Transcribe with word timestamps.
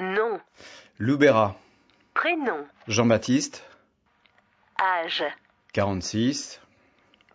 Nom. 0.00 0.40
Loubera. 0.98 1.56
Prénom. 2.14 2.66
Jean-Baptiste. 2.88 3.64
Âge. 4.80 5.24
46. 5.72 6.60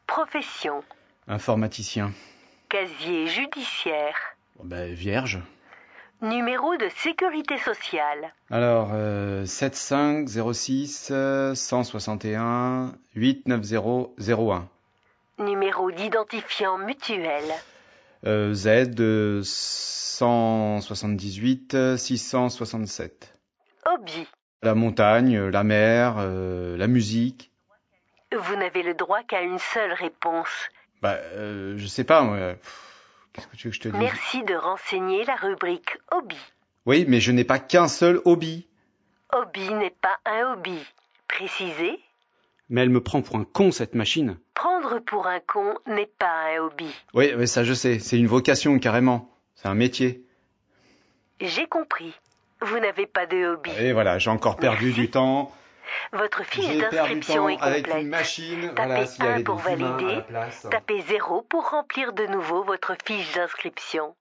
Profession. 0.07 0.83
Informaticien. 1.27 2.11
Casier 2.67 3.27
judiciaire. 3.27 4.15
Bon, 4.57 4.65
ben, 4.65 4.93
vierge. 4.93 5.39
Numéro 6.21 6.75
de 6.75 6.89
sécurité 6.97 7.57
sociale. 7.59 8.33
Alors, 8.51 8.89
euh, 8.93 9.45
75 9.45 10.51
06 10.51 11.09
euh, 11.11 11.55
161 11.55 12.93
89001. 13.15 14.67
Numéro 15.37 15.91
d'identifiant 15.91 16.77
mutuel. 16.77 17.45
Euh, 18.25 18.53
Z 18.53 18.99
euh, 18.99 19.41
178 19.43 21.73
euh, 21.75 21.97
667. 21.97 23.33
Hobby. 23.85 24.27
La 24.61 24.75
montagne, 24.75 25.37
euh, 25.37 25.49
la 25.49 25.63
mer, 25.63 26.15
euh, 26.17 26.75
la 26.75 26.87
musique. 26.87 27.51
Vous 28.37 28.55
n'avez 28.57 28.83
le 28.83 28.93
droit 28.93 29.23
qu'à 29.23 29.41
une 29.41 29.57
seule 29.57 29.93
réponse. 29.93 30.49
Bah, 31.01 31.17
euh, 31.33 31.75
je 31.77 31.87
sais 31.87 32.03
pas, 32.03 32.21
moi. 32.21 32.55
Qu'est-ce 33.33 33.47
que 33.47 33.55
tu 33.55 33.67
veux 33.67 33.71
que 33.71 33.77
je 33.77 33.81
te 33.81 33.87
dise? 33.87 33.99
Merci 33.99 34.43
de 34.43 34.55
renseigner 34.55 35.23
la 35.23 35.35
rubrique 35.35 35.97
hobby. 36.11 36.37
Oui, 36.85 37.05
mais 37.07 37.21
je 37.21 37.31
n'ai 37.31 37.45
pas 37.45 37.59
qu'un 37.59 37.87
seul 37.87 38.19
hobby. 38.25 38.67
Hobby 39.31 39.73
n'est 39.73 39.95
pas 40.01 40.17
un 40.25 40.53
hobby. 40.53 40.77
Précisez. 41.27 41.99
Mais 42.69 42.81
elle 42.81 42.89
me 42.89 43.01
prend 43.01 43.21
pour 43.21 43.35
un 43.37 43.43
con, 43.45 43.71
cette 43.71 43.95
machine. 43.95 44.37
Prendre 44.53 44.99
pour 44.99 45.27
un 45.27 45.39
con 45.39 45.73
n'est 45.87 46.09
pas 46.19 46.53
un 46.55 46.61
hobby. 46.61 46.93
Oui, 47.13 47.31
oui, 47.35 47.47
ça 47.47 47.63
je 47.63 47.73
sais. 47.73 47.99
C'est 47.99 48.17
une 48.17 48.27
vocation, 48.27 48.77
carrément. 48.79 49.29
C'est 49.55 49.67
un 49.67 49.73
métier. 49.73 50.23
J'ai 51.41 51.67
compris. 51.67 52.13
Vous 52.61 52.77
n'avez 52.79 53.05
pas 53.07 53.25
de 53.25 53.53
hobby. 53.53 53.71
Et 53.79 53.93
voilà, 53.93 54.19
j'ai 54.19 54.29
encore 54.29 54.57
perdu 54.57 54.87
Merci. 54.87 54.99
du 55.01 55.09
temps. 55.09 55.51
Votre 56.13 56.43
fiche 56.45 56.77
d'inscription 56.77 57.49
est 57.49 57.57
avec 57.61 57.85
complète. 57.85 58.03
une 58.03 58.09
machine. 58.09 58.61
Tapez 58.75 58.87
Voilà, 58.87 59.05
s'il 59.07 59.23
y 59.23 59.27
un 59.27 59.31
avait 59.33 59.43
pour 59.43 59.55
valider. 59.55 60.19
Tapez 60.69 61.01
0 61.07 61.41
pour 61.49 61.69
remplir 61.69 62.13
de 62.13 62.25
nouveau 62.27 62.63
votre 62.63 62.93
fiche 63.05 63.33
d'inscription. 63.33 64.13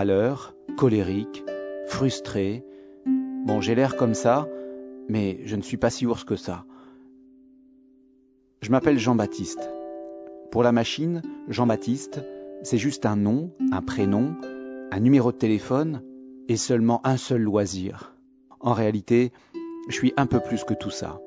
Râleur, 0.00 0.54
colérique, 0.78 1.44
frustré. 1.86 2.64
Bon, 3.44 3.60
j'ai 3.60 3.74
l'air 3.74 3.98
comme 3.98 4.14
ça, 4.14 4.48
mais 5.10 5.40
je 5.44 5.56
ne 5.56 5.60
suis 5.60 5.76
pas 5.76 5.90
si 5.90 6.06
ours 6.06 6.24
que 6.24 6.36
ça. 6.36 6.64
Je 8.62 8.70
m'appelle 8.70 8.98
Jean-Baptiste. 8.98 9.70
Pour 10.50 10.62
la 10.62 10.72
machine, 10.72 11.20
Jean-Baptiste, 11.48 12.22
c'est 12.62 12.78
juste 12.78 13.04
un 13.04 13.16
nom, 13.16 13.50
un 13.72 13.82
prénom, 13.82 14.36
un 14.90 15.00
numéro 15.00 15.32
de 15.32 15.36
téléphone 15.36 16.00
et 16.48 16.56
seulement 16.56 17.06
un 17.06 17.18
seul 17.18 17.42
loisir. 17.42 18.14
En 18.58 18.72
réalité, 18.72 19.32
je 19.90 19.94
suis 19.96 20.14
un 20.16 20.24
peu 20.24 20.40
plus 20.40 20.64
que 20.64 20.72
tout 20.72 20.88
ça. 20.88 21.20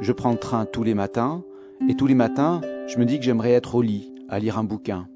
Je 0.00 0.12
prends 0.12 0.32
le 0.32 0.38
train 0.38 0.66
tous 0.66 0.82
les 0.82 0.92
matins, 0.92 1.42
et 1.88 1.94
tous 1.94 2.06
les 2.06 2.14
matins, 2.14 2.60
je 2.86 2.98
me 2.98 3.06
dis 3.06 3.16
que 3.16 3.24
j'aimerais 3.24 3.52
être 3.52 3.76
au 3.76 3.80
lit, 3.80 4.12
à 4.28 4.40
lire 4.40 4.58
un 4.58 4.64
bouquin. 4.64 5.08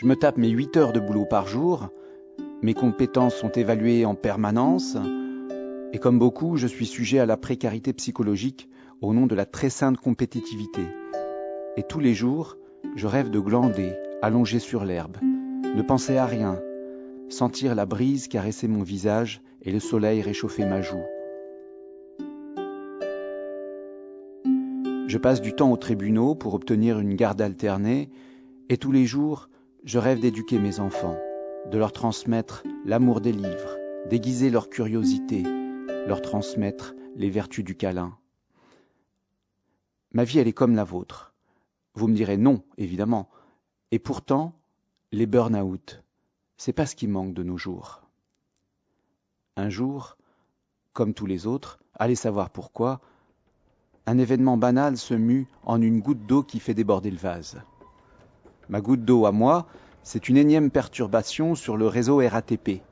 Je 0.00 0.06
me 0.06 0.16
tape 0.16 0.38
mes 0.38 0.48
8 0.48 0.78
heures 0.78 0.92
de 0.94 0.98
boulot 0.98 1.26
par 1.26 1.46
jour, 1.46 1.90
mes 2.62 2.72
compétences 2.72 3.34
sont 3.34 3.50
évaluées 3.50 4.06
en 4.06 4.14
permanence, 4.14 4.96
et 5.92 5.98
comme 5.98 6.18
beaucoup, 6.18 6.56
je 6.56 6.66
suis 6.66 6.86
sujet 6.86 7.18
à 7.18 7.26
la 7.26 7.36
précarité 7.36 7.92
psychologique 7.92 8.70
au 9.02 9.12
nom 9.12 9.26
de 9.26 9.34
la 9.34 9.44
très 9.44 9.68
sainte 9.68 9.98
compétitivité. 9.98 10.80
Et 11.76 11.82
tous 11.82 12.00
les 12.00 12.14
jours, 12.14 12.56
je 12.96 13.06
rêve 13.06 13.28
de 13.28 13.40
glander, 13.40 13.92
allongé 14.22 14.58
sur 14.58 14.86
l'herbe, 14.86 15.18
ne 15.20 15.82
penser 15.82 16.16
à 16.16 16.24
rien, 16.24 16.58
sentir 17.28 17.74
la 17.74 17.84
brise 17.84 18.26
caresser 18.26 18.68
mon 18.68 18.82
visage 18.82 19.42
et 19.60 19.70
le 19.70 19.80
soleil 19.80 20.22
réchauffer 20.22 20.64
ma 20.64 20.80
joue. 20.80 21.04
Je 25.08 25.18
passe 25.18 25.42
du 25.42 25.52
temps 25.52 25.70
aux 25.70 25.76
tribunaux 25.76 26.34
pour 26.34 26.54
obtenir 26.54 27.00
une 27.00 27.16
garde 27.16 27.42
alternée, 27.42 28.08
et 28.70 28.78
tous 28.78 28.92
les 28.92 29.04
jours, 29.04 29.49
je 29.84 29.98
rêve 29.98 30.20
d'éduquer 30.20 30.58
mes 30.58 30.80
enfants, 30.80 31.16
de 31.66 31.78
leur 31.78 31.92
transmettre 31.92 32.62
l'amour 32.84 33.20
des 33.20 33.32
livres, 33.32 33.76
d'aiguiser 34.08 34.50
leur 34.50 34.68
curiosité, 34.68 35.42
leur 36.06 36.20
transmettre 36.20 36.94
les 37.16 37.30
vertus 37.30 37.64
du 37.64 37.74
câlin. 37.74 38.16
Ma 40.12 40.24
vie, 40.24 40.38
elle 40.38 40.48
est 40.48 40.52
comme 40.52 40.74
la 40.74 40.84
vôtre. 40.84 41.34
Vous 41.94 42.08
me 42.08 42.14
direz 42.14 42.36
non, 42.36 42.62
évidemment. 42.76 43.28
Et 43.90 43.98
pourtant, 43.98 44.52
les 45.12 45.26
burn-out, 45.26 46.02
c'est 46.56 46.72
pas 46.72 46.86
ce 46.86 46.96
qui 46.96 47.08
manque 47.08 47.34
de 47.34 47.42
nos 47.42 47.56
jours. 47.56 48.02
Un 49.56 49.70
jour, 49.70 50.16
comme 50.92 51.14
tous 51.14 51.26
les 51.26 51.46
autres, 51.46 51.78
allez 51.94 52.14
savoir 52.14 52.50
pourquoi, 52.50 53.00
un 54.06 54.18
événement 54.18 54.56
banal 54.56 54.96
se 54.96 55.14
mue 55.14 55.46
en 55.64 55.80
une 55.80 56.00
goutte 56.00 56.26
d'eau 56.26 56.42
qui 56.42 56.60
fait 56.60 56.74
déborder 56.74 57.10
le 57.10 57.16
vase. 57.16 57.62
Ma 58.70 58.80
goutte 58.80 59.04
d'eau 59.04 59.26
à 59.26 59.32
moi, 59.32 59.66
c'est 60.04 60.28
une 60.28 60.36
énième 60.36 60.70
perturbation 60.70 61.56
sur 61.56 61.76
le 61.76 61.88
réseau 61.88 62.18
RATP. 62.18 62.82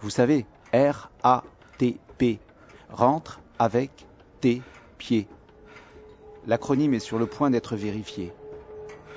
Vous 0.00 0.10
savez, 0.10 0.44
R-A-T-P. 0.74 2.40
Rentre 2.90 3.40
avec 3.58 3.90
tes 4.42 4.60
pieds. 4.98 5.26
L'acronyme 6.46 6.92
est 6.92 6.98
sur 6.98 7.18
le 7.18 7.24
point 7.24 7.48
d'être 7.48 7.74
vérifié. 7.74 8.34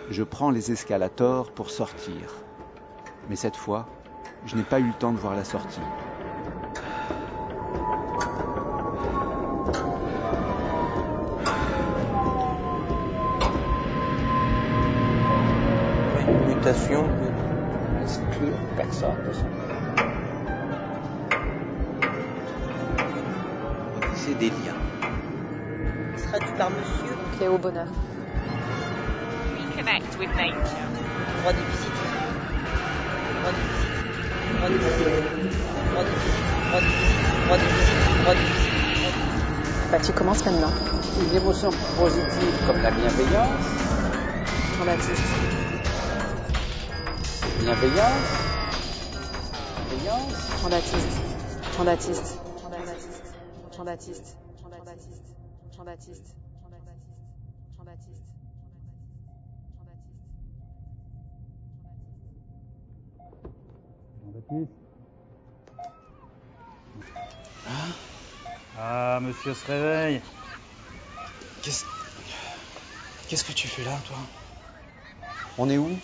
Je 0.09 0.23
prends 0.23 0.49
les 0.49 0.71
escalators 0.71 1.51
pour 1.51 1.69
sortir. 1.69 2.15
Mais 3.29 3.35
cette 3.35 3.57
fois, 3.57 3.89
je 4.45 4.55
n'ai 4.55 4.63
pas 4.63 4.79
eu 4.79 4.87
le 4.87 4.93
temps 4.93 5.11
de 5.11 5.17
voir 5.17 5.35
la 5.35 5.43
sortie. 5.43 5.81
Une 16.67 16.73
mutation 16.73 17.03
peut 17.03 18.03
exclure 18.03 18.57
personne 18.75 19.15
de 19.25 19.31
son 19.31 19.45
C'est 24.15 24.37
des 24.37 24.49
liens. 24.49 24.75
Traduit 26.27 26.51
par 26.57 26.69
monsieur, 26.71 27.15
Cléo 27.37 27.57
Bonheur. 27.57 27.87
Reconnect 29.55 30.19
with 30.19 30.29
nature. 30.35 30.89
droit 31.39 31.53
de 31.53 31.59
visite. 31.71 31.93
Droit 33.39 33.53
de 33.53 33.59
visite. 33.63 33.95
Droit 34.57 34.69
de 34.69 34.75
visite. 34.75 35.07
Droit 35.89 36.03
de 36.03 36.09
visite. 36.09 36.43
Droit 36.67 36.81
de 36.81 36.89
visite. 36.89 37.23
Droit 37.45 37.57
de 37.57 37.65
visite. 37.65 38.03
Droit 38.19 38.33
de 38.33 38.39
visite. 38.41 38.81
Bah, 39.89 39.99
tu 40.03 40.11
commences 40.11 40.45
maintenant. 40.45 40.73
Une 41.21 41.37
émotion 41.37 41.69
positive 41.97 42.67
comme 42.67 42.81
la 42.81 42.91
bienveillance 42.91 43.87
bienveillance, 47.67 48.27
bienveillance. 49.89 50.61
Jean-Baptiste, 50.61 51.19
Jean-Baptiste, 51.75 52.39
Jean-Baptiste, 52.63 53.35
Jean-Baptiste, 53.75 54.37
Jean-Baptiste, 54.63 55.17
Jean-Baptiste, 55.75 56.35
Jean-Baptiste. 57.75 58.31
Jean-Baptiste. 64.23 64.71
Ah, 67.65 67.91
ah, 68.77 69.19
monsieur 69.21 69.53
se 69.53 69.65
réveille. 69.67 70.21
Qu'est-ce 71.61 71.83
Qu'est-ce 73.27 73.43
que 73.43 73.51
tu 73.51 73.67
fais 73.67 73.83
là, 73.83 73.99
toi? 74.07 74.15
On 75.57 75.69
est 75.69 75.77
où? 75.77 75.99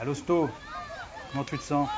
À 0.00 0.06
l'hosto. 0.06 0.50
Comment 1.30 1.44
tu 1.44 1.56
te 1.58 1.62
sens? 1.62 1.88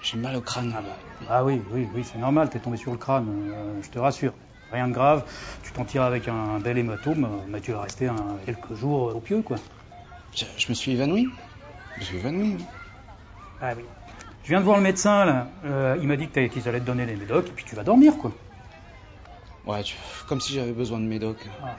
J'ai 0.00 0.18
mal 0.18 0.36
au 0.36 0.40
crâne. 0.40 0.72
ah, 0.76 0.82
bah, 0.82 0.98
ah 1.28 1.44
oui, 1.44 1.62
oui, 1.70 1.88
oui, 1.92 2.04
c'est 2.04 2.18
normal, 2.18 2.50
t'es 2.50 2.60
tombé 2.60 2.76
sur 2.76 2.92
le 2.92 2.98
crâne, 2.98 3.28
euh, 3.54 3.82
je 3.82 3.90
te 3.90 3.98
rassure. 3.98 4.34
Rien 4.70 4.88
de 4.88 4.92
grave, 4.92 5.24
tu 5.62 5.72
t'en 5.72 5.84
tires 5.84 6.02
avec 6.02 6.28
un 6.28 6.58
bel 6.58 6.76
hématome, 6.78 7.24
euh, 7.24 7.28
mais 7.46 7.60
tu 7.60 7.72
vas 7.72 7.82
rester 7.82 8.08
un, 8.08 8.38
quelques 8.44 8.74
jours 8.74 9.14
au 9.14 9.20
pieu, 9.20 9.42
quoi. 9.42 9.56
Je, 10.36 10.44
je 10.58 10.68
me 10.68 10.74
suis 10.74 10.92
évanoui 10.92 11.34
Je 11.96 12.00
me 12.00 12.04
suis 12.04 12.16
évanoui. 12.16 12.54
oui. 12.54 12.66
Ah 13.60 13.74
oui. 13.76 13.84
Je 14.42 14.48
viens 14.48 14.60
de 14.60 14.64
voir 14.64 14.76
le 14.76 14.82
médecin, 14.82 15.24
là. 15.24 15.50
Euh, 15.64 15.96
il 16.00 16.08
m'a 16.08 16.16
dit 16.16 16.28
que 16.28 16.34
t'allais- 16.34 16.50
qu'ils 16.50 16.68
allaient 16.68 16.80
te 16.80 16.86
donner 16.86 17.06
des 17.06 17.16
médocs, 17.16 17.48
et 17.48 17.52
puis 17.52 17.64
tu 17.64 17.76
vas 17.76 17.84
dormir, 17.84 18.18
quoi. 18.18 18.32
Ouais, 19.64 19.82
tu- 19.82 19.96
comme 20.26 20.40
si 20.40 20.52
j'avais 20.54 20.72
besoin 20.72 20.98
de 21.00 21.04
médoc. 21.06 21.46
Ah. 21.62 21.76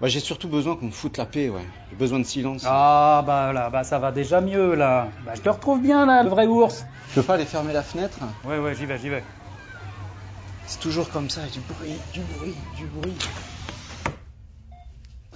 Bah, 0.00 0.08
j'ai 0.08 0.20
surtout 0.20 0.48
besoin 0.48 0.76
qu'on 0.76 0.86
me 0.86 0.90
foute 0.92 1.18
la 1.18 1.26
paix, 1.26 1.50
ouais. 1.50 1.66
J'ai 1.90 1.96
besoin 1.96 2.18
de 2.18 2.24
silence. 2.24 2.64
Ah, 2.66 3.22
bah 3.26 3.52
là, 3.52 3.68
bah 3.68 3.84
ça 3.84 3.98
va 3.98 4.12
déjà 4.12 4.40
mieux, 4.40 4.74
là. 4.74 5.10
Bah 5.20 5.34
je 5.34 5.42
te 5.42 5.48
retrouve 5.50 5.82
bien, 5.82 6.06
là, 6.06 6.22
le 6.22 6.30
vrai 6.30 6.46
ours. 6.46 6.86
Tu 7.08 7.16
peux 7.16 7.22
pas 7.22 7.34
aller 7.34 7.44
fermer 7.44 7.74
la 7.74 7.82
fenêtre? 7.82 8.18
Ouais, 8.44 8.58
ouais, 8.58 8.74
j'y 8.74 8.86
vais, 8.86 8.98
j'y 8.98 9.10
vais. 9.10 9.24
C'est 10.64 10.80
toujours 10.80 11.10
comme 11.10 11.28
ça, 11.28 11.42
du 11.48 11.60
bruit, 11.60 12.00
du 12.14 12.22
bruit, 12.22 12.56
du 12.74 12.86
bruit. 12.86 13.18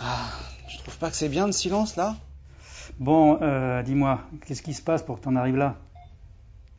Ah, 0.00 0.30
tu 0.66 0.78
trouves 0.78 0.96
pas 0.96 1.10
que 1.10 1.16
c'est 1.16 1.28
bien 1.28 1.46
le 1.46 1.52
silence 1.52 1.96
là? 1.96 2.16
Bon, 2.98 3.38
euh, 3.42 3.82
dis-moi, 3.82 4.20
qu'est-ce 4.46 4.62
qui 4.62 4.72
se 4.72 4.82
passe 4.82 5.02
pour 5.02 5.18
que 5.18 5.24
t'en 5.24 5.36
arrives 5.36 5.56
là? 5.56 5.76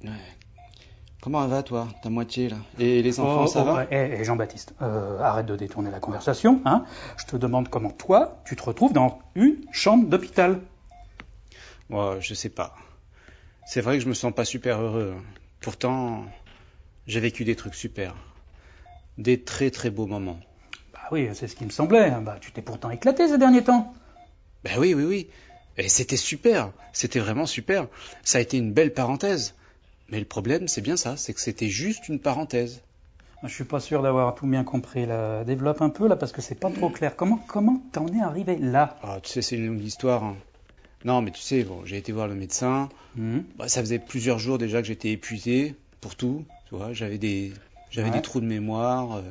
Ouais. 0.03 0.09
Comment 1.25 1.47
va 1.47 1.63
toi, 1.63 1.87
ta 2.03 2.11
moitié 2.11 2.49
là? 2.49 2.57
Et 2.77 3.01
les 3.01 3.19
enfants, 3.19 3.45
Oh, 3.45 3.47
ça 3.47 3.63
oh, 3.63 3.65
va? 3.73 3.87
eh, 3.89 4.19
eh, 4.19 4.23
Jean-Baptiste, 4.23 4.75
euh, 4.83 5.17
arrête 5.19 5.47
de 5.47 5.55
détourner 5.55 5.89
la 5.89 5.99
conversation. 5.99 6.61
Hein 6.65 6.85
Je 7.17 7.25
te 7.25 7.35
demande 7.35 7.67
comment 7.67 7.89
toi, 7.89 8.43
tu 8.45 8.55
te 8.55 8.61
retrouves 8.61 8.93
dans 8.93 9.17
une 9.33 9.55
chambre 9.71 10.07
d'hôpital. 10.07 10.61
Moi, 11.89 12.17
je 12.19 12.35
sais 12.35 12.49
pas. 12.49 12.75
C'est 13.63 13.81
vrai 13.81 13.97
que 13.97 14.03
je 14.03 14.07
me 14.07 14.13
sens 14.13 14.35
pas 14.35 14.45
super 14.45 14.79
heureux. 14.79 15.15
hein. 15.17 15.23
Pourtant, 15.61 16.25
j'ai 17.07 17.21
vécu 17.21 17.43
des 17.43 17.55
trucs 17.55 17.73
super. 17.73 18.13
Des 19.17 19.41
très 19.41 19.71
très 19.71 19.89
beaux 19.89 20.05
moments. 20.05 20.39
Bah 20.93 20.99
oui, 21.11 21.27
c'est 21.33 21.47
ce 21.47 21.55
qui 21.55 21.65
me 21.65 21.71
semblait. 21.71 22.11
Bah, 22.21 22.37
tu 22.39 22.51
t'es 22.51 22.61
pourtant 22.61 22.91
éclaté 22.91 23.27
ces 23.27 23.39
derniers 23.39 23.63
temps. 23.63 23.95
Ben 24.63 24.77
oui, 24.77 24.93
oui, 24.93 25.05
oui. 25.05 25.29
Et 25.77 25.89
c'était 25.89 26.17
super. 26.17 26.71
C'était 26.93 27.17
vraiment 27.19 27.47
super. 27.47 27.87
Ça 28.23 28.37
a 28.37 28.41
été 28.41 28.57
une 28.57 28.73
belle 28.73 28.93
parenthèse. 28.93 29.55
Mais 30.09 30.19
le 30.19 30.25
problème, 30.25 30.67
c'est 30.67 30.81
bien 30.81 30.97
ça, 30.97 31.17
c'est 31.17 31.33
que 31.33 31.39
c'était 31.41 31.69
juste 31.69 32.07
une 32.09 32.19
parenthèse. 32.19 32.81
Je 33.43 33.49
suis 33.53 33.63
pas 33.63 33.79
sûr 33.79 34.01
d'avoir 34.01 34.33
tout 34.35 34.47
bien 34.47 34.63
compris. 34.63 35.05
Là. 35.05 35.43
Développe 35.43 35.81
un 35.81 35.89
peu 35.89 36.07
là 36.07 36.15
parce 36.15 36.31
que 36.31 36.41
c'est 36.41 36.55
pas 36.59 36.71
trop 36.71 36.89
clair. 36.89 37.15
Comment 37.15 37.37
comment 37.47 37.81
t'en 37.91 38.07
es 38.07 38.21
arrivé 38.21 38.55
là? 38.57 38.97
Ah, 39.03 39.19
tu 39.21 39.29
sais, 39.29 39.41
c'est 39.41 39.55
une 39.55 39.67
longue 39.67 39.83
histoire. 39.83 40.23
hein. 40.23 40.35
Non, 41.03 41.21
mais 41.21 41.29
tu 41.31 41.41
sais, 41.41 41.63
bon, 41.63 41.85
j'ai 41.85 41.97
été 41.97 42.11
voir 42.11 42.27
le 42.27 42.33
médecin. 42.35 42.89
Hmm 43.15 43.39
Bah, 43.57 43.67
ça 43.67 43.81
faisait 43.81 43.99
plusieurs 43.99 44.39
jours 44.39 44.57
déjà 44.57 44.81
que 44.81 44.87
j'étais 44.87 45.11
épuisé 45.11 45.75
pour 46.01 46.15
tout. 46.15 46.43
Tu 46.69 46.75
vois, 46.75 46.93
j'avais 46.93 47.17
des, 47.19 47.53
j'avais 47.91 48.09
Ouais. 48.09 48.15
des 48.15 48.21
trous 48.21 48.41
de 48.41 48.47
mémoire. 48.47 49.17
euh. 49.17 49.21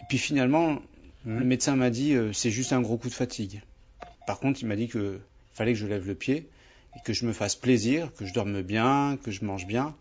Et 0.00 0.04
puis 0.08 0.18
finalement, 0.18 0.78
Hmm. 1.24 1.38
le 1.40 1.44
médecin 1.44 1.74
m'a 1.76 1.90
dit, 1.90 2.14
euh, 2.14 2.32
c'est 2.32 2.50
juste 2.52 2.72
un 2.72 2.80
gros 2.80 2.96
coup 2.98 3.08
de 3.08 3.14
fatigue. 3.14 3.60
Par 4.26 4.38
contre, 4.38 4.62
il 4.62 4.66
m'a 4.68 4.76
dit 4.76 4.86
que 4.86 5.18
fallait 5.54 5.72
que 5.72 5.78
je 5.78 5.86
lève 5.86 6.06
le 6.06 6.14
pied 6.14 6.48
et 6.96 7.00
que 7.04 7.12
je 7.12 7.26
me 7.26 7.32
fasse 7.32 7.54
plaisir, 7.56 8.12
que 8.14 8.24
je 8.26 8.32
dorme 8.32 8.62
bien, 8.62 9.18
que 9.22 9.30
je 9.30 9.44
mange 9.44 9.66
bien. 9.66 9.94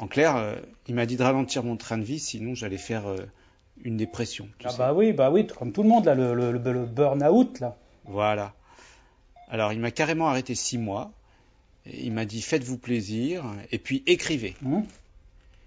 En 0.00 0.08
clair, 0.08 0.36
euh, 0.36 0.56
il 0.88 0.94
m'a 0.94 1.06
dit 1.06 1.16
de 1.16 1.22
ralentir 1.22 1.62
mon 1.62 1.76
train 1.76 1.98
de 1.98 2.02
vie, 2.04 2.18
sinon 2.18 2.54
j'allais 2.54 2.78
faire 2.78 3.06
euh, 3.06 3.18
une 3.84 3.96
dépression. 3.96 4.48
Ah 4.64 4.70
sais. 4.70 4.78
bah 4.78 4.92
oui, 4.94 5.12
bah 5.12 5.30
oui, 5.30 5.46
comme 5.46 5.72
tout 5.72 5.82
le 5.82 5.88
monde 5.88 6.04
là, 6.06 6.14
le, 6.14 6.34
le, 6.34 6.52
le- 6.52 6.72
le 6.72 6.84
burn-out 6.86 7.60
là. 7.60 7.76
Voilà. 8.04 8.54
Alors, 9.48 9.72
il 9.72 9.78
m'a 9.80 9.90
carrément 9.90 10.28
arrêté 10.28 10.54
six 10.54 10.78
mois. 10.78 11.12
Et 11.86 12.06
il 12.06 12.12
m'a 12.12 12.24
dit 12.24 12.40
faites-vous 12.40 12.78
plaisir 12.78 13.44
et 13.70 13.78
puis 13.78 14.02
écrivez. 14.06 14.56
Hmm 14.62 14.80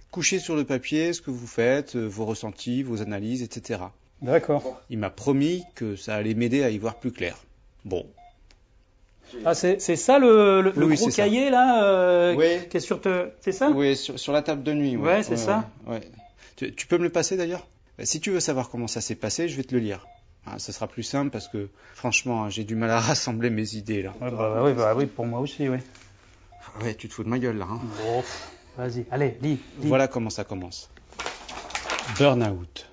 Couchez 0.10 0.40
sur 0.40 0.56
le 0.56 0.64
papier 0.64 1.14
ce 1.14 1.22
que 1.22 1.30
vous 1.30 1.46
faites, 1.46 1.96
euh, 1.96 2.08
vos 2.08 2.26
ressentis, 2.26 2.82
vos 2.82 3.04
analyses, 3.04 3.44
etc. 3.44 3.82
D'accord. 4.24 4.82
Il 4.90 4.98
m'a 4.98 5.12
promis 5.12 5.64
que 5.76 5.96
ça 5.96 6.16
allait 6.16 6.34
m'aider 6.34 6.64
à 6.64 6.72
y 6.72 6.80
voir 6.80 6.96
plus 6.96 7.12
clair. 7.12 7.38
Bon. 7.86 8.04
Ah 9.46 9.54
c'est 9.54 9.80
c'est 9.82 9.96
ça 9.96 10.20
le, 10.20 10.62
le, 10.62 10.72
gros 10.72 10.96
c'est 10.96 11.12
ça. 11.12 11.24
cahier 11.24 11.50
là 11.50 11.84
euh, 11.84 12.36
Oui. 12.36 12.68
qui 12.70 12.78
est 12.78 12.80
sur 12.80 13.02
te... 13.02 13.30
C'est 13.42 13.52
ça? 13.52 13.70
Oui, 13.70 13.96
sur, 13.96 14.18
sur 14.20 14.34
la 14.34 14.42
table 14.42 14.64
de 14.64 14.74
nuit. 14.74 14.96
Ouais, 14.98 15.24
c'est 15.24 15.38
ça. 15.38 15.70
Ouais. 15.86 15.96
ouais. 15.96 16.12
Tu, 16.56 16.74
tu 16.74 16.88
peux 16.88 16.98
me 16.98 17.04
le 17.04 17.10
passer 17.10 17.36
d'ailleurs? 17.38 17.68
Bah, 17.98 18.06
Si 18.06 18.20
tu 18.20 18.32
veux 18.32 18.40
savoir 18.40 18.70
comment 18.70 18.88
ça 18.88 19.02
s'est 19.02 19.16
passé, 19.16 19.48
je 19.50 19.58
vais 19.58 19.64
te 19.64 19.76
le 19.76 19.82
lire. 19.82 20.08
Hein, 20.46 20.60
ça 20.60 20.72
sera 20.72 20.88
plus 20.88 21.04
simple 21.04 21.30
parce 21.30 21.48
que 21.50 21.70
franchement, 21.94 22.50
j'ai 22.50 22.64
du 22.64 22.76
mal 22.76 22.90
à 22.90 23.00
rassembler 23.02 23.50
mes 23.50 23.76
idées 23.76 24.02
là. 24.04 24.14
Ouais, 24.22 24.32
bah, 24.32 24.62
oui, 24.64 24.74
bah 24.74 24.94
oui, 24.96 25.06
pour 25.06 25.26
moi 25.26 25.40
aussi, 25.40 25.68
oui. 25.68 25.78
Ouais, 26.82 26.96
tu 26.96 27.08
te 27.10 27.14
fous 27.14 27.24
de 27.24 27.30
ma 27.30 27.40
gueule 27.40 27.58
là. 27.58 27.68
Hein. 27.70 27.80
Bon, 28.04 28.24
vas-y, 28.78 29.06
allez, 29.12 29.38
lis, 29.42 29.60
lis. 29.82 29.88
Voilà 29.88 30.08
comment 30.08 30.30
ça 30.30 30.44
commence. 30.44 30.90
Burn-out. 32.18 32.88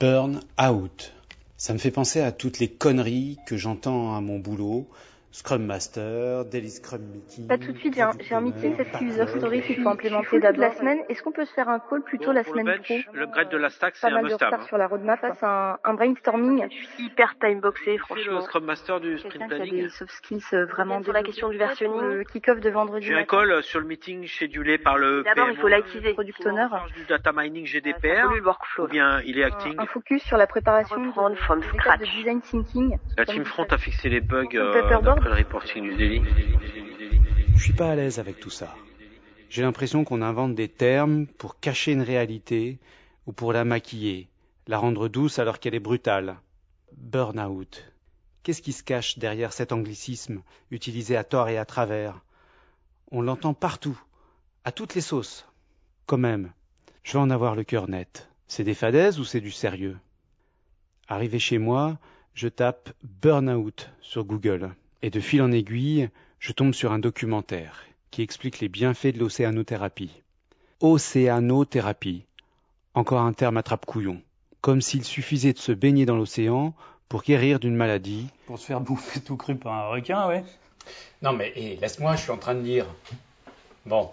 Burn-out. 0.00 1.12
Ça 1.56 1.72
me 1.72 1.78
fait 1.78 1.90
penser 1.90 2.20
à 2.20 2.32
toutes 2.32 2.58
les 2.58 2.68
conneries 2.68 3.38
que 3.46 3.56
j'entends 3.56 4.14
à 4.14 4.20
mon 4.20 4.38
boulot. 4.38 4.88
Scrum 5.36 5.66
Master, 5.66 6.46
Daily 6.46 6.70
Scrum 6.70 7.02
Meeting. 7.12 7.46
Pas 7.46 7.58
tout 7.58 7.70
de 7.70 7.76
suite, 7.76 7.94
j'ai 7.94 8.00
un, 8.00 8.12
un 8.30 8.40
meeting, 8.40 8.74
cette 8.74 8.98
user 9.02 9.26
story 9.26 9.60
qu'il 9.60 9.82
faut 9.82 9.90
implémenter 9.90 10.40
d'abord. 10.40 10.62
La 10.62 10.72
semaine, 10.72 11.00
est-ce 11.10 11.22
qu'on 11.22 11.30
peut 11.30 11.44
se 11.44 11.52
faire 11.52 11.68
un 11.68 11.78
call 11.78 12.02
plutôt 12.02 12.32
la 12.32 12.42
semaine 12.42 12.80
pro 12.82 12.94
L'upgrade 13.12 13.50
de 13.50 13.58
la 13.58 13.68
stack, 13.68 13.96
c'est 13.96 14.08
Pas 14.08 14.14
un 14.16 14.22
mal 14.22 14.32
de 14.32 14.64
sur 14.66 14.78
la 14.78 14.86
roadmap, 14.86 15.20
face 15.20 15.42
à 15.42 15.74
un, 15.84 15.90
un 15.90 15.92
brainstorming. 15.92 16.66
Je 16.70 16.74
suis 16.74 17.04
hyper 17.04 17.34
timeboxée, 17.38 17.84
C'est 17.84 17.92
le 17.92 17.98
franchement. 17.98 18.40
Scrum 18.40 18.64
Master 18.64 18.98
du 18.98 19.18
sprint 19.18 19.32
Quelqu'un 19.32 19.46
qui 19.48 19.54
a 19.54 19.56
planning. 19.66 19.82
des 19.82 19.88
soft 19.90 20.10
skills 20.10 20.42
euh, 20.54 20.64
vraiment 20.64 21.02
Sur 21.02 21.12
la 21.12 21.22
question 21.22 21.50
du 21.50 21.58
versionning. 21.58 22.00
Le 22.00 22.24
kick-off 22.24 22.60
de 22.60 22.70
vendredi. 22.70 23.04
J'ai 23.06 23.14
un 23.14 23.24
call 23.24 23.62
sur 23.62 23.80
le 23.80 23.86
meeting 23.86 24.26
schedulé 24.26 24.78
par 24.78 24.96
le 24.96 25.22
D'abord, 25.22 25.50
il 25.50 25.58
faut 25.58 25.68
l'activer. 25.68 26.14
Product 26.14 26.46
owner. 26.46 26.66
du 26.96 27.04
data 27.04 27.32
mining 27.34 27.66
GDPR, 27.66 28.32
le 28.34 28.42
workflow. 28.42 28.84
ou 28.84 28.88
bien 28.88 29.20
il 29.26 29.38
est 29.38 29.44
acting. 29.44 29.74
Un, 29.76 29.84
focus 29.84 30.22
sur 30.22 30.38
la 30.38 30.46
préparation 30.46 30.96
Reprendre 30.96 31.36
from 31.36 31.62
scratch. 31.62 32.00
de 32.00 32.06
design 32.06 32.40
thinking. 32.40 32.96
La 33.18 33.26
team 33.26 33.44
front 33.44 33.66
a 33.70 33.76
fixé 33.76 34.08
les 34.08 34.22
bugs 34.22 34.46
Je 37.54 37.62
suis 37.62 37.72
pas 37.72 37.90
à 37.90 37.96
l'aise 37.96 38.18
avec 38.18 38.38
tout 38.38 38.50
ça. 38.50 38.74
J'ai 39.48 39.62
l'impression 39.62 40.04
qu'on 40.04 40.22
invente 40.22 40.54
des 40.54 40.68
termes 40.68 41.26
pour 41.26 41.58
cacher 41.58 41.92
une 41.92 42.02
réalité 42.02 42.78
ou 43.26 43.32
pour 43.32 43.52
la 43.52 43.64
maquiller, 43.64 44.28
la 44.66 44.78
rendre 44.78 45.08
douce 45.08 45.38
alors 45.38 45.58
qu'elle 45.58 45.74
est 45.74 45.80
brutale. 45.80 46.36
Burn-out. 46.96 47.92
Qu'est-ce 48.42 48.62
qui 48.62 48.72
se 48.72 48.84
cache 48.84 49.18
derrière 49.18 49.52
cet 49.52 49.72
anglicisme 49.72 50.42
utilisé 50.70 51.16
à 51.16 51.24
tort 51.24 51.48
et 51.48 51.58
à 51.58 51.64
travers? 51.64 52.20
On 53.10 53.20
l'entend 53.20 53.54
partout, 53.54 54.00
à 54.64 54.70
toutes 54.70 54.94
les 54.94 55.00
sauces. 55.00 55.48
Quand 56.06 56.18
même, 56.18 56.52
je 57.02 57.14
vais 57.14 57.18
en 57.18 57.30
avoir 57.30 57.56
le 57.56 57.64
cœur 57.64 57.88
net. 57.88 58.28
C'est 58.46 58.64
des 58.64 58.74
fadaises 58.74 59.18
ou 59.18 59.24
c'est 59.24 59.40
du 59.40 59.50
sérieux? 59.50 59.98
Arrivé 61.08 61.38
chez 61.40 61.58
moi, 61.58 61.98
je 62.34 62.48
tape 62.48 62.92
burn-out 63.02 63.90
sur 64.00 64.24
Google 64.24 64.74
et 65.02 65.10
de 65.10 65.20
fil 65.20 65.42
en 65.42 65.52
aiguille, 65.52 66.08
je 66.38 66.52
tombe 66.52 66.74
sur 66.74 66.92
un 66.92 66.98
documentaire 66.98 67.84
qui 68.10 68.22
explique 68.22 68.60
les 68.60 68.68
bienfaits 68.68 69.14
de 69.14 69.18
l'océanothérapie. 69.18 70.22
Océanothérapie. 70.80 72.24
Encore 72.94 73.20
un 73.20 73.32
terme 73.32 73.56
attrape-couillon. 73.56 74.22
Comme 74.60 74.80
s'il 74.80 75.04
suffisait 75.04 75.52
de 75.52 75.58
se 75.58 75.72
baigner 75.72 76.06
dans 76.06 76.16
l'océan 76.16 76.74
pour 77.08 77.22
guérir 77.22 77.60
d'une 77.60 77.76
maladie. 77.76 78.28
Pour 78.46 78.58
se 78.58 78.66
faire 78.66 78.80
bouffer 78.80 79.20
tout 79.20 79.36
cru 79.36 79.56
par 79.56 79.74
un 79.74 79.88
requin, 79.88 80.26
ouais. 80.28 80.44
Non 81.22 81.32
mais 81.32 81.52
hé, 81.56 81.76
laisse-moi, 81.76 82.16
je 82.16 82.22
suis 82.22 82.30
en 82.30 82.38
train 82.38 82.54
de 82.54 82.62
lire. 82.62 82.86
Bon, 83.84 84.10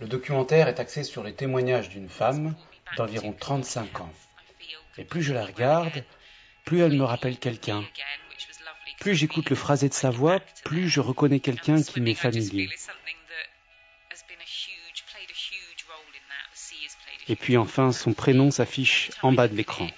le 0.00 0.06
documentaire 0.06 0.68
est 0.68 0.80
axé 0.80 1.04
sur 1.04 1.22
les 1.22 1.32
témoignages 1.32 1.88
d'une 1.88 2.08
femme 2.08 2.54
d'environ 2.96 3.34
35 3.38 4.00
ans. 4.00 4.12
Et 4.98 5.04
plus 5.04 5.22
je 5.22 5.32
la 5.32 5.46
regarde, 5.46 6.04
plus 6.64 6.80
elle 6.80 6.96
me 6.96 7.04
rappelle 7.04 7.38
quelqu'un. 7.38 7.82
Plus 9.02 9.16
j'écoute 9.16 9.50
le 9.50 9.56
phrasé 9.56 9.88
de 9.88 9.94
sa 9.94 10.10
voix, 10.10 10.38
plus 10.62 10.88
je 10.88 11.00
reconnais 11.00 11.40
quelqu'un 11.40 11.82
qui 11.82 12.00
m'est 12.00 12.14
familier. 12.14 12.70
Et 17.28 17.34
puis 17.34 17.56
enfin, 17.56 17.90
son 17.90 18.12
prénom 18.12 18.52
s'affiche 18.52 19.10
en 19.22 19.32
bas 19.32 19.48
de 19.48 19.56
l'écran. 19.56 19.88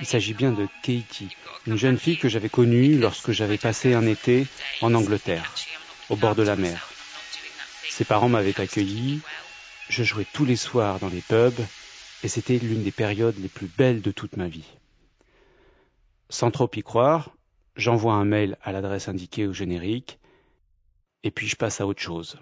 Il 0.00 0.04
s'agit 0.04 0.34
bien 0.34 0.52
de 0.52 0.68
Katie, 0.82 1.34
une 1.66 1.78
jeune 1.78 1.96
fille 1.96 2.18
que 2.18 2.28
j'avais 2.28 2.50
connue 2.50 2.98
lorsque 2.98 3.32
j'avais 3.32 3.56
passé 3.56 3.94
un 3.94 4.06
été 4.06 4.46
en 4.82 4.92
Angleterre, 4.92 5.54
au 6.10 6.16
bord 6.16 6.34
de 6.34 6.42
la 6.42 6.56
mer. 6.56 6.90
Ses 7.88 8.04
parents 8.04 8.28
m'avaient 8.28 8.60
accueilli, 8.60 9.22
je 9.88 10.02
jouais 10.02 10.26
tous 10.30 10.44
les 10.44 10.56
soirs 10.56 10.98
dans 10.98 11.08
les 11.08 11.22
pubs, 11.22 11.64
et 12.22 12.28
c'était 12.28 12.58
l'une 12.58 12.82
des 12.82 12.92
périodes 12.92 13.38
les 13.38 13.48
plus 13.48 13.68
belles 13.78 14.02
de 14.02 14.10
toute 14.10 14.36
ma 14.36 14.46
vie. 14.46 14.68
Sans 16.28 16.50
trop 16.50 16.70
y 16.76 16.82
croire, 16.82 17.30
j'envoie 17.76 18.14
un 18.14 18.24
mail 18.24 18.58
à 18.62 18.72
l'adresse 18.72 19.08
indiquée 19.08 19.46
au 19.46 19.52
générique, 19.52 20.18
et 21.22 21.30
puis 21.30 21.46
je 21.46 21.56
passe 21.56 21.80
à 21.80 21.86
autre 21.86 22.02
chose. 22.02 22.38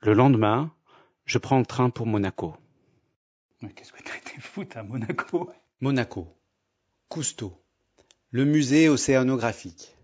Le 0.00 0.14
lendemain, 0.14 0.74
je 1.24 1.38
prends 1.38 1.58
le 1.58 1.66
train 1.66 1.90
pour 1.90 2.06
Monaco. 2.06 2.56
Mais 3.60 3.72
qu'est-ce 3.72 3.92
que 3.92 4.02
t'as 4.02 4.16
été 4.16 4.40
foutre 4.40 4.76
à 4.76 4.82
Monaco? 4.82 5.50
Monaco. 5.80 6.28
Cousteau. 7.08 7.62
Le 8.30 8.44
musée 8.44 8.88
océanographique. 8.88 9.96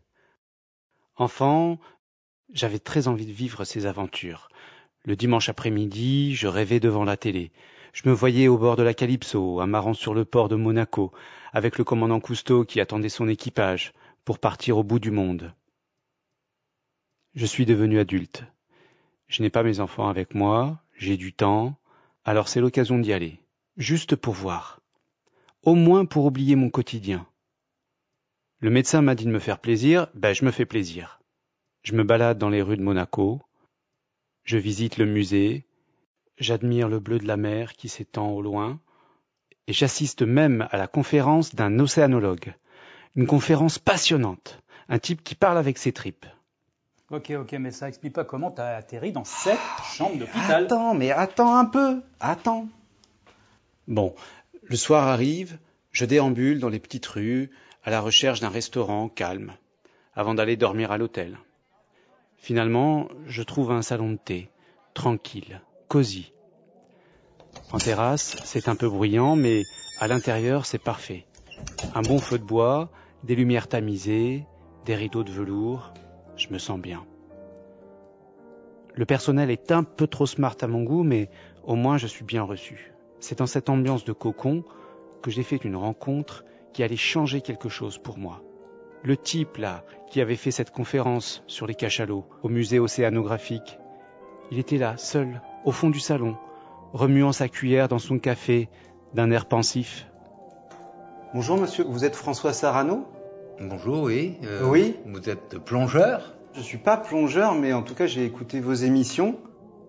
Enfant, 1.16 1.80
j'avais 2.52 2.78
très 2.78 3.08
envie 3.08 3.26
de 3.26 3.32
vivre 3.32 3.64
ces 3.64 3.86
aventures. 3.86 4.48
Le 5.04 5.16
dimanche 5.16 5.48
après-midi, 5.48 6.34
je 6.34 6.46
rêvais 6.46 6.80
devant 6.80 7.04
la 7.04 7.16
télé. 7.16 7.50
Je 8.00 8.08
me 8.08 8.14
voyais 8.14 8.46
au 8.46 8.56
bord 8.56 8.76
de 8.76 8.84
la 8.84 8.94
Calypso, 8.94 9.58
amarrant 9.58 9.92
sur 9.92 10.14
le 10.14 10.24
port 10.24 10.48
de 10.48 10.54
Monaco, 10.54 11.10
avec 11.52 11.78
le 11.78 11.82
commandant 11.82 12.20
Cousteau 12.20 12.64
qui 12.64 12.80
attendait 12.80 13.08
son 13.08 13.26
équipage 13.26 13.92
pour 14.24 14.38
partir 14.38 14.78
au 14.78 14.84
bout 14.84 15.00
du 15.00 15.10
monde. 15.10 15.52
Je 17.34 17.44
suis 17.44 17.66
devenu 17.66 17.98
adulte. 17.98 18.44
Je 19.26 19.42
n'ai 19.42 19.50
pas 19.50 19.64
mes 19.64 19.80
enfants 19.80 20.08
avec 20.08 20.36
moi, 20.36 20.80
j'ai 20.96 21.16
du 21.16 21.32
temps, 21.32 21.76
alors 22.24 22.46
c'est 22.46 22.60
l'occasion 22.60 23.00
d'y 23.00 23.12
aller, 23.12 23.40
juste 23.76 24.14
pour 24.14 24.34
voir, 24.34 24.80
au 25.64 25.74
moins 25.74 26.04
pour 26.04 26.24
oublier 26.24 26.54
mon 26.54 26.70
quotidien. 26.70 27.26
Le 28.60 28.70
médecin 28.70 29.02
m'a 29.02 29.16
dit 29.16 29.24
de 29.24 29.32
me 29.32 29.40
faire 29.40 29.58
plaisir, 29.58 30.06
ben 30.14 30.32
je 30.32 30.44
me 30.44 30.52
fais 30.52 30.66
plaisir. 30.66 31.20
Je 31.82 31.94
me 31.94 32.04
balade 32.04 32.38
dans 32.38 32.48
les 32.48 32.62
rues 32.62 32.76
de 32.76 32.82
Monaco, 32.82 33.42
je 34.44 34.56
visite 34.56 34.98
le 34.98 35.06
musée, 35.06 35.67
J'admire 36.38 36.88
le 36.88 37.00
bleu 37.00 37.18
de 37.18 37.26
la 37.26 37.36
mer 37.36 37.74
qui 37.74 37.88
s'étend 37.88 38.30
au 38.30 38.42
loin, 38.42 38.78
et 39.66 39.72
j'assiste 39.72 40.22
même 40.22 40.68
à 40.70 40.76
la 40.76 40.86
conférence 40.86 41.54
d'un 41.54 41.78
océanologue. 41.78 42.54
Une 43.16 43.26
conférence 43.26 43.78
passionnante, 43.78 44.60
un 44.88 44.98
type 44.98 45.24
qui 45.24 45.34
parle 45.34 45.58
avec 45.58 45.78
ses 45.78 45.92
tripes. 45.92 46.26
Ok, 47.10 47.30
ok, 47.30 47.52
mais 47.52 47.70
ça 47.70 47.88
explique 47.88 48.12
pas 48.12 48.24
comment 48.24 48.50
t'as 48.50 48.76
atterri 48.76 49.12
dans 49.12 49.24
cette 49.24 49.58
chambre 49.96 50.16
d'hôpital. 50.16 50.64
Attends, 50.64 50.94
mais 50.94 51.10
attends 51.10 51.56
un 51.56 51.64
peu, 51.64 52.02
attends. 52.20 52.68
Bon, 53.86 54.14
le 54.62 54.76
soir 54.76 55.08
arrive, 55.08 55.58
je 55.90 56.04
déambule 56.04 56.60
dans 56.60 56.68
les 56.68 56.78
petites 56.78 57.06
rues 57.06 57.50
à 57.82 57.90
la 57.90 58.00
recherche 58.00 58.40
d'un 58.40 58.50
restaurant 58.50 59.08
calme, 59.08 59.54
avant 60.14 60.34
d'aller 60.34 60.56
dormir 60.56 60.92
à 60.92 60.98
l'hôtel. 60.98 61.38
Finalement, 62.36 63.08
je 63.26 63.42
trouve 63.42 63.72
un 63.72 63.82
salon 63.82 64.12
de 64.12 64.18
thé, 64.18 64.50
tranquille, 64.94 65.62
cosy. 65.88 66.32
En 67.72 67.78
terrasse, 67.78 68.36
c'est 68.44 68.68
un 68.68 68.76
peu 68.76 68.88
bruyant, 68.88 69.36
mais 69.36 69.62
à 69.98 70.06
l'intérieur, 70.06 70.66
c'est 70.66 70.82
parfait. 70.82 71.26
Un 71.94 72.02
bon 72.02 72.18
feu 72.18 72.38
de 72.38 72.44
bois, 72.44 72.90
des 73.24 73.34
lumières 73.34 73.68
tamisées, 73.68 74.46
des 74.84 74.94
rideaux 74.94 75.24
de 75.24 75.30
velours, 75.30 75.92
je 76.36 76.48
me 76.50 76.58
sens 76.58 76.78
bien. 76.78 77.04
Le 78.94 79.06
personnel 79.06 79.50
est 79.50 79.72
un 79.72 79.82
peu 79.82 80.06
trop 80.06 80.26
smart 80.26 80.56
à 80.60 80.66
mon 80.66 80.82
goût, 80.82 81.04
mais 81.04 81.30
au 81.64 81.74
moins 81.74 81.98
je 81.98 82.06
suis 82.06 82.24
bien 82.24 82.42
reçu. 82.42 82.92
C'est 83.20 83.38
dans 83.38 83.46
cette 83.46 83.68
ambiance 83.68 84.04
de 84.04 84.12
cocon 84.12 84.64
que 85.22 85.30
j'ai 85.30 85.42
fait 85.42 85.64
une 85.64 85.76
rencontre 85.76 86.44
qui 86.72 86.82
allait 86.82 86.96
changer 86.96 87.40
quelque 87.40 87.68
chose 87.68 87.98
pour 87.98 88.18
moi. 88.18 88.42
Le 89.02 89.16
type 89.16 89.56
là, 89.56 89.84
qui 90.10 90.20
avait 90.20 90.36
fait 90.36 90.50
cette 90.50 90.70
conférence 90.70 91.42
sur 91.46 91.66
les 91.66 91.74
cachalots 91.74 92.26
au 92.42 92.48
musée 92.48 92.78
océanographique, 92.78 93.78
il 94.50 94.58
était 94.58 94.78
là, 94.78 94.96
seul, 94.96 95.42
au 95.64 95.72
fond 95.72 95.90
du 95.90 96.00
salon, 96.00 96.36
remuant 96.92 97.32
sa 97.32 97.48
cuillère 97.48 97.88
dans 97.88 97.98
son 97.98 98.18
café 98.18 98.68
d'un 99.14 99.30
air 99.30 99.46
pensif. 99.46 100.06
Bonjour 101.34 101.58
monsieur, 101.58 101.84
vous 101.84 102.04
êtes 102.04 102.16
François 102.16 102.52
Sarano? 102.52 103.06
Bonjour, 103.60 104.02
oui. 104.04 104.36
Euh, 104.44 104.66
Oui. 104.68 104.96
Vous 105.06 105.28
êtes 105.28 105.58
plongeur? 105.58 106.34
Je 106.54 106.60
suis 106.62 106.78
pas 106.78 106.96
plongeur, 106.96 107.54
mais 107.54 107.72
en 107.72 107.82
tout 107.82 107.94
cas 107.94 108.06
j'ai 108.06 108.24
écouté 108.24 108.60
vos 108.60 108.72
émissions. 108.74 109.36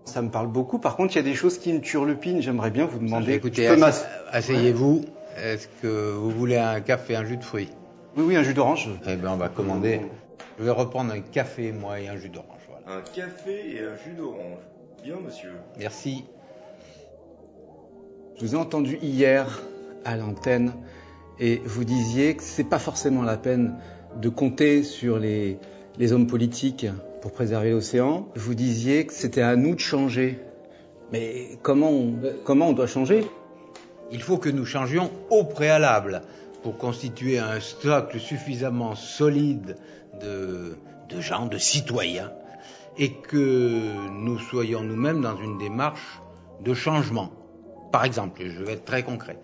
Ça 0.04 0.22
me 0.22 0.28
parle 0.30 0.48
beaucoup. 0.48 0.78
Par 0.78 0.96
contre, 0.96 1.14
il 1.14 1.16
y 1.16 1.20
a 1.20 1.24
des 1.24 1.34
choses 1.34 1.58
qui 1.58 1.72
me 1.72 1.80
turlupinent. 1.80 2.40
J'aimerais 2.42 2.70
bien 2.70 2.84
vous 2.86 2.98
demander. 2.98 3.34
Écoutez, 3.34 3.66
asse- 3.68 4.06
asseyez-vous. 4.32 5.04
Est-ce 5.36 5.68
que 5.82 6.12
vous 6.12 6.30
voulez 6.30 6.56
un 6.56 6.80
café, 6.80 7.16
un 7.16 7.24
jus 7.24 7.36
de 7.36 7.44
fruits? 7.44 7.70
Oui, 8.16 8.24
oui, 8.26 8.36
un 8.36 8.42
jus 8.42 8.54
d'orange. 8.54 8.88
Eh 9.06 9.16
bien, 9.16 9.30
on 9.32 9.36
va 9.36 9.48
commander. 9.48 10.00
Je 10.58 10.64
vais 10.64 10.70
reprendre 10.70 11.12
un 11.12 11.20
café, 11.20 11.70
moi, 11.72 12.00
et 12.00 12.08
un 12.08 12.16
jus 12.16 12.28
d'orange. 12.28 12.58
Voilà. 12.68 12.98
Un 12.98 13.02
café 13.02 13.76
et 13.76 13.80
un 13.80 13.96
jus 14.04 14.14
d'orange. 14.16 14.58
Bien, 15.02 15.16
monsieur. 15.24 15.52
Merci. 15.78 16.24
Je 18.36 18.44
vous 18.44 18.54
ai 18.54 18.58
entendu 18.58 18.98
hier 19.02 19.62
à 20.04 20.16
l'antenne 20.16 20.72
et 21.38 21.62
vous 21.64 21.84
disiez 21.84 22.36
que 22.36 22.42
c'est 22.42 22.64
pas 22.64 22.78
forcément 22.78 23.22
la 23.22 23.36
peine 23.38 23.76
de 24.20 24.28
compter 24.28 24.82
sur 24.82 25.18
les, 25.18 25.58
les 25.98 26.12
hommes 26.12 26.26
politiques 26.26 26.86
pour 27.22 27.32
préserver 27.32 27.70
l'océan. 27.70 28.28
Vous 28.34 28.54
disiez 28.54 29.06
que 29.06 29.12
c'était 29.14 29.42
à 29.42 29.56
nous 29.56 29.74
de 29.74 29.80
changer. 29.80 30.38
Mais 31.12 31.58
comment 31.62 31.90
on, 31.90 32.14
comment 32.44 32.68
on 32.68 32.72
doit 32.72 32.86
changer? 32.86 33.24
Il 34.12 34.22
faut 34.22 34.38
que 34.38 34.48
nous 34.48 34.66
changions 34.66 35.10
au 35.30 35.44
préalable 35.44 36.22
pour 36.62 36.76
constituer 36.76 37.38
un 37.38 37.58
stock 37.60 38.12
suffisamment 38.18 38.94
solide 38.94 39.76
de, 40.20 40.76
de 41.08 41.20
gens, 41.20 41.46
de 41.46 41.56
citoyens, 41.58 42.32
et 42.96 43.12
que 43.12 44.08
nous 44.10 44.38
soyons 44.38 44.82
nous-mêmes 44.82 45.20
dans 45.20 45.36
une 45.36 45.58
démarche 45.58 46.20
de 46.60 46.74
changement. 46.74 47.30
Par 47.92 48.04
exemple, 48.04 48.42
je 48.44 48.62
vais 48.62 48.74
être 48.74 48.84
très 48.84 49.02
concret. 49.02 49.38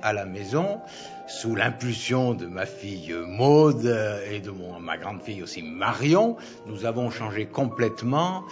À 0.00 0.12
la 0.12 0.24
maison, 0.24 0.80
sous 1.28 1.54
l'impulsion 1.54 2.34
de 2.34 2.46
ma 2.46 2.66
fille 2.66 3.14
Maude 3.26 3.86
et 4.28 4.40
de 4.40 4.50
ma 4.80 4.96
grande 4.98 5.22
fille 5.22 5.42
aussi 5.42 5.62
Marion, 5.62 6.36
nous 6.66 6.84
avons 6.84 7.10
changé 7.10 7.46
complètement 7.46 8.44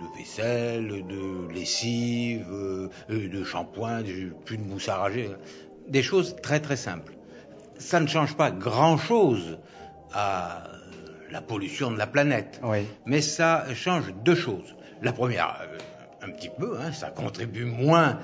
de 0.00 0.18
vaisselle, 0.18 1.06
de 1.06 1.52
lessive, 1.52 2.46
euh, 2.52 2.88
de 3.08 3.44
shampoing, 3.44 4.02
plus 4.44 4.58
de 4.58 4.62
mousse 4.64 4.88
à 4.88 4.96
rager, 4.96 5.30
des 5.88 6.02
choses 6.02 6.36
très 6.42 6.60
très 6.60 6.76
simples. 6.76 7.14
Ça 7.78 8.00
ne 8.00 8.06
change 8.06 8.36
pas 8.36 8.50
grand-chose 8.50 9.58
à 10.12 10.64
la 11.30 11.40
pollution 11.40 11.90
de 11.90 11.98
la 11.98 12.06
planète, 12.06 12.60
Oui. 12.62 12.86
mais 13.06 13.20
ça 13.20 13.64
change 13.74 14.12
deux 14.24 14.34
choses. 14.34 14.74
La 15.02 15.12
première, 15.12 15.60
euh, 15.62 16.26
un 16.26 16.30
petit 16.32 16.50
peu, 16.50 16.78
hein, 16.80 16.92
ça 16.92 17.10
contribue 17.10 17.64
moins 17.64 18.18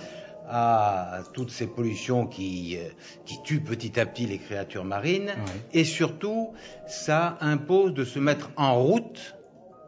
à 0.49 1.21
toutes 1.33 1.51
ces 1.51 1.67
pollutions 1.67 2.27
qui, 2.27 2.77
euh, 2.79 2.89
qui 3.25 3.41
tuent 3.43 3.63
petit 3.63 3.99
à 3.99 4.05
petit 4.07 4.27
les 4.27 4.39
créatures 4.39 4.85
marines, 4.85 5.33
et 5.73 5.85
surtout, 5.85 6.53
ça 6.87 7.39
impose 7.41 7.95
de 7.95 8.05
se 8.05 8.19
mettre 8.19 8.51
en 8.57 8.75
route 8.83 9.37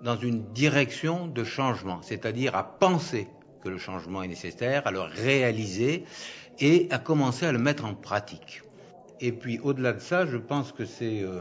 dans 0.03 0.17
une 0.17 0.45
direction 0.53 1.27
de 1.27 1.45
changement, 1.45 2.01
c'est-à-dire 2.03 2.55
à 2.55 2.65
penser 2.79 3.29
que 3.63 3.69
le 3.69 3.79
changement 3.79 4.23
est 4.23 4.29
nécessaire, 4.29 4.87
à 4.87 4.91
le 4.91 5.01
réaliser 5.01 6.05
et 6.61 6.87
à 6.91 6.99
commencer 6.99 7.45
à 7.47 7.53
le 7.53 7.59
mettre 7.59 7.85
en 7.85 7.95
pratique. 7.95 8.63
Et 9.21 9.33
puis 9.33 9.59
au-delà 9.63 9.93
de 9.95 10.01
ça, 10.01 10.25
je 10.27 10.37
pense 10.37 10.73
que 10.73 10.85
c'est, 10.85 11.23
euh, 11.23 11.41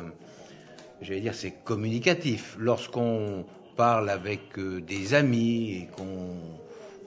j'allais 1.01 1.21
dire, 1.21 1.35
c'est 1.35 1.51
communicatif. 1.51 2.55
Lorsqu'on 2.59 3.45
parle 3.75 4.09
avec 4.09 4.57
euh, 4.57 4.81
des 4.81 5.13
amis 5.13 5.73
et 5.73 5.87
qu'on 5.95 6.03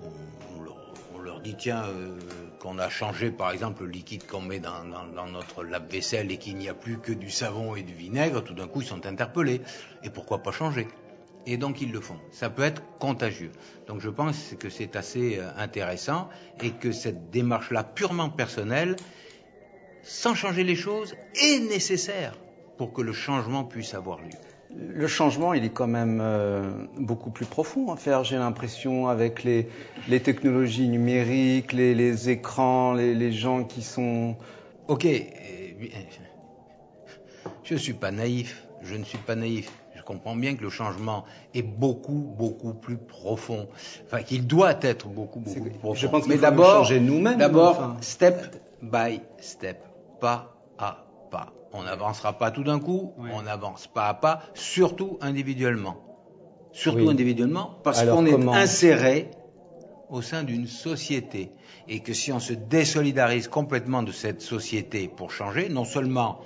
on, 0.05 1.17
on 1.17 1.19
leur, 1.21 1.41
dit 1.41 1.55
tiens 1.57 1.85
euh, 1.87 2.19
qu'on 2.59 2.79
a 2.79 2.89
changé 2.89 3.31
par 3.31 3.51
exemple 3.53 3.85
le 3.85 3.91
liquide 3.91 4.27
qu'on 4.27 4.41
met 4.43 4.59
dans, 4.59 4.85
dans- 4.85 5.07
dans 5.07 5.27
notre 5.27 5.65
lave-vaisselle 5.65 6.31
et 6.33 6.37
qu'il 6.37 6.57
n'y 6.57 6.69
a 6.69 6.75
plus 6.75 6.99
que 6.99 7.13
du 7.13 7.31
savon 7.31 7.77
et 7.77 7.83
du 7.83 7.95
vinaigre, 7.95 8.43
tout 8.43 8.55
d'un 8.55 8.67
coup 8.67 8.83
ils 8.83 8.87
sont 8.87 9.07
interpellés. 9.07 9.61
Et 10.03 10.11
pourquoi 10.11 10.43
pas 10.43 10.53
changer? 10.53 10.89
Et 11.47 11.57
donc 11.57 11.81
ils 11.81 11.91
le 11.93 12.01
font. 12.01 12.19
Ça 12.33 12.51
peut 12.51 12.63
être 12.63 12.83
contagieux. 12.99 13.53
Donc 13.87 14.01
je 14.01 14.11
pense 14.11 14.55
que 14.59 14.69
c'est 14.69 14.97
assez 14.97 15.39
euh, 15.39 15.49
intéressant 15.57 16.29
et 16.63 16.71
que 16.73 16.93
cette 16.93 17.31
démarche-là 17.31 17.85
purement 17.85 18.29
personnelle, 18.29 18.97
sans 20.03 20.35
changer 20.35 20.65
les 20.65 20.77
choses, 20.77 21.15
est 21.41 21.61
nécessaire 21.61 22.35
pour 22.79 22.93
que 22.93 23.03
le 23.03 23.13
changement 23.13 23.65
puisse 23.65 23.93
avoir 23.93 24.19
lieu. 24.21 24.31
Le 24.77 25.07
changement, 25.07 25.55
il 25.55 25.65
est 25.65 25.71
quand 25.71 25.87
même 25.87 26.21
euh, 26.23 26.71
beaucoup 26.99 27.31
plus 27.31 27.47
profond 27.47 27.91
à 27.93 27.97
faire, 27.97 28.23
j'ai 28.23 28.37
l'impression, 28.37 29.09
avec 29.09 29.43
les, 29.43 29.69
les 30.09 30.21
technologies 30.21 30.89
numériques, 30.89 31.73
les, 31.73 31.95
les 31.95 32.31
écrans, 32.31 32.93
les, 32.93 33.15
les 33.15 33.33
gens 33.33 33.65
qui 33.65 33.83
sont... 33.83 34.37
Ok, 34.87 35.05
euh, 35.07 35.19
je 37.65 37.75
ne 37.75 37.79
suis 37.79 37.95
pas 37.95 38.11
naïf, 38.11 38.67
je 38.83 38.95
ne 38.95 39.05
suis 39.05 39.19
pas 39.19 39.35
naïf. 39.35 39.71
Je 39.97 40.03
comprends 40.03 40.37
bien 40.37 40.55
que 40.55 40.63
le 40.63 40.71
changement 40.71 41.25
est 41.55 41.63
beaucoup, 41.63 42.35
beaucoup 42.39 42.73
plus 42.73 42.97
profond. 42.97 43.69
Enfin, 44.07 44.23
qu'il 44.23 44.47
doit 44.47 44.77
être 44.83 45.09
beaucoup, 45.09 45.41
beaucoup 45.41 45.61
plus 45.61 45.71
profond. 45.71 45.95
je 45.95 46.07
pense 46.07 46.27
Mais 46.29 46.37
d'abord, 46.39 46.77
changer 46.85 47.01
nous-mêmes, 47.01 47.39
D'abord, 47.39 47.71
enfin. 47.73 47.97
step 48.01 48.57
by 48.81 49.21
step, 49.41 49.83
pas 50.21 50.55
à 50.79 51.08
pas. 51.29 51.53
On 51.73 51.83
n'avancera 51.83 52.33
pas 52.39 52.51
tout 52.51 52.65
d'un 52.65 52.81
coup, 52.81 53.13
on 53.19 53.47
avance 53.47 53.87
pas 53.87 54.09
à 54.09 54.15
pas, 54.15 54.43
surtout 54.55 55.19
individuellement. 55.21 55.97
Surtout 56.73 57.07
Oui. 57.07 57.11
individuellement, 57.11 57.79
parce 57.83 58.05
qu'on 58.05 58.27
est 58.27 58.49
inséré 58.49 59.31
au 60.09 60.23
sein 60.23 60.43
d'une 60.43 60.67
société. 60.67 61.53
Et 61.89 62.01
que 62.01 62.13
si 62.13 62.33
on 62.33 62.41
se 62.41 62.53
désolidarise 62.53 63.49
complètement 63.49 64.03
de 64.03 64.13
cette 64.13 64.43
société 64.43 65.09
pour 65.09 65.31
changer, 65.31 65.69
non 65.69 65.85
seulement 65.85 66.41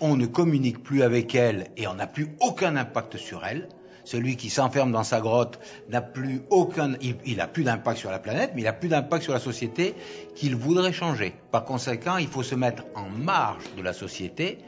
on 0.00 0.16
ne 0.16 0.26
communique 0.26 0.82
plus 0.82 1.02
avec 1.02 1.34
elle 1.34 1.68
et 1.76 1.86
on 1.86 1.94
n'a 1.94 2.06
plus 2.06 2.36
aucun 2.40 2.76
impact 2.76 3.16
sur 3.16 3.44
elle, 3.44 3.68
celui 4.04 4.36
qui 4.36 4.50
s'enferme 4.50 4.92
dans 4.92 5.04
sa 5.04 5.20
grotte 5.20 5.58
n'a 5.88 6.00
plus 6.00 6.42
aucun, 6.50 6.94
il, 7.00 7.16
il 7.26 7.40
a 7.40 7.46
plus 7.46 7.64
d'impact 7.64 7.98
sur 7.98 8.10
la 8.10 8.18
planète, 8.18 8.52
mais 8.54 8.62
il 8.62 8.66
a 8.66 8.72
plus 8.72 8.88
d'impact 8.88 9.22
sur 9.24 9.32
la 9.32 9.40
société 9.40 9.94
qu'il 10.34 10.56
voudrait 10.56 10.92
changer. 10.92 11.34
Par 11.50 11.64
conséquent, 11.64 12.16
il 12.16 12.26
faut 12.28 12.42
se 12.42 12.54
mettre 12.54 12.84
en 12.94 13.08
marge 13.08 13.64
de 13.76 13.82
la 13.82 13.92
société, 13.92 14.58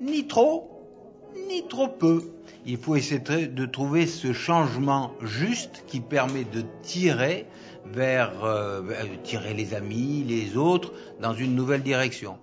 ni 0.00 0.26
trop, 0.26 0.68
ni 1.48 1.66
trop 1.68 1.88
peu. 1.88 2.22
Il 2.66 2.76
faut 2.76 2.96
essayer 2.96 3.20
de 3.46 3.66
trouver 3.66 4.06
ce 4.06 4.32
changement 4.32 5.12
juste 5.20 5.84
qui 5.86 6.00
permet 6.00 6.44
de 6.44 6.62
tirer 6.82 7.46
vers, 7.84 8.44
euh, 8.44 8.80
vers- 8.82 9.06
tirer 9.24 9.54
les 9.54 9.74
amis, 9.74 10.24
les 10.26 10.56
autres, 10.56 10.92
dans 11.20 11.34
une 11.34 11.54
nouvelle 11.56 11.82
direction. 11.82 12.36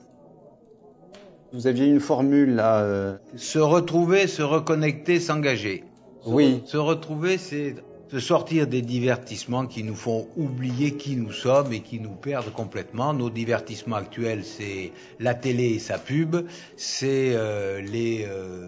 Vous 1.53 1.65
aviez 1.67 1.85
une 1.87 1.99
formule 1.99 2.55
là... 2.55 2.81
euh, 2.81 3.17
Se 3.35 3.57
retrouver, 3.59 4.27
se 4.27 4.41
reconnecter, 4.43 5.19
s'engager. 5.19 5.83
Se 6.23 6.29
Oui. 6.29 6.61
re- 6.63 6.67
Se 6.67 6.77
retrouver, 6.77 7.37
c'est 7.37 7.75
Se 8.11 8.19
sortir 8.19 8.65
des 8.65 8.81
divertissements 8.81 9.67
qui 9.67 9.83
nous 9.83 9.93
font 9.95 10.27
oublier 10.35 10.95
qui 10.97 11.15
nous 11.15 11.31
sommes 11.31 11.71
et 11.73 11.81
qui 11.81 11.99
nous 11.99 12.15
perdent 12.15 12.51
complètement. 12.51 13.13
Nos 13.13 13.29
divertissements 13.29 13.97
actuels, 13.97 14.43
c'est 14.43 14.91
la 15.19 15.35
télé 15.35 15.75
et 15.75 15.79
sa 15.79 15.99
pub, 15.99 16.35
c'est 16.75 17.33
euh, 17.35 17.81
les, 17.81 18.25
euh, 18.27 18.67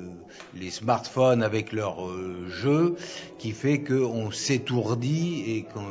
les 0.54 0.70
smartphones 0.70 1.42
avec 1.42 1.72
leurs 1.72 2.06
euh, 2.08 2.46
jeux, 2.50 2.96
qui 3.40 3.50
fait 3.52 3.82
qu'on 3.82 4.30
s'étourdit 4.30 5.44
et 5.48 5.64
qu'on 5.64 5.88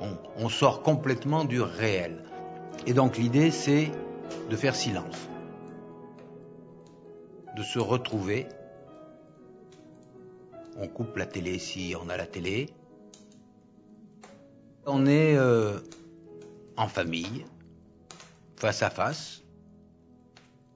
on, 0.00 0.16
on 0.44 0.48
sort 0.48 0.80
complètement 0.80 1.44
du 1.44 1.60
réel. 1.60 2.24
Et 2.86 2.94
donc 2.94 3.18
l'idée, 3.18 3.50
c'est 3.50 3.90
de 4.48 4.56
faire 4.56 4.74
silence, 4.74 5.28
de 7.58 7.62
se 7.62 7.78
retrouver. 7.78 8.46
On 10.78 10.88
coupe 10.88 11.16
la 11.16 11.26
télé 11.26 11.58
si 11.58 11.94
on 11.98 12.08
a 12.08 12.16
la 12.16 12.26
télé. 12.26 12.68
On 14.84 15.06
est 15.06 15.36
euh, 15.36 15.80
en 16.76 16.86
famille, 16.86 17.46
face 18.56 18.82
à 18.82 18.90
face, 18.90 19.42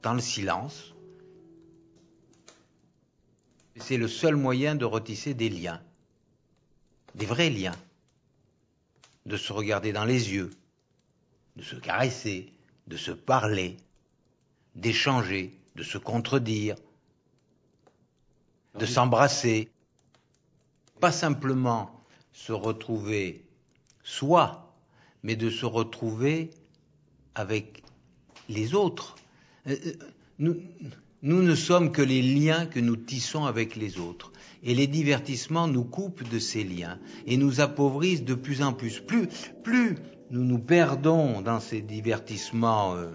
dans 0.02 0.14
le 0.14 0.20
silence. 0.20 0.94
C'est 3.76 3.98
le 3.98 4.08
seul 4.08 4.36
moyen 4.36 4.74
de 4.74 4.84
retisser 4.84 5.34
des 5.34 5.48
liens, 5.48 5.82
des 7.14 7.26
vrais 7.26 7.50
liens, 7.50 7.76
de 9.26 9.36
se 9.36 9.52
regarder 9.52 9.92
dans 9.92 10.04
les 10.04 10.32
yeux, 10.32 10.50
de 11.56 11.62
se 11.62 11.76
caresser, 11.76 12.52
de 12.86 12.96
se 12.96 13.10
parler, 13.10 13.76
d'échanger, 14.74 15.58
de 15.76 15.82
se 15.82 15.98
contredire, 15.98 16.76
de 18.78 18.86
s'embrasser. 18.86 19.70
Pas 21.00 21.12
simplement 21.12 21.90
se 22.32 22.52
retrouver 22.52 23.44
soi, 24.02 24.74
mais 25.22 25.36
de 25.36 25.50
se 25.50 25.66
retrouver 25.66 26.50
avec 27.34 27.82
les 28.48 28.74
autres. 28.74 29.16
Euh, 29.66 29.76
euh, 29.86 30.54
Nous, 31.22 31.42
ne 31.42 31.54
sommes 31.54 31.92
que 31.92 32.02
les 32.02 32.22
liens 32.22 32.66
que 32.66 32.80
nous 32.80 32.96
tissons 32.96 33.44
avec 33.44 33.76
les 33.76 33.98
autres. 33.98 34.32
Et 34.62 34.74
les 34.74 34.86
divertissements 34.86 35.68
nous 35.68 35.84
coupent 35.84 36.28
de 36.28 36.38
ces 36.38 36.64
liens 36.64 36.98
et 37.26 37.36
nous 37.36 37.60
appauvrissent 37.60 38.24
de 38.24 38.34
plus 38.34 38.62
en 38.62 38.72
plus. 38.72 39.00
Plus, 39.00 39.96
nous 40.30 40.44
nous 40.44 40.58
perdons 40.58 41.40
dans 41.40 41.60
ces 41.60 41.80
divertissements, 41.80 42.94
euh, 42.94 43.10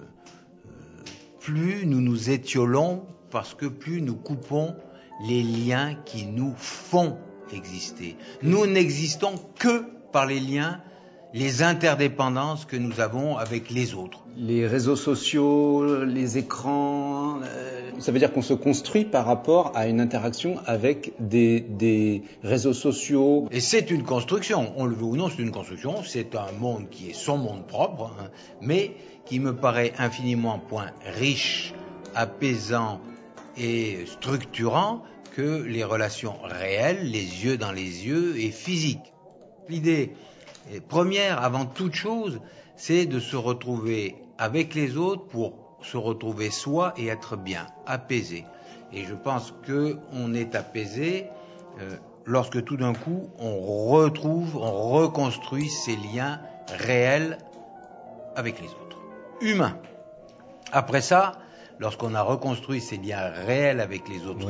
plus 1.39 1.85
nous 1.85 2.01
nous 2.01 2.29
étiolons 2.29 3.05
parce 3.29 3.53
que 3.53 3.67
plus 3.67 4.01
nous 4.01 4.15
coupons 4.15 4.75
les 5.27 5.43
liens 5.43 5.95
qui 6.05 6.25
nous 6.25 6.53
font 6.57 7.17
exister. 7.53 8.15
Nous 8.41 8.65
n'existons 8.65 9.35
que 9.59 9.83
par 10.11 10.25
les 10.25 10.39
liens, 10.39 10.81
les 11.33 11.63
interdépendances 11.63 12.63
que 12.63 12.77
nous 12.77 13.01
avons 13.01 13.35
avec 13.35 13.69
les 13.69 13.93
autres. 13.93 14.23
Les 14.37 14.65
réseaux 14.65 14.95
sociaux, 14.95 16.05
les 16.05 16.37
écrans, 16.37 17.39
euh, 17.43 17.91
ça 17.99 18.13
veut 18.13 18.19
dire 18.19 18.31
qu'on 18.31 18.41
se 18.41 18.53
construit 18.53 19.03
par 19.03 19.25
rapport 19.25 19.73
à 19.75 19.87
une 19.87 19.99
interaction 19.99 20.55
avec 20.65 21.11
des, 21.19 21.59
des 21.59 22.23
réseaux 22.41 22.73
sociaux. 22.73 23.47
Et 23.51 23.59
c'est 23.59 23.91
une 23.91 24.03
construction, 24.03 24.71
on 24.77 24.85
le 24.85 24.95
veut 24.95 25.03
ou 25.03 25.17
non, 25.17 25.29
c'est 25.29 25.41
une 25.41 25.51
construction, 25.51 26.03
c'est 26.03 26.35
un 26.35 26.53
monde 26.57 26.89
qui 26.89 27.09
est 27.09 27.13
son 27.13 27.37
monde 27.37 27.67
propre, 27.67 28.13
hein, 28.17 28.29
mais 28.61 28.95
qui 29.25 29.39
me 29.39 29.53
paraît 29.53 29.91
infiniment 29.97 30.59
point 30.59 30.91
riche, 31.17 31.73
apaisant 32.15 33.01
et 33.57 34.05
structurant 34.05 35.03
que 35.35 35.63
les 35.63 35.83
relations 35.83 36.37
réelles, 36.43 37.11
les 37.11 37.43
yeux 37.43 37.57
dans 37.57 37.73
les 37.73 38.07
yeux 38.07 38.39
et 38.39 38.51
physiques. 38.51 39.13
L'idée 39.67 40.13
première, 40.87 41.43
avant 41.43 41.65
toute 41.65 41.93
chose, 41.93 42.39
c'est 42.77 43.05
de 43.05 43.19
se 43.19 43.35
retrouver 43.35 44.15
avec 44.37 44.73
les 44.75 44.95
autres 44.95 45.25
pour 45.25 45.77
se 45.81 45.97
retrouver 45.97 46.49
soi 46.51 46.93
et 46.97 47.07
être 47.07 47.35
bien, 47.35 47.67
apaisé. 47.85 48.45
Et 48.93 49.03
je 49.03 49.13
pense 49.13 49.53
que 49.65 49.97
on 50.13 50.33
est 50.33 50.55
apaisé 50.55 51.25
euh, 51.81 51.97
lorsque 52.25 52.63
tout 52.63 52.77
d'un 52.77 52.93
coup 52.93 53.29
on 53.37 53.59
retrouve, 53.89 54.55
on 54.55 54.89
reconstruit 54.91 55.69
ces 55.69 55.97
liens 55.97 56.39
réels 56.69 57.39
avec 58.37 58.61
les 58.61 58.67
autres, 58.67 58.99
humains. 59.41 59.77
Après 60.71 61.01
ça, 61.01 61.33
lorsqu'on 61.79 62.15
a 62.15 62.21
reconstruit 62.21 62.79
ces 62.79 62.98
liens 62.98 63.29
réels 63.29 63.81
avec 63.81 64.07
les 64.07 64.25
autres. 64.25 64.48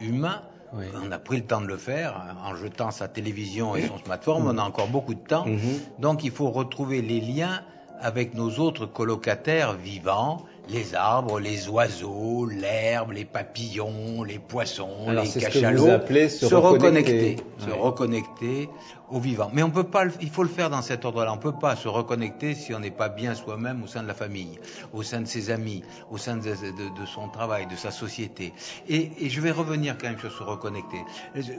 Humains, 0.00 0.42
Oui. 0.72 0.86
on 1.02 1.10
a 1.12 1.18
pris 1.18 1.36
le 1.38 1.46
temps 1.46 1.60
de 1.60 1.66
le 1.66 1.76
faire 1.76 2.16
hein, 2.16 2.36
en 2.44 2.56
jetant 2.56 2.90
sa 2.90 3.08
télévision 3.08 3.76
et 3.76 3.86
son 3.86 3.98
smartphone, 3.98 4.42
on 4.46 4.58
a 4.58 4.62
encore 4.62 4.88
beaucoup 4.88 5.14
de 5.14 5.20
temps. 5.20 5.46
Mhm. 5.46 5.58
Donc 5.98 6.24
il 6.24 6.30
faut 6.30 6.50
retrouver 6.50 7.00
les 7.02 7.20
liens 7.20 7.62
avec 8.00 8.34
nos 8.34 8.50
autres 8.58 8.86
colocataires 8.86 9.72
vivants, 9.74 10.42
les 10.68 10.94
arbres, 10.94 11.40
les 11.40 11.68
oiseaux, 11.68 12.46
l'herbe, 12.46 13.12
les 13.12 13.24
papillons, 13.26 14.22
les 14.24 14.38
poissons, 14.38 15.08
Alors, 15.08 15.24
les 15.24 15.30
cachalots. 15.40 15.84
se 15.84 16.46
reconnecter, 16.54 16.56
reconnecter. 16.56 17.36
se 17.58 17.66
Ouais. 17.70 17.72
reconnecter 17.80 18.68
au 19.10 19.20
vivant. 19.20 19.50
Mais 19.52 19.62
on 19.62 19.70
peut 19.70 19.84
pas, 19.84 20.04
il 20.22 20.30
faut 20.30 20.42
le 20.42 20.48
faire 20.48 20.70
dans 20.70 20.80
cet 20.82 21.04
ordre-là. 21.04 21.32
On 21.32 21.38
peut 21.38 21.52
pas 21.52 21.76
se 21.76 21.86
reconnecter 21.88 22.54
si 22.54 22.74
on 22.74 22.80
n'est 22.80 22.90
pas 22.90 23.10
bien 23.10 23.34
soi-même 23.34 23.82
au 23.82 23.86
sein 23.86 24.02
de 24.02 24.08
la 24.08 24.14
famille, 24.14 24.58
au 24.94 25.02
sein 25.02 25.20
de 25.20 25.26
ses 25.26 25.50
amis, 25.50 25.82
au 26.10 26.16
sein 26.18 26.36
de, 26.38 26.42
de- 26.42 26.98
de 27.00 27.06
son 27.06 27.28
travail, 27.28 27.66
de 27.66 27.76
sa 27.76 27.90
société. 27.90 28.54
Et, 28.88 29.10
et 29.20 29.28
je 29.30 29.40
vais 29.42 29.50
revenir 29.50 29.96
quand 29.98 30.08
même 30.08 30.18
sur 30.18 30.32
se 30.32 30.42
reconnecter. 30.42 31.04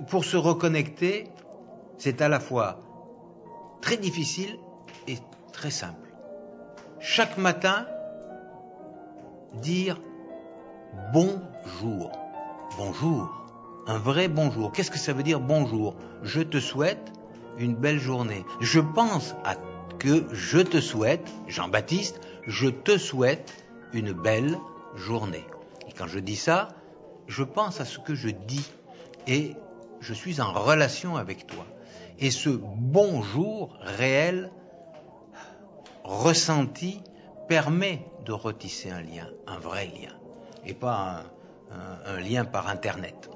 Pour 0.09 0.25
se 0.25 0.37
reconnecter, 0.37 1.25
c'est 1.99 2.21
à 2.21 2.27
la 2.27 2.39
fois 2.39 2.79
très 3.81 3.97
difficile 3.97 4.57
et 5.07 5.17
très 5.53 5.69
simple. 5.71 6.04
Chaque 7.07 7.37
matin, 7.37 7.85
dire 9.61 10.01
bonjour. 11.13 12.11
Bonjour. 12.77 13.29
Un 13.85 13.99
vrai 13.99 14.27
bonjour. 14.27 14.71
Qu'est-ce 14.71 14.89
que 14.89 14.97
ça 14.97 15.13
veut 15.13 15.21
dire 15.21 15.39
bonjour? 15.39 15.95
Je 16.23 16.41
te 16.41 16.59
souhaite 16.59 17.13
une 17.59 17.75
belle 17.75 17.99
journée. 17.99 18.43
Je 18.59 18.79
pense 18.79 19.35
à 19.43 19.53
que 19.99 20.25
je 20.33 20.57
te 20.57 20.81
souhaite, 20.81 21.31
Jean-Baptiste, 21.47 22.19
je 22.47 22.69
te 22.69 22.97
souhaite 22.97 23.53
une 23.93 24.11
belle 24.11 24.57
journée. 24.95 25.45
Et 25.87 25.91
quand 25.91 26.07
je 26.07 26.17
dis 26.17 26.35
ça, 26.35 26.69
je 27.27 27.43
pense 27.43 27.79
à 27.79 27.85
ce 27.85 27.99
que 27.99 28.15
je 28.15 28.29
dis 28.29 28.67
et 29.27 29.55
je 29.99 30.13
suis 30.15 30.41
en 30.41 30.51
relation 30.51 31.17
avec 31.17 31.45
toi. 31.45 31.67
Et 32.17 32.31
ce 32.31 32.49
bonjour 32.49 33.77
réel, 33.79 34.49
ressenti, 36.05 37.01
permet 37.47 37.99
de 38.25 38.31
retisser 38.31 38.89
un 38.91 39.01
lien, 39.01 39.27
un 39.47 39.57
vrai 39.57 39.85
lien, 39.87 40.13
et 40.65 40.73
pas 40.73 41.25
un, 41.71 41.75
un- 41.75 42.15
un 42.17 42.19
lien 42.19 42.45
par 42.45 42.67
Internet. 42.69 43.29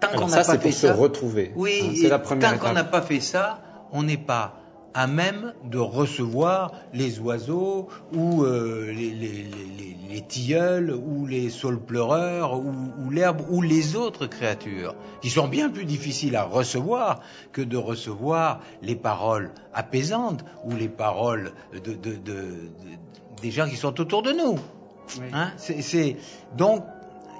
Tant 0.00 0.08
qu'on 0.16 0.28
n'a 0.28 0.36
pas 0.36 0.44
c'est 0.44 0.58
fait 0.58 0.68
pour 0.68 0.72
se 0.72 0.86
ça, 0.88 0.94
retrouver. 0.94 1.52
oui, 1.56 1.80
Hein, 1.82 1.92
c'est 1.96 2.06
et 2.06 2.08
la 2.08 2.18
première 2.18 2.52
tant 2.52 2.58
qu'on 2.58 2.72
n'a 2.72 2.84
pas 2.84 3.02
fait 3.02 3.20
ça, 3.20 3.60
on 3.92 4.02
n'est 4.04 4.16
pas 4.16 4.54
à 4.94 5.06
même 5.06 5.52
de 5.64 5.78
recevoir 5.78 6.72
les 6.92 7.20
oiseaux 7.20 7.88
ou 8.12 8.42
euh, 8.44 8.86
les, 8.90 9.10
les- 9.10 9.28
les- 9.28 9.44
les- 9.78 9.96
les 10.10 10.20
tilleuls 10.22 10.90
ou 10.90 11.26
les 11.26 11.50
saules 11.50 11.78
pleureurs 11.80 12.58
ou, 12.58 12.72
ou 13.04 13.10
l'herbe 13.10 13.42
ou 13.50 13.60
les 13.62 13.94
autres 13.94 14.26
créatures 14.26 14.94
qui 15.20 15.28
sont 15.30 15.46
bien 15.48 15.68
plus 15.68 15.84
difficiles 15.84 16.34
à 16.34 16.44
recevoir 16.44 17.20
que 17.52 17.60
de 17.60 17.76
recevoir 17.76 18.60
les 18.82 18.96
paroles 18.96 19.50
apaisantes 19.74 20.44
ou 20.64 20.74
les 20.74 20.88
paroles 20.88 21.52
de, 21.74 21.78
de- 21.78 21.94
de- 21.94 22.16
de- 22.16 22.56
des 23.42 23.50
gens 23.50 23.68
qui 23.68 23.76
sont 23.76 24.00
autour 24.00 24.22
de 24.22 24.32
nous. 24.32 24.58
Hein, 25.32 25.52
c'est- 25.56 26.16
donc 26.56 26.82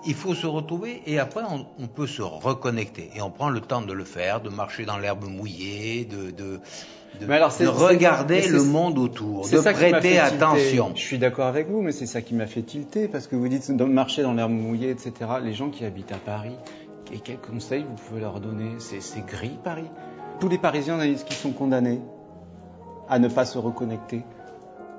il 0.06 0.14
faut 0.14 0.34
se 0.34 0.46
retrouver 0.46 1.02
et 1.06 1.18
après 1.18 1.42
on, 1.48 1.66
on 1.82 1.86
peut 1.86 2.06
se 2.06 2.22
reconnecter 2.22 3.10
et 3.14 3.22
on 3.22 3.30
prend 3.30 3.48
le 3.50 3.60
temps 3.60 3.82
de 3.82 3.92
le 3.92 4.04
faire, 4.04 4.40
de 4.40 4.48
marcher 4.50 4.84
dans 4.84 4.98
l'herbe 4.98 5.24
mouillée, 5.24 6.04
de, 6.04 6.30
de, 6.30 6.60
de- 7.20 7.26
Mais 7.26 7.36
alors, 7.36 7.52
c'est- 7.52 7.64
de 7.64 7.68
regarder 7.68 8.46
le 8.48 8.62
monde 8.62 8.98
autour, 8.98 9.48
de 9.48 9.56
qui 9.56 9.62
prêter 9.72 10.18
attention. 10.18 10.92
Je 10.94 11.00
suis 11.00 11.18
d'accord 11.18 11.46
avec 11.46 11.68
vous, 11.68 11.80
mais 11.82 11.92
c'est 11.92 12.06
ça 12.06 12.20
qui 12.22 12.34
m'a 12.34 12.46
fait 12.46 12.62
tilter, 12.62 13.08
parce 13.08 13.26
que 13.26 13.36
vous 13.36 13.48
dites 13.48 13.70
de 13.70 13.84
marcher 13.84 14.22
dans 14.22 14.32
l'herbe 14.34 14.52
mouillée, 14.52 14.90
etc. 14.90 15.12
Les 15.42 15.52
gens 15.54 15.70
qui 15.70 15.84
habitent 15.84 16.12
à 16.12 16.18
Paris, 16.18 16.54
et 17.12 17.18
quels 17.18 17.38
conseils 17.38 17.84
vous 17.88 17.96
pouvez 18.08 18.20
leur 18.20 18.40
donner? 18.40 18.72
C'est 18.78 19.24
gris, 19.26 19.58
Paris 19.64 19.88
Tous 20.40 20.48
les 20.48 20.58
Parisiens 20.58 20.98
qu'ils 20.98 21.36
sont 21.36 21.52
condamnés 21.52 22.00
à 23.08 23.18
ne 23.18 23.28
pas 23.28 23.46
se 23.46 23.56
reconnecter. 23.58 24.22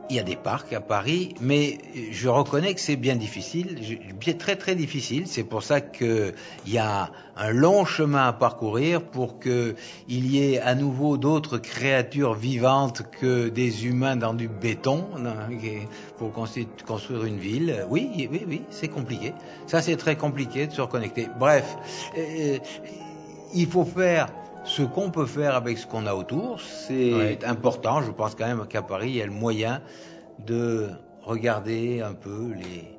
Il 0.09 0.15
y 0.15 0.19
a 0.19 0.23
des 0.23 0.35
parcs 0.35 0.73
à 0.73 0.81
Paris, 0.81 1.35
mais 1.39 1.77
je 2.11 2.29
reconnais 2.29 2.73
que 2.73 2.81
c'est 2.81 2.95
bien 2.95 3.15
difficile, 3.15 3.77
très 4.39 4.55
très 4.55 4.73
difficile. 4.73 5.27
C'est 5.27 5.43
pour 5.43 5.61
ça 5.61 5.81
que 5.81 6.33
il 6.65 6.73
y 6.73 6.79
a 6.79 7.11
un 7.37 7.51
long 7.51 7.85
chemin 7.85 8.27
à 8.27 8.33
parcourir 8.33 9.03
pour 9.03 9.37
que 9.37 9.75
il 10.07 10.25
y 10.25 10.43
ait 10.43 10.59
à 10.59 10.73
nouveau 10.73 11.17
d'autres 11.17 11.59
créatures 11.59 12.33
vivantes 12.33 13.03
que 13.21 13.49
des 13.49 13.85
humains 13.85 14.15
dans 14.15 14.33
du 14.33 14.47
béton 14.47 15.05
hein, 15.17 15.47
pour 16.17 16.33
construire, 16.33 16.67
construire 16.87 17.25
une 17.25 17.37
ville. 17.37 17.85
Oui, 17.89 18.09
oui, 18.31 18.45
oui, 18.47 18.61
c'est 18.71 18.87
compliqué. 18.87 19.33
Ça, 19.67 19.81
c'est 19.81 19.95
très 19.95 20.15
compliqué 20.15 20.65
de 20.65 20.73
se 20.73 20.81
reconnecter. 20.81 21.27
Bref, 21.39 21.77
euh, 22.17 22.57
il 23.53 23.67
faut 23.67 23.85
faire 23.85 24.27
ce 24.63 24.83
qu'on 24.83 25.09
peut 25.11 25.25
faire 25.25 25.55
avec 25.55 25.77
ce 25.77 25.87
qu'on 25.87 26.05
a 26.05 26.13
autour, 26.13 26.59
c'est 26.61 27.13
Ouais. 27.13 27.39
important. 27.45 28.01
Je 28.01 28.11
pense 28.11 28.35
quand 28.35 28.45
même 28.47 28.67
qu'à 28.67 28.81
Paris, 28.81 29.09
il 29.09 29.15
y 29.17 29.21
a 29.21 29.25
le 29.25 29.31
moyen 29.31 29.81
de 30.45 30.89
regarder 31.23 32.01
un 32.01 32.13
peu 32.13 32.51
les, 32.53 32.95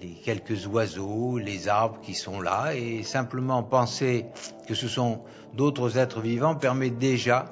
les 0.00 0.14
quelques 0.24 0.66
oiseaux, 0.66 1.38
les 1.38 1.68
arbres 1.68 1.98
qui 2.00 2.14
sont 2.14 2.40
là, 2.40 2.74
et 2.74 3.02
simplement 3.02 3.62
penser 3.62 4.26
que 4.66 4.74
ce 4.74 4.88
sont 4.88 5.20
d'autres 5.54 5.98
êtres 5.98 6.20
vivants 6.20 6.54
permet 6.54 6.90
déjà 6.90 7.46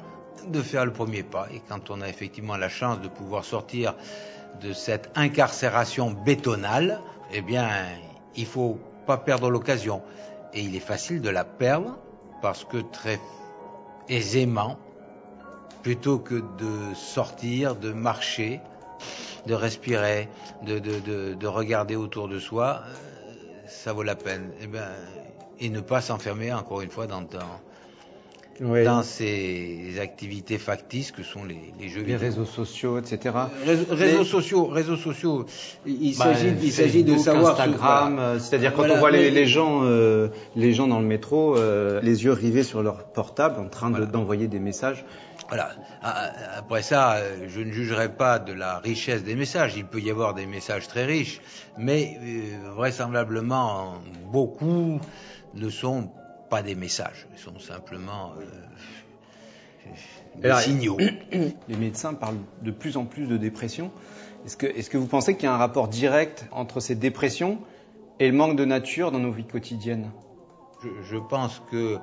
de 0.49 0.61
faire 0.61 0.85
le 0.85 0.93
premier 0.93 1.23
pas. 1.23 1.47
Et 1.55 1.61
quand 1.69 1.91
on 1.91 2.01
a 2.03 2.09
effectivement 2.09 2.57
la 2.57 2.69
chance 2.69 3.01
de 3.01 3.09
pouvoir 3.09 3.45
sortir 3.45 3.95
de 4.61 4.73
cette 4.73 5.11
incarcération 5.17 6.11
bétonale, 6.11 7.01
eh 7.33 7.41
bien, 7.41 7.69
il 8.37 8.47
faut 8.47 8.79
pas 9.07 9.17
perdre 9.17 9.51
l'occasion. 9.51 10.03
Et 10.53 10.61
il 10.61 10.77
est 10.77 10.81
facile 10.81 11.21
de 11.21 11.31
la 11.31 11.45
perdre 11.45 11.97
parce 12.45 12.63
que 12.63 12.77
très 12.77 13.19
aisément, 14.11 14.79
plutôt 15.83 16.19
que 16.19 16.43
de 16.59 16.93
sortir, 16.93 17.75
de 17.75 17.91
marcher, 17.91 18.61
de 19.47 19.55
respirer, 19.55 20.29
de, 20.61 20.79
de, 20.79 21.01
de, 21.01 21.33
de 21.33 21.47
regarder 21.47 21.97
autour 21.97 22.29
de 22.29 22.39
soi, 22.39 22.83
euh, 22.85 23.33
ça 23.67 23.95
vaut 23.95 24.03
la 24.03 24.15
peine. 24.15 24.51
Et, 24.61 24.67
ben, 24.67 24.91
et 25.59 25.71
ne 25.71 25.81
pas 25.81 26.03
s'enfermer, 26.03 26.53
encore 26.53 26.83
une 26.83 26.91
fois, 26.91 27.07
dans, 27.07 27.23
dans, 27.23 27.49
Ouais. 28.61 28.85
dans 28.85 29.03
ces 29.03 29.99
activités 30.01 30.59
factices 30.59 31.11
que 31.11 31.23
sont 31.25 31.45
les, 31.45 31.73
les 31.81 31.89
jeux 31.89 32.01
Les 32.01 32.05
vidéo. 32.15 32.19
réseaux 32.21 32.45
sociaux, 32.45 32.99
etc. 32.99 33.35
Réseaux, 33.67 33.85
réseaux 33.91 34.19
Mais- 34.21 34.25
sociaux, 34.25 34.65
réseaux 34.67 34.97
sociaux. 34.97 35.45
Il, 35.87 36.17
Bah, 36.17 36.25
s'agit, 36.35 36.55
il 36.63 36.73
s'agit 36.73 37.03
de 37.05 37.17
savoir. 37.17 37.53
Instagram, 37.61 38.15
voilà. 38.15 38.29
euh, 38.29 38.39
c'est-à-dire 38.39 38.73
quand 38.73 38.79
Voilà, 38.79 38.95
on 38.95 38.99
voit 38.99 39.11
les, 39.11 39.19
mais- 39.25 39.31
les 39.31 39.47
gens, 39.47 39.81
euh, 39.85 40.29
les 40.55 40.73
gens 40.73 40.87
dans 40.87 41.01
le 41.01 41.07
métro, 41.07 41.57
euh, 41.57 42.01
les 42.03 42.25
yeux 42.25 42.33
rivés 42.33 42.63
sur 42.63 42.83
leur 42.83 43.05
portable, 43.07 43.59
en 43.61 43.69
train 43.69 43.91
Voilà. 43.91 44.07
d'envoyer 44.07 44.47
des 44.47 44.61
messages. 44.61 45.05
Voilà. 45.49 45.71
Après 46.57 46.83
ça, 46.83 47.15
euh, 47.17 47.47
je 47.49 47.61
ne 47.61 47.71
jugerai 47.73 48.09
pas 48.09 48.39
de 48.39 48.53
la 48.53 48.79
richesse 48.79 49.25
des 49.25 49.35
messages. 49.35 49.75
Il 49.77 49.85
peut 49.85 50.01
y 50.01 50.11
avoir 50.11 50.33
des 50.35 50.47
messages 50.47 50.87
très 50.89 51.05
riches, 51.05 51.41
mais 51.77 52.19
euh, 52.23 52.71
vraisemblablement 52.75 53.95
beaucoup 54.33 55.01
ne 55.55 55.69
sont 55.69 56.05
pas 56.05 56.24
des 56.63 56.75
messages. 56.75 57.27
Ils 57.33 57.39
sont 57.39 57.59
simplement 57.59 58.33
euh, 58.39 59.91
des 60.37 60.47
Alors, 60.47 60.61
signaux. 60.61 60.99
Les 61.69 61.77
médecins 61.77 62.15
parlent 62.15 62.39
de 62.63 62.71
plus 62.71 62.97
en 62.97 63.05
plus 63.05 63.27
de 63.27 63.37
dépression. 63.37 63.91
Est-ce 64.47 64.57
que, 64.91 64.99
vous 64.99 65.07
pensez 65.07 65.35
qu'il 65.35 65.45
y 65.45 65.47
a 65.47 65.55
un 65.55 65.59
rapport 65.59 65.89
direct 65.89 66.47
entre 66.53 66.81
ces 66.81 66.95
dépressions 66.95 67.59
et 68.21 68.29
le 68.29 68.37
manque 68.37 68.57
de 68.57 68.65
nature 68.65 69.11
dans 69.11 69.19
nos 69.19 69.33
vies 69.33 69.47
quotidiennes? 69.47 70.11
Je, 70.83 70.89
je 71.03 71.17
pense 71.17 71.63
que 71.71 71.99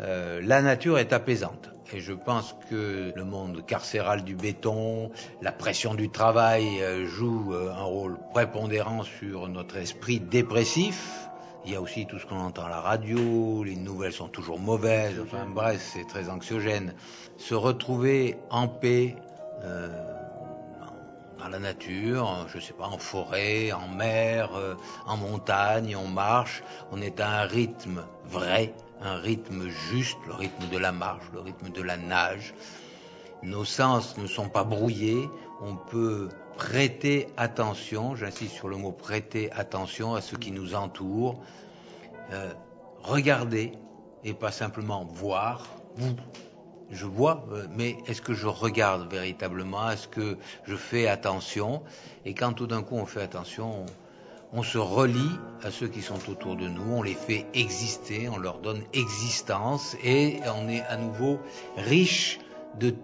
euh, 0.00 0.40
la 0.42 0.62
nature 0.62 0.98
est 0.98 1.12
apaisante. 1.12 1.70
Et 1.92 2.00
je 2.00 2.12
pense 2.12 2.56
que 2.68 3.12
le 3.14 3.24
monde 3.24 3.64
carcéral 3.64 4.24
du 4.24 4.34
béton, 4.34 5.10
la 5.40 5.52
pression 5.52 5.94
du 5.94 6.10
travail 6.10 6.82
euh, 6.82 7.06
joue 7.06 7.54
euh, 7.54 7.70
un 7.70 7.84
rôle 7.84 8.18
prépondérant 8.32 9.04
sur 9.04 9.48
notre 9.48 9.76
esprit 9.76 10.18
dépressif. 10.18 11.25
Il 11.66 11.72
y 11.72 11.74
a 11.74 11.80
aussi 11.80 12.06
tout 12.06 12.20
ce 12.20 12.26
qu'on 12.26 12.38
entend 12.38 12.66
à 12.66 12.68
la 12.68 12.80
radio, 12.80 13.64
les 13.64 13.74
nouvelles 13.74 14.12
sont 14.12 14.28
toujours 14.28 14.60
mauvaises, 14.60 15.20
enfin 15.20 15.46
bref, 15.46 15.84
c'est 15.92 16.06
très 16.06 16.28
anxiogène. 16.28 16.94
Se 17.38 17.54
retrouver 17.54 18.38
en 18.50 18.68
paix 18.68 19.16
euh, 19.64 19.88
dans 21.40 21.48
la 21.48 21.58
nature, 21.58 22.46
je 22.54 22.60
sais 22.60 22.72
pas, 22.72 22.86
en 22.86 22.98
forêt, 22.98 23.72
en 23.72 23.88
mer, 23.88 24.54
euh, 24.54 24.76
en 25.06 25.16
montagne, 25.16 25.96
on 25.96 26.06
marche, 26.06 26.62
on 26.92 27.02
est 27.02 27.18
à 27.18 27.40
un 27.40 27.46
rythme 27.46 28.04
vrai, 28.26 28.72
un 29.02 29.16
rythme 29.16 29.68
juste, 29.68 30.18
le 30.28 30.34
rythme 30.34 30.68
de 30.68 30.78
la 30.78 30.92
marche, 30.92 31.24
le 31.32 31.40
rythme 31.40 31.70
de 31.70 31.82
la 31.82 31.96
nage. 31.96 32.54
Nos 33.42 33.64
sens 33.64 34.16
ne 34.18 34.28
sont 34.28 34.48
pas 34.48 34.62
brouillés, 34.62 35.28
on 35.60 35.74
peut 35.74 36.28
prêter 36.56 37.28
attention, 37.36 38.16
j'insiste 38.16 38.54
sur 38.54 38.68
le 38.68 38.76
mot 38.76 38.92
prêter 38.92 39.50
attention 39.52 40.14
à 40.14 40.20
ce 40.20 40.36
qui 40.36 40.50
nous 40.50 40.74
entoure, 40.74 41.40
euh, 42.32 42.52
regarder 43.02 43.72
et 44.24 44.32
pas 44.34 44.50
simplement 44.50 45.04
voir. 45.04 45.66
Vous, 45.96 46.14
je 46.90 47.06
vois, 47.06 47.46
euh, 47.52 47.66
mais 47.70 47.96
est-ce 48.06 48.22
que 48.22 48.34
je 48.34 48.46
regarde 48.46 49.10
véritablement? 49.10 49.90
Est-ce 49.90 50.08
que 50.08 50.38
je 50.64 50.76
fais 50.76 51.06
attention? 51.06 51.82
Et 52.24 52.34
quand 52.34 52.52
tout 52.52 52.66
d'un 52.66 52.82
coup 52.82 52.96
on 52.96 53.06
fait 53.06 53.22
attention, 53.22 53.82
on, 53.82 53.86
on 54.58 54.62
se 54.62 54.78
relie 54.78 55.30
à 55.62 55.70
ceux 55.70 55.88
qui 55.88 56.02
sont 56.02 56.30
autour 56.30 56.56
de 56.56 56.68
nous, 56.68 56.94
on 56.94 57.02
les 57.02 57.14
fait 57.14 57.46
exister, 57.54 58.28
on 58.28 58.38
leur 58.38 58.58
donne 58.60 58.82
existence 58.92 59.96
et 60.02 60.40
on 60.54 60.68
est 60.68 60.82
à 60.82 60.96
nouveau 60.96 61.38
riche 61.76 62.38
de 62.78 62.94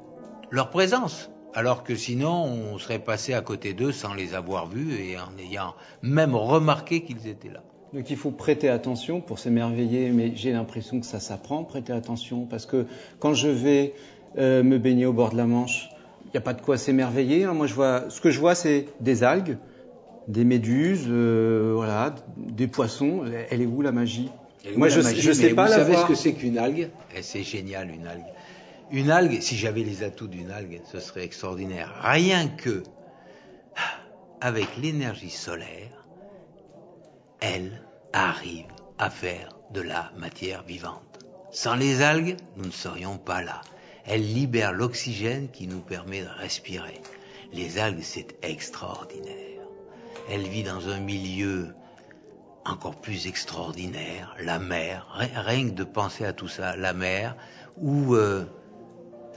leur 0.51 0.71
présence. 0.71 1.29
Alors 1.55 1.85
que 1.85 1.95
sinon, 1.95 2.45
on 2.45 2.79
serait 2.79 2.99
passé 2.99 3.35
à 3.35 3.43
côté 3.43 3.75
d'eux 3.75 3.93
sans 3.93 4.15
les 4.15 4.35
avoir 4.35 4.67
vus 4.69 4.95
et 4.95 5.19
en 5.19 5.37
ayant 5.39 5.75
même 6.03 6.35
remarqué 6.35 7.03
qu'ils 7.03 7.29
étaient 7.29 7.51
là. 7.51 7.63
Donc 7.93 8.09
il 8.09 8.17
faut 8.17 8.31
prêter 8.31 8.71
attention 8.71 9.21
pour 9.21 9.39
s'émerveiller, 9.39 10.11
mais 10.13 10.33
j'ai 10.35 10.53
l'impression 10.53 10.99
que 10.99 11.05
ça 11.05 11.21
s'apprend, 11.21 11.63
prêter 11.63 11.93
attention, 11.93 12.47
parce 12.47 12.65
que 12.65 12.87
quand 13.19 13.35
je 13.35 13.49
vais 13.49 13.93
euh, 14.39 14.63
me 14.63 14.79
baigner 14.79 15.05
au 15.05 15.13
bord 15.13 15.31
de 15.31 15.37
la 15.37 15.47
Manche, 15.47 15.91
il 16.25 16.31
n'y 16.31 16.39
a 16.39 16.41
pas 16.41 16.55
de 16.55 16.63
quoi 16.63 16.79
s'émerveiller. 16.79 17.45
hein. 17.45 17.53
Moi, 17.53 17.67
je 17.67 17.75
vois, 17.75 18.09
ce 18.09 18.23
que 18.23 18.31
je 18.31 18.41
vois, 18.41 18.55
c'est 18.55 18.87
des 19.01 19.23
algues, 19.23 19.59
des 20.29 20.45
méduses, 20.45 21.05
euh, 21.09 21.73
voilà, 21.75 22.15
des 22.39 22.67
poissons. 22.67 23.25
Elle 23.51 23.61
est 23.61 23.67
où 23.67 23.83
la 23.83 23.93
magie? 23.93 24.31
Moi, 24.75 24.89
la 24.89 24.95
je, 24.95 25.01
je 25.21 25.33
sais 25.33 25.49
mais 25.49 25.55
pas 25.55 25.65
vous 25.67 25.71
la 25.73 25.77
savez 25.77 25.93
voir. 25.93 26.07
ce 26.07 26.13
que 26.13 26.15
c'est 26.19 26.33
qu'une 26.33 26.57
algue? 26.57 26.89
Et 27.15 27.23
c'est 27.23 27.43
génial, 27.43 27.91
une 27.91 28.07
algue. 28.07 28.23
Une 28.93 29.11
algue, 29.11 29.41
si 29.41 29.57
j'avais 29.57 29.83
les 29.85 30.03
atouts 30.03 30.29
d'une 30.29 30.51
algue, 30.51 30.83
ce 30.85 31.01
serait 31.01 31.25
extraordinaire. 31.25 31.91
Rien 32.03 32.47
que 32.47 32.83
avec 34.43 34.77
l'énergie 34.77 35.31
solaire, 35.31 36.07
elle 37.41 37.83
arrive 38.13 38.67
à 38.99 39.09
faire 39.09 39.49
de 39.71 39.81
la 39.81 40.13
matière 40.19 40.63
vivante. 40.63 41.25
Sans 41.51 41.75
les 41.75 42.03
algues, 42.03 42.37
nous 42.57 42.67
ne 42.67 42.71
serions 42.71 43.17
pas 43.17 43.43
là. 43.43 43.63
Elles 44.05 44.35
libèrent 44.35 44.73
l'oxygène 44.73 45.49
qui 45.51 45.67
nous 45.67 45.81
permet 45.81 46.21
de 46.23 46.29
respirer. 46.29 47.01
Les 47.53 47.79
algues, 47.79 48.03
c'est 48.03 48.37
extraordinaire. 48.43 49.63
Elle 50.31 50.43
vit 50.43 50.65
dans 50.65 50.89
un 50.89 51.01
milieu 51.01 51.75
encore 52.67 53.01
plus 53.01 53.27
extraordinaire, 53.27 54.37
la 54.39 54.59
mer, 54.59 55.07
Ri- 55.15 55.31
rien 55.35 55.69
que 55.71 55.75
de 55.75 55.85
penser 55.85 56.25
à 56.27 56.33
tout 56.33 56.49
ça, 56.49 56.77
la 56.77 56.93
mer, 56.93 57.37
où 57.77 58.15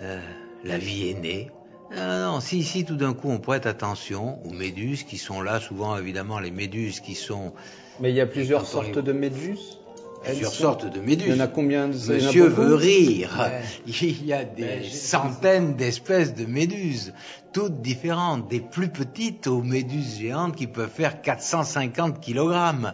euh, 0.02 0.20
la 0.64 0.78
vie 0.78 1.10
est 1.10 1.20
née. 1.20 1.52
Non, 1.96 2.40
si, 2.42 2.64
si 2.64 2.84
tout 2.84 2.96
d'un 2.96 3.14
coup 3.14 3.30
on 3.30 3.38
prête 3.40 3.66
attention 3.68 4.40
aux 4.46 4.52
méduses 4.52 5.04
qui 5.04 5.18
sont 5.18 5.42
là, 5.42 5.60
souvent 5.60 5.98
évidemment 5.98 6.40
les 6.40 6.52
méduses 6.52 7.00
qui 7.00 7.14
sont... 7.16 7.54
Mais 8.00 8.10
il 8.10 8.16
y 8.16 8.22
a 8.22 8.26
plusieurs 8.26 8.66
sortes 8.66 8.96
les- 8.96 9.02
de 9.02 9.14
méduses. 9.14 9.78
Plusieurs 10.24 10.52
sont- 10.52 10.62
sortes 10.64 10.92
de 10.92 11.00
méduses. 11.00 11.28
Il 11.28 11.36
y 11.36 11.38
en 11.38 11.44
a 11.44 11.48
combien 11.48 11.88
de- 11.88 11.94
Monsieur 11.94 12.48
veut 12.48 12.74
rire. 12.74 13.38
Ouais. 13.40 13.62
Il 14.02 14.26
y 14.26 14.34
a 14.34 14.44
des 14.44 14.64
Ben, 14.64 14.84
centaines 14.84 15.76
d'espèces 15.76 16.34
de 16.34 16.46
méduses, 16.48 17.14
toutes 17.54 17.82
différentes, 17.82 18.48
des 18.50 18.60
plus 18.60 18.90
petites 18.90 19.46
aux 19.46 19.62
méduses 19.62 20.18
géantes 20.20 20.56
qui 20.56 20.66
peuvent 20.66 20.90
faire 20.90 21.22
450 21.22 22.20
kilogrammes. 22.20 22.94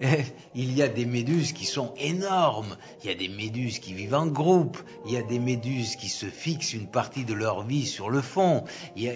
Il 0.54 0.76
y 0.76 0.82
a 0.82 0.88
des 0.88 1.04
méduses 1.06 1.52
qui 1.52 1.64
sont 1.66 1.92
énormes, 1.98 2.76
il 3.02 3.08
y 3.10 3.12
a 3.12 3.16
des 3.16 3.28
méduses 3.28 3.78
qui 3.78 3.92
vivent 3.94 4.14
en 4.14 4.26
groupe, 4.26 4.78
il 5.06 5.12
y 5.12 5.16
a 5.16 5.22
des 5.22 5.38
méduses 5.38 5.96
qui 5.96 6.08
se 6.08 6.26
fixent 6.26 6.72
une 6.74 6.86
partie 6.86 7.24
de 7.24 7.34
leur 7.34 7.62
vie 7.64 7.86
sur 7.86 8.10
le 8.10 8.20
fond. 8.20 8.64
Il 8.96 9.02
y 9.02 9.08
a- 9.08 9.14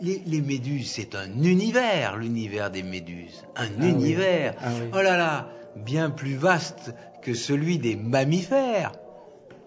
les, 0.00 0.22
les 0.26 0.40
méduses, 0.40 0.90
c'est 0.90 1.14
un 1.14 1.30
univers, 1.42 2.16
l'univers 2.16 2.70
des 2.70 2.82
méduses. 2.82 3.44
Un 3.56 3.68
oui. 3.80 3.88
univers. 3.90 4.54
Ah 4.60 4.70
oui. 4.80 4.88
Oh 4.92 5.02
là 5.02 5.16
là, 5.16 5.48
bien 5.76 6.10
plus 6.10 6.36
vaste 6.36 6.94
que 7.22 7.34
celui 7.34 7.78
des 7.78 7.96
mammifères. 7.96 8.92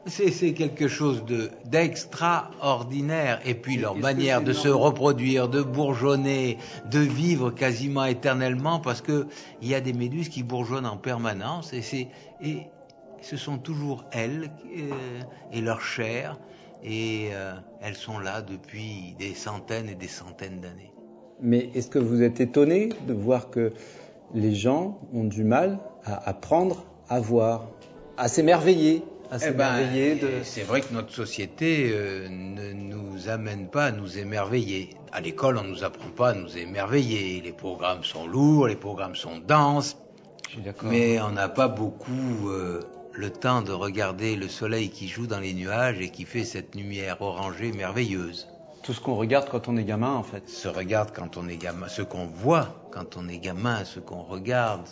C'est 0.07 0.53
quelque 0.53 0.87
chose 0.87 1.25
de 1.25 1.49
d'extraordinaire. 1.65 3.39
Et 3.45 3.53
puis 3.53 3.77
leur 3.77 3.95
manière 3.95 4.41
de 4.41 4.53
se 4.53 4.69
reproduire, 4.69 5.49
de 5.49 5.61
bourgeonner, 5.61 6.57
de 6.89 6.99
vivre 6.99 7.51
quasiment 7.51 8.05
éternellement, 8.05 8.79
parce 8.79 9.01
que 9.01 9.27
il 9.61 9.67
y 9.67 9.75
a 9.75 9.81
des 9.81 9.93
méduses 9.93 10.29
qui 10.29 10.43
bourgeonnent 10.43 10.85
en 10.85 10.97
permanence, 10.97 11.73
et 11.73 11.81
c'est 11.81 12.07
et 12.41 12.67
ce 13.21 13.37
sont 13.37 13.57
toujours 13.57 14.05
elles 14.11 14.49
euh, 14.77 14.91
et 15.51 15.61
leur 15.61 15.81
chair, 15.81 16.39
et 16.83 17.29
euh, 17.31 17.53
elles 17.81 17.95
sont 17.95 18.19
là 18.19 18.41
depuis 18.41 19.15
des 19.19 19.33
centaines 19.33 19.89
et 19.89 19.95
des 19.95 20.07
centaines 20.07 20.61
d'années. 20.61 20.93
Mais 21.41 21.69
est-ce 21.75 21.89
que 21.89 21.99
vous 21.99 22.23
êtes 22.23 22.39
étonné 22.39 22.89
de 23.07 23.13
voir 23.13 23.49
que 23.49 23.73
les 24.33 24.55
gens 24.55 24.99
ont 25.13 25.23
du 25.23 25.43
mal 25.43 25.79
à 26.03 26.29
apprendre 26.29 26.85
à 27.09 27.19
voir, 27.19 27.67
à 28.17 28.27
s'émerveiller, 28.27 29.03
à 29.31 29.37
Eh 29.45 29.51
ben, 29.51 29.91
de... 30.21 30.29
C'est 30.43 30.63
vrai 30.63 30.81
que 30.81 30.93
notre 30.93 31.13
société 31.13 31.89
euh, 31.91 32.27
ne 32.29 32.71
nous 32.73 33.29
amène 33.29 33.67
pas 33.69 33.85
à 33.85 33.91
nous 33.91 34.17
émerveiller. 34.17 34.91
À 35.11 35.21
l'école, 35.21 35.57
on 35.57 35.63
ne 35.63 35.69
nous 35.69 35.83
apprend 35.83 36.09
pas 36.09 36.29
à 36.29 36.33
nous 36.33 36.57
émerveiller. 36.57 37.41
Les 37.41 37.51
programmes 37.51 38.03
sont 38.03 38.27
lourds, 38.27 38.67
les 38.67 38.75
programmes 38.75 39.15
sont 39.15 39.37
denses, 39.39 39.97
Je 40.47 40.59
suis 40.59 40.61
mais 40.83 41.19
on 41.21 41.31
n'a 41.31 41.49
pas 41.49 41.67
beaucoup 41.67 42.49
euh, 42.49 42.81
le 43.13 43.29
temps 43.29 43.61
de 43.61 43.71
regarder 43.71 44.35
le 44.35 44.47
soleil 44.47 44.89
qui 44.89 45.07
joue 45.07 45.27
dans 45.27 45.39
les 45.39 45.53
nuages 45.53 45.99
et 45.99 46.09
qui 46.09 46.25
fait 46.25 46.43
cette 46.43 46.75
lumière 46.75 47.21
orangée 47.21 47.71
merveilleuse. 47.71 48.47
Tout 48.83 48.93
ce 48.93 49.01
qu'on 49.01 49.15
regarde 49.15 49.49
quand 49.49 49.67
on 49.67 49.75
est 49.75 49.83
gamin, 49.83 50.13
en 50.13 50.23
fait. 50.23 50.47
Se 50.47 50.69
regarde 50.69 51.11
quand 51.13 51.35
on 51.35 51.47
est 51.49 51.57
gamin, 51.57 51.87
ce 51.89 52.01
qu'on 52.01 52.25
voit 52.27 52.87
quand 52.91 53.17
on 53.17 53.27
est 53.27 53.39
gamin, 53.39 53.83
ce 53.83 53.99
qu'on 53.99 54.21
regarde, 54.23 54.87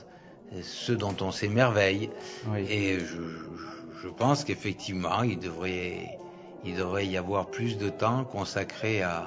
ce 0.61 0.91
dont 0.91 1.15
on 1.21 1.31
s'émerveille. 1.31 2.09
Oui. 2.51 2.65
Et 2.69 2.99
je, 2.99 3.05
je- 3.05 3.74
je 4.01 4.07
pense 4.07 4.43
qu'effectivement, 4.43 5.23
il 5.23 5.39
devrait, 5.39 6.19
il 6.63 6.75
devrait 6.75 7.07
y 7.07 7.17
avoir 7.17 7.47
plus 7.47 7.77
de 7.77 7.89
temps 7.89 8.23
consacré 8.25 9.01
à, 9.01 9.25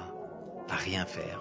à 0.69 0.75
rien 0.75 1.05
faire 1.05 1.39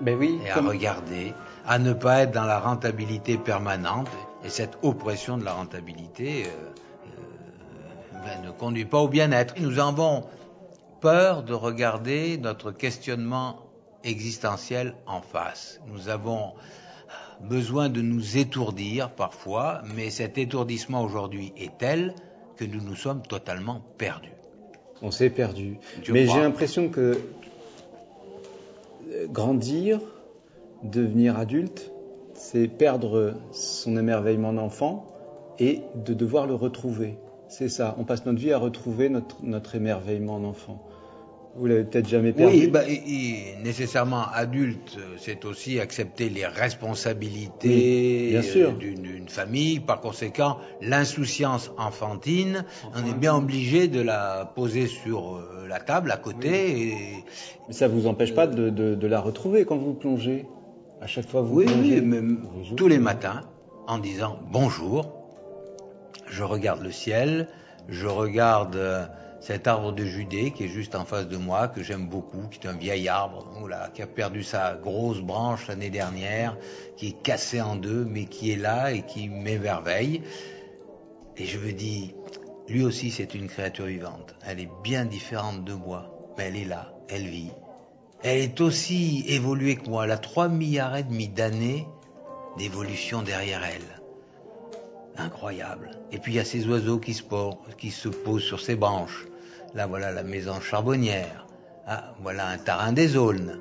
Ben 0.00 0.16
oui, 0.18 0.38
et 0.44 0.50
à 0.50 0.60
regarder, 0.60 1.34
à 1.66 1.78
ne 1.78 1.92
pas 1.92 2.22
être 2.22 2.32
dans 2.32 2.44
la 2.44 2.58
rentabilité 2.58 3.36
permanente. 3.36 4.08
Et 4.44 4.48
cette 4.48 4.78
oppression 4.82 5.38
de 5.38 5.44
la 5.44 5.52
rentabilité 5.52 6.46
euh, 6.46 6.48
euh, 6.48 8.18
ben, 8.24 8.42
ne 8.46 8.50
conduit 8.50 8.84
pas 8.84 8.98
au 8.98 9.08
bien-être. 9.08 9.54
Nous 9.60 9.78
avons 9.78 10.24
peur 11.00 11.42
de 11.42 11.54
regarder 11.54 12.38
notre 12.38 12.72
questionnement 12.72 13.60
existentiel 14.04 14.94
en 15.06 15.20
face. 15.20 15.80
Nous 15.86 16.08
avons 16.08 16.54
besoin 17.40 17.88
de 17.88 18.02
nous 18.02 18.36
étourdir 18.36 19.10
parfois, 19.10 19.82
mais 19.94 20.10
cet 20.10 20.38
étourdissement 20.38 21.02
aujourd'hui 21.02 21.52
est 21.56 21.76
tel 21.78 22.14
que 22.56 22.64
nous 22.64 22.80
nous 22.80 22.94
sommes 22.94 23.22
totalement 23.22 23.82
perdus. 23.98 24.32
On 25.02 25.10
s'est 25.10 25.30
perdu. 25.30 25.78
Je 26.02 26.12
Mais 26.12 26.26
j'ai 26.26 26.40
l'impression 26.40 26.88
que 26.88 27.18
euh, 29.10 29.26
grandir, 29.28 30.00
devenir 30.82 31.38
adulte, 31.38 31.90
c'est 32.34 32.68
perdre 32.68 33.34
son 33.52 33.96
émerveillement 33.96 34.52
d'enfant 34.52 35.06
et 35.58 35.82
de 35.94 36.14
devoir 36.14 36.46
le 36.46 36.54
retrouver. 36.54 37.16
C'est 37.48 37.68
ça. 37.68 37.94
On 37.98 38.04
passe 38.04 38.24
notre 38.24 38.38
vie 38.38 38.52
à 38.52 38.58
retrouver 38.58 39.08
notre, 39.08 39.36
notre 39.42 39.74
émerveillement 39.74 40.40
d'enfant. 40.40 40.82
Vous 41.54 41.66
l'avez 41.66 41.84
peut-être 41.84 42.08
jamais 42.08 42.32
perdu. 42.32 42.56
Oui, 42.56 42.66
bah, 42.68 42.88
et- 42.88 42.94
et 42.94 43.56
nécessairement 43.62 44.24
adulte, 44.32 44.96
c'est 45.18 45.44
aussi 45.44 45.80
accepter 45.80 46.30
les 46.30 46.46
responsabilités 46.46 48.30
Oui, 48.32 48.62
euh, 48.62 48.72
d'une 48.72 49.28
famille. 49.28 49.78
Par 49.80 50.00
conséquent, 50.00 50.56
l'insouciance 50.80 51.70
enfantine, 51.76 52.64
on 52.94 53.04
est 53.06 53.14
bien 53.14 53.34
obligé 53.34 53.86
de 53.88 54.00
la 54.00 54.50
poser 54.54 54.86
sur 54.86 55.36
euh, 55.36 55.66
la 55.68 55.78
table 55.78 56.10
à 56.10 56.16
côté. 56.16 56.80
Et... 56.80 57.24
Mais 57.68 57.74
ça 57.74 57.86
vous 57.86 58.06
empêche 58.06 58.34
pas 58.34 58.46
de, 58.46 58.70
de- 58.70 58.94
de 58.94 59.06
la 59.06 59.20
retrouver 59.20 59.64
quand 59.66 59.76
vous 59.76 59.94
plongez. 59.94 60.46
À 61.02 61.06
chaque 61.06 61.28
fois 61.28 61.42
vous 61.42 61.54
Oui, 61.56 61.66
plongez. 61.66 62.00
oui, 62.00 62.06
même 62.06 62.46
tous 62.76 62.88
les 62.88 62.98
matins, 62.98 63.42
en 63.88 63.98
disant 63.98 64.38
bonjour, 64.50 65.12
je 66.30 66.42
regarde 66.44 66.82
le 66.82 66.92
ciel, 66.92 67.48
je 67.88 68.06
regarde 68.06 68.76
euh, 68.76 69.04
cet 69.42 69.66
arbre 69.66 69.90
de 69.90 70.04
Judée 70.04 70.52
qui 70.52 70.64
est 70.64 70.68
juste 70.68 70.94
en 70.94 71.04
face 71.04 71.26
de 71.26 71.36
moi, 71.36 71.66
que 71.66 71.82
j'aime 71.82 72.06
beaucoup, 72.06 72.46
qui 72.48 72.60
est 72.60 72.70
un 72.70 72.76
vieil 72.76 73.08
arbre, 73.08 73.44
oula, 73.60 73.90
qui 73.92 74.00
a 74.00 74.06
perdu 74.06 74.44
sa 74.44 74.76
grosse 74.76 75.20
branche 75.20 75.66
l'année 75.66 75.90
dernière, 75.90 76.56
qui 76.96 77.08
est 77.08 77.22
cassé 77.22 77.60
en 77.60 77.74
deux, 77.74 78.04
mais 78.04 78.26
qui 78.26 78.52
est 78.52 78.56
là 78.56 78.92
et 78.92 79.02
qui 79.02 79.28
m'émerveille. 79.28 80.22
Et 81.36 81.44
je 81.44 81.58
me 81.58 81.72
dis, 81.72 82.14
lui 82.68 82.84
aussi 82.84 83.10
c'est 83.10 83.34
une 83.34 83.48
créature 83.48 83.86
vivante. 83.86 84.36
Elle 84.46 84.60
est 84.60 84.70
bien 84.84 85.04
différente 85.04 85.64
de 85.64 85.74
moi, 85.74 86.32
mais 86.38 86.44
elle 86.44 86.56
est 86.56 86.64
là, 86.64 86.92
elle 87.08 87.26
vit. 87.26 87.50
Elle 88.22 88.38
est 88.38 88.60
aussi 88.60 89.24
évoluée 89.26 89.74
que 89.74 89.90
moi. 89.90 90.04
Elle 90.04 90.12
a 90.12 90.18
3 90.18 90.48
milliards 90.48 90.96
et 90.96 91.02
demi 91.02 91.26
d'années 91.26 91.88
d'évolution 92.58 93.22
derrière 93.22 93.64
elle. 93.64 94.00
Incroyable. 95.16 95.90
Et 96.12 96.18
puis 96.18 96.32
il 96.32 96.36
y 96.36 96.38
a 96.38 96.44
ces 96.44 96.68
oiseaux 96.68 96.98
qui 96.98 97.12
se, 97.12 97.24
qui 97.76 97.90
se 97.90 98.08
posent 98.08 98.44
sur 98.44 98.60
ces 98.60 98.76
branches. 98.76 99.26
Là 99.74 99.86
voilà 99.86 100.12
la 100.12 100.22
maison 100.22 100.60
charbonnière. 100.60 101.46
Ah, 101.86 102.12
voilà 102.20 102.46
un 102.48 102.58
tarin 102.58 102.92
des 102.92 103.16
aulnes. 103.16 103.58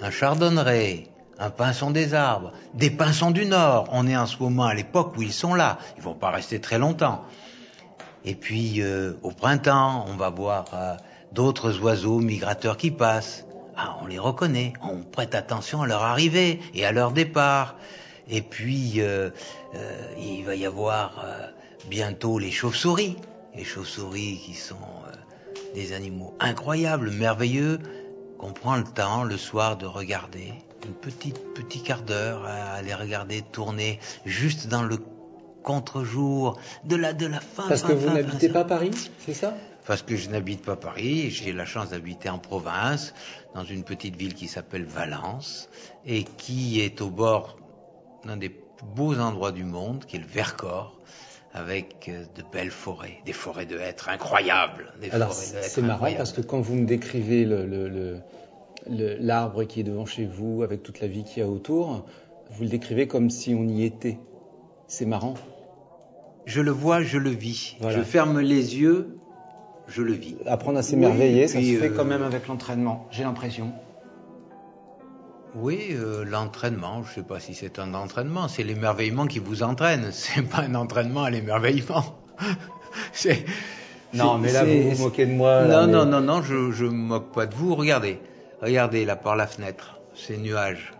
Un 0.00 0.10
chardonneret. 0.10 1.06
Un 1.38 1.50
pinson 1.50 1.92
des 1.92 2.14
arbres. 2.14 2.52
Des 2.74 2.90
pinsons 2.90 3.30
du 3.30 3.46
Nord. 3.46 3.88
On 3.92 4.08
est 4.08 4.16
en 4.16 4.26
ce 4.26 4.36
moment 4.38 4.64
à 4.64 4.74
l'époque 4.74 5.16
où 5.16 5.22
ils 5.22 5.32
sont 5.32 5.54
là. 5.54 5.78
Ils 5.96 6.02
vont 6.02 6.14
pas 6.14 6.30
rester 6.30 6.60
très 6.60 6.78
longtemps. 6.78 7.24
Et 8.24 8.34
puis 8.34 8.82
euh, 8.82 9.12
au 9.22 9.30
printemps, 9.30 10.04
on 10.08 10.16
va 10.16 10.30
voir 10.30 10.66
euh, 10.74 10.96
d'autres 11.32 11.80
oiseaux 11.80 12.18
migrateurs 12.18 12.76
qui 12.76 12.90
passent. 12.90 13.46
Ah, 13.76 13.98
on 14.02 14.06
les 14.06 14.18
reconnaît, 14.18 14.72
on 14.82 15.02
prête 15.02 15.34
attention 15.36 15.80
à 15.82 15.86
leur 15.86 16.02
arrivée 16.02 16.60
et 16.74 16.84
à 16.84 16.92
leur 16.92 17.12
départ. 17.12 17.76
Et 18.28 18.42
puis 18.42 18.94
euh, 18.98 19.30
il 20.18 20.44
va 20.44 20.56
y 20.56 20.66
avoir 20.66 21.24
bientôt 21.88 22.38
les 22.38 22.50
chauves-souris, 22.50 23.16
les 23.54 23.64
chauves-souris 23.64 24.40
qui 24.44 24.54
sont 24.54 24.76
des 25.74 25.92
animaux 25.92 26.34
incroyables, 26.40 27.10
merveilleux, 27.10 27.78
qu'on 28.38 28.52
prend 28.52 28.76
le 28.76 28.84
temps 28.84 29.24
le 29.24 29.36
soir 29.36 29.76
de 29.76 29.86
regarder, 29.86 30.52
une 30.86 30.94
petite 30.94 31.38
petit 31.54 31.82
quart 31.82 32.02
d'heure 32.02 32.44
à 32.46 32.80
les 32.82 32.94
regarder 32.94 33.42
tourner 33.42 34.00
juste 34.24 34.68
dans 34.68 34.82
le 34.82 34.98
contre-jour 35.62 36.58
de 36.84 36.96
la 36.96 37.12
de 37.12 37.26
la 37.26 37.40
fin. 37.40 37.68
Parce 37.68 37.82
fin, 37.82 37.88
que 37.88 37.92
vous 37.92 38.10
n'habitez 38.10 38.48
pas 38.48 38.64
Paris, 38.64 38.92
c'est 39.18 39.34
ça? 39.34 39.54
Parce 39.86 40.02
que 40.02 40.16
je 40.16 40.30
n'habite 40.30 40.62
pas 40.64 40.76
Paris, 40.76 41.30
j'ai 41.30 41.52
la 41.52 41.66
chance 41.66 41.90
d'habiter 41.90 42.30
en 42.30 42.38
province, 42.38 43.12
dans 43.54 43.64
une 43.64 43.82
petite 43.82 44.16
ville 44.16 44.34
qui 44.34 44.48
s'appelle 44.48 44.84
Valence, 44.84 45.68
et 46.06 46.24
qui 46.24 46.80
est 46.80 47.00
au 47.00 47.10
bord 47.10 47.58
d'un 48.24 48.36
des 48.36 48.48
plus 48.48 48.86
beaux 48.94 49.18
endroits 49.18 49.52
du 49.52 49.64
monde, 49.64 50.04
qui 50.06 50.16
est 50.16 50.20
le 50.20 50.26
Vercors, 50.26 50.98
avec 51.52 52.08
euh, 52.08 52.24
de 52.36 52.42
belles 52.52 52.70
forêts, 52.70 53.18
des 53.26 53.32
forêts 53.32 53.66
de 53.66 53.76
hêtres 53.76 54.08
incroyables. 54.08 54.92
Des 55.00 55.10
Alors 55.10 55.32
c'est 55.32 55.80
marrant 55.82 55.94
incroyables. 55.94 56.18
parce 56.18 56.32
que 56.32 56.40
quand 56.42 56.60
vous 56.60 56.74
me 56.76 56.86
décrivez 56.86 57.44
le- 57.44 57.66
le- 57.66 57.88
le- 57.88 58.20
le- 58.88 59.16
l'arbre 59.18 59.64
qui 59.64 59.80
est 59.80 59.84
devant 59.84 60.06
chez 60.06 60.26
vous 60.26 60.62
avec 60.62 60.82
toute 60.82 61.00
la 61.00 61.08
vie 61.08 61.24
qu'il 61.24 61.42
y 61.42 61.46
a 61.46 61.48
autour, 61.48 62.04
vous 62.50 62.62
le 62.62 62.68
décrivez 62.68 63.06
comme 63.08 63.30
si 63.30 63.54
on 63.54 63.64
y 63.64 63.84
était. 63.84 64.18
C'est 64.86 65.06
marrant. 65.06 65.34
Je 66.46 66.60
le 66.60 66.70
vois, 66.70 67.02
je 67.02 67.18
le 67.18 67.30
vis. 67.30 67.76
Voilà. 67.80 67.98
Je 67.98 68.02
ferme 68.02 68.40
les 68.40 68.78
yeux, 68.80 69.18
je 69.88 70.02
le 70.02 70.12
vis. 70.12 70.36
Apprendre 70.46 70.78
à 70.78 70.82
s'émerveiller, 70.82 71.42
Oui, 71.42 71.48
ça 71.48 71.60
se 71.60 71.64
fait 71.78 71.90
euh, 71.90 71.94
quand 71.96 72.04
même 72.04 72.22
avec 72.22 72.46
l'entraînement, 72.48 73.06
j'ai 73.10 73.22
l'impression. 73.24 73.72
Oui, 75.54 75.88
euh, 75.90 76.24
l'entraînement, 76.24 77.02
je 77.02 77.14
sais 77.14 77.22
pas 77.22 77.40
si 77.40 77.54
c'est 77.54 77.78
un 77.78 77.94
entraînement, 77.94 78.46
c'est 78.48 78.62
l'émerveillement 78.62 79.26
qui 79.26 79.38
vous 79.40 79.62
entraîne, 79.62 80.08
c'est 80.12 80.42
pas 80.42 80.60
un 80.62 80.74
entraînement 80.74 81.24
à 81.24 81.30
l'émerveillement. 81.30 82.04
Non, 84.12 84.38
mais 84.38 84.52
là, 84.52 84.64
vous 84.64 84.90
vous 84.90 85.04
moquez 85.04 85.24
de 85.26 85.32
moi, 85.32 85.60
là, 85.62 85.86
non, 85.86 85.86
mais- 85.86 85.92
non, 85.92 86.04
non, 86.06 86.20
non, 86.20 86.42
je 86.42 86.72
je 86.72 86.84
me 86.84 86.90
moque 86.90 87.32
pas 87.32 87.46
de 87.46 87.54
vous. 87.54 87.76
Regardez, 87.76 88.18
regardez 88.60 89.04
là 89.04 89.14
par 89.14 89.36
la 89.36 89.46
fenêtre, 89.46 90.00
ces 90.16 90.36
nuages, 90.36 90.92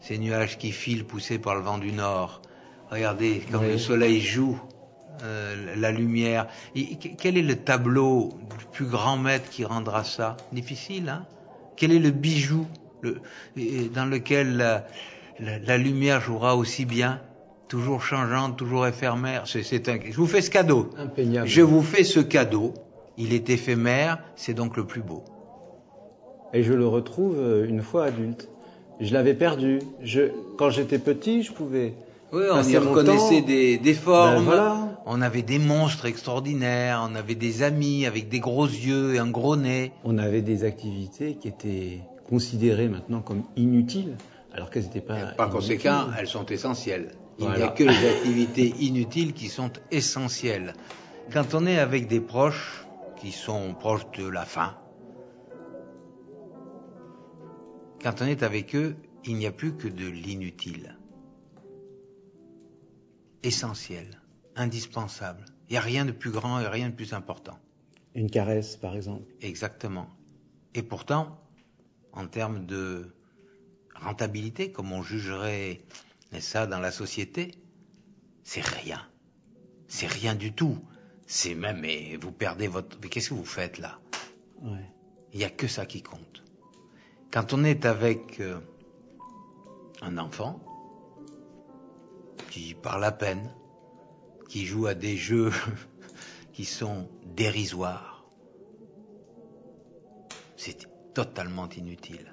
ces 0.00 0.16
nuages 0.18 0.56
qui 0.56 0.70
filent 0.70 1.04
poussés 1.04 1.38
par 1.40 1.56
le 1.56 1.62
vent 1.62 1.78
du 1.78 1.90
nord. 1.92 2.42
Regardez 2.90 3.40
comme 3.50 3.62
Oui. 3.64 3.72
le 3.72 3.78
soleil 3.78 4.20
joue. 4.20 4.60
euh, 5.24 5.74
la 5.76 5.90
lumière. 5.92 6.46
Et 6.76 6.96
quel 6.96 7.38
est 7.38 7.42
le 7.42 7.56
tableau 7.56 8.34
du 8.58 8.66
plus 8.70 8.84
grand 8.84 9.16
maître 9.16 9.48
qui 9.50 9.64
rendra 9.64 10.04
ça? 10.04 10.36
Difficile, 10.52 11.08
hein? 11.08 11.24
Quel 11.74 11.90
est 11.90 11.98
le 11.98 12.10
bijou? 12.10 12.66
Le- 13.56 13.88
dans 13.94 14.04
lequel 14.06 14.56
la, 14.56 14.86
la- 15.40 15.58
la 15.58 15.78
lumière 15.78 16.20
jouera 16.20 16.56
aussi 16.56 16.84
bien 16.84 17.20
Toujours 17.68 18.00
changeante, 18.02 18.56
toujours 18.56 18.86
éphémère. 18.86 19.42
C'est, 19.46 19.64
c'est 19.64 19.88
un... 19.88 19.98
Je 20.08 20.16
vous 20.16 20.26
fais 20.28 20.40
ce 20.40 20.50
cadeau. 20.50 20.90
Je 21.46 21.62
vous 21.62 21.82
fais 21.82 22.04
ce 22.04 22.20
cadeau. 22.20 22.74
Il 23.18 23.32
est 23.34 23.50
éphémère, 23.50 24.18
c'est 24.36 24.54
donc 24.54 24.76
le 24.76 24.84
plus 24.84 25.02
beau. 25.02 25.24
Et 26.52 26.62
je 26.62 26.72
le 26.72 26.86
retrouve 26.86 27.36
euh, 27.38 27.66
une 27.68 27.82
fois 27.82 28.04
adulte. 28.04 28.48
Je 29.00 29.12
l'avais 29.12 29.34
perdu. 29.34 29.80
Je, 30.00 30.30
quand 30.56 30.70
j'étais 30.70 31.00
petit, 31.00 31.42
je 31.42 31.52
pouvais. 31.52 31.94
Oui, 32.32 32.44
on 32.52 32.62
y 32.62 32.76
reconnaissait 32.76 33.40
des, 33.42 33.78
des 33.78 33.94
formes. 33.94 34.36
Ben 34.36 34.40
voilà. 34.42 35.00
On 35.04 35.20
avait 35.20 35.42
des 35.42 35.58
monstres 35.58 36.06
extraordinaires. 36.06 37.04
On 37.10 37.16
avait 37.16 37.34
des 37.34 37.64
amis 37.64 38.06
avec 38.06 38.28
des 38.28 38.38
gros 38.38 38.66
yeux 38.66 39.14
et 39.14 39.18
un 39.18 39.28
gros 39.30 39.56
nez. 39.56 39.90
On 40.04 40.18
avait 40.18 40.42
des 40.42 40.62
activités 40.62 41.34
qui 41.34 41.48
étaient 41.48 41.98
considérées 42.28 42.88
maintenant 42.88 43.22
comme 43.22 43.42
inutiles, 43.56 44.16
alors 44.52 44.70
qu'elles 44.70 44.84
n'étaient 44.84 45.00
pas. 45.00 45.32
Par 45.32 45.48
inutiles. 45.48 45.60
conséquent, 45.60 46.06
elles 46.18 46.28
sont 46.28 46.46
essentielles. 46.46 47.12
Il 47.38 47.48
n'y 47.48 47.62
a 47.62 47.68
que 47.68 47.84
les 47.84 48.08
activités 48.08 48.74
inutiles 48.80 49.32
qui 49.32 49.48
sont 49.48 49.72
essentielles. 49.90 50.74
Quand 51.32 51.54
on 51.54 51.66
est 51.66 51.78
avec 51.78 52.08
des 52.08 52.20
proches 52.20 52.86
qui 53.16 53.32
sont 53.32 53.74
proches 53.74 54.10
de 54.16 54.26
la 54.26 54.44
fin, 54.44 54.74
quand 58.02 58.22
on 58.22 58.26
est 58.26 58.42
avec 58.42 58.74
eux, 58.74 58.96
il 59.24 59.36
n'y 59.36 59.46
a 59.46 59.52
plus 59.52 59.74
que 59.74 59.88
de 59.88 60.06
l'inutile. 60.06 60.96
Essentiel, 63.42 64.06
indispensable. 64.54 65.44
Il 65.68 65.72
n'y 65.72 65.78
a 65.78 65.80
rien 65.80 66.04
de 66.04 66.12
plus 66.12 66.30
grand 66.30 66.60
et 66.60 66.68
rien 66.68 66.88
de 66.88 66.94
plus 66.94 67.12
important. 67.12 67.58
Une 68.14 68.30
caresse, 68.30 68.76
par 68.76 68.94
exemple. 68.94 69.24
Exactement. 69.42 70.06
Et 70.74 70.82
pourtant, 70.82 71.38
en 72.16 72.26
termes 72.26 72.66
de 72.66 73.14
rentabilité, 73.94 74.72
comme 74.72 74.92
on 74.92 75.02
jugerait 75.02 75.82
ça 76.40 76.66
dans 76.66 76.80
la 76.80 76.90
société, 76.90 77.52
c'est 78.42 78.64
rien. 78.64 79.06
C'est 79.86 80.06
rien 80.06 80.34
du 80.34 80.52
tout. 80.52 80.78
C'est 81.26 81.54
même, 81.54 81.80
mais 81.80 82.16
vous 82.16 82.32
perdez 82.32 82.68
votre. 82.68 82.98
Mais 83.02 83.08
qu'est-ce 83.08 83.30
que 83.30 83.34
vous 83.34 83.44
faites 83.44 83.78
là? 83.78 84.00
Ouais. 84.62 84.90
Il 85.32 85.38
n'y 85.38 85.44
a 85.44 85.50
que 85.50 85.68
ça 85.68 85.86
qui 85.86 86.02
compte. 86.02 86.42
Quand 87.30 87.52
on 87.52 87.64
est 87.64 87.84
avec 87.84 88.40
euh, 88.40 88.58
un 90.00 90.18
enfant 90.18 90.60
qui 92.50 92.74
parle 92.74 93.04
à 93.04 93.12
peine, 93.12 93.52
qui 94.48 94.64
joue 94.64 94.86
à 94.86 94.94
des 94.94 95.16
jeux 95.16 95.50
qui 96.52 96.64
sont 96.64 97.08
dérisoires, 97.24 98.24
c'est 100.56 100.88
totalement 101.20 101.68
inutile. 101.70 102.26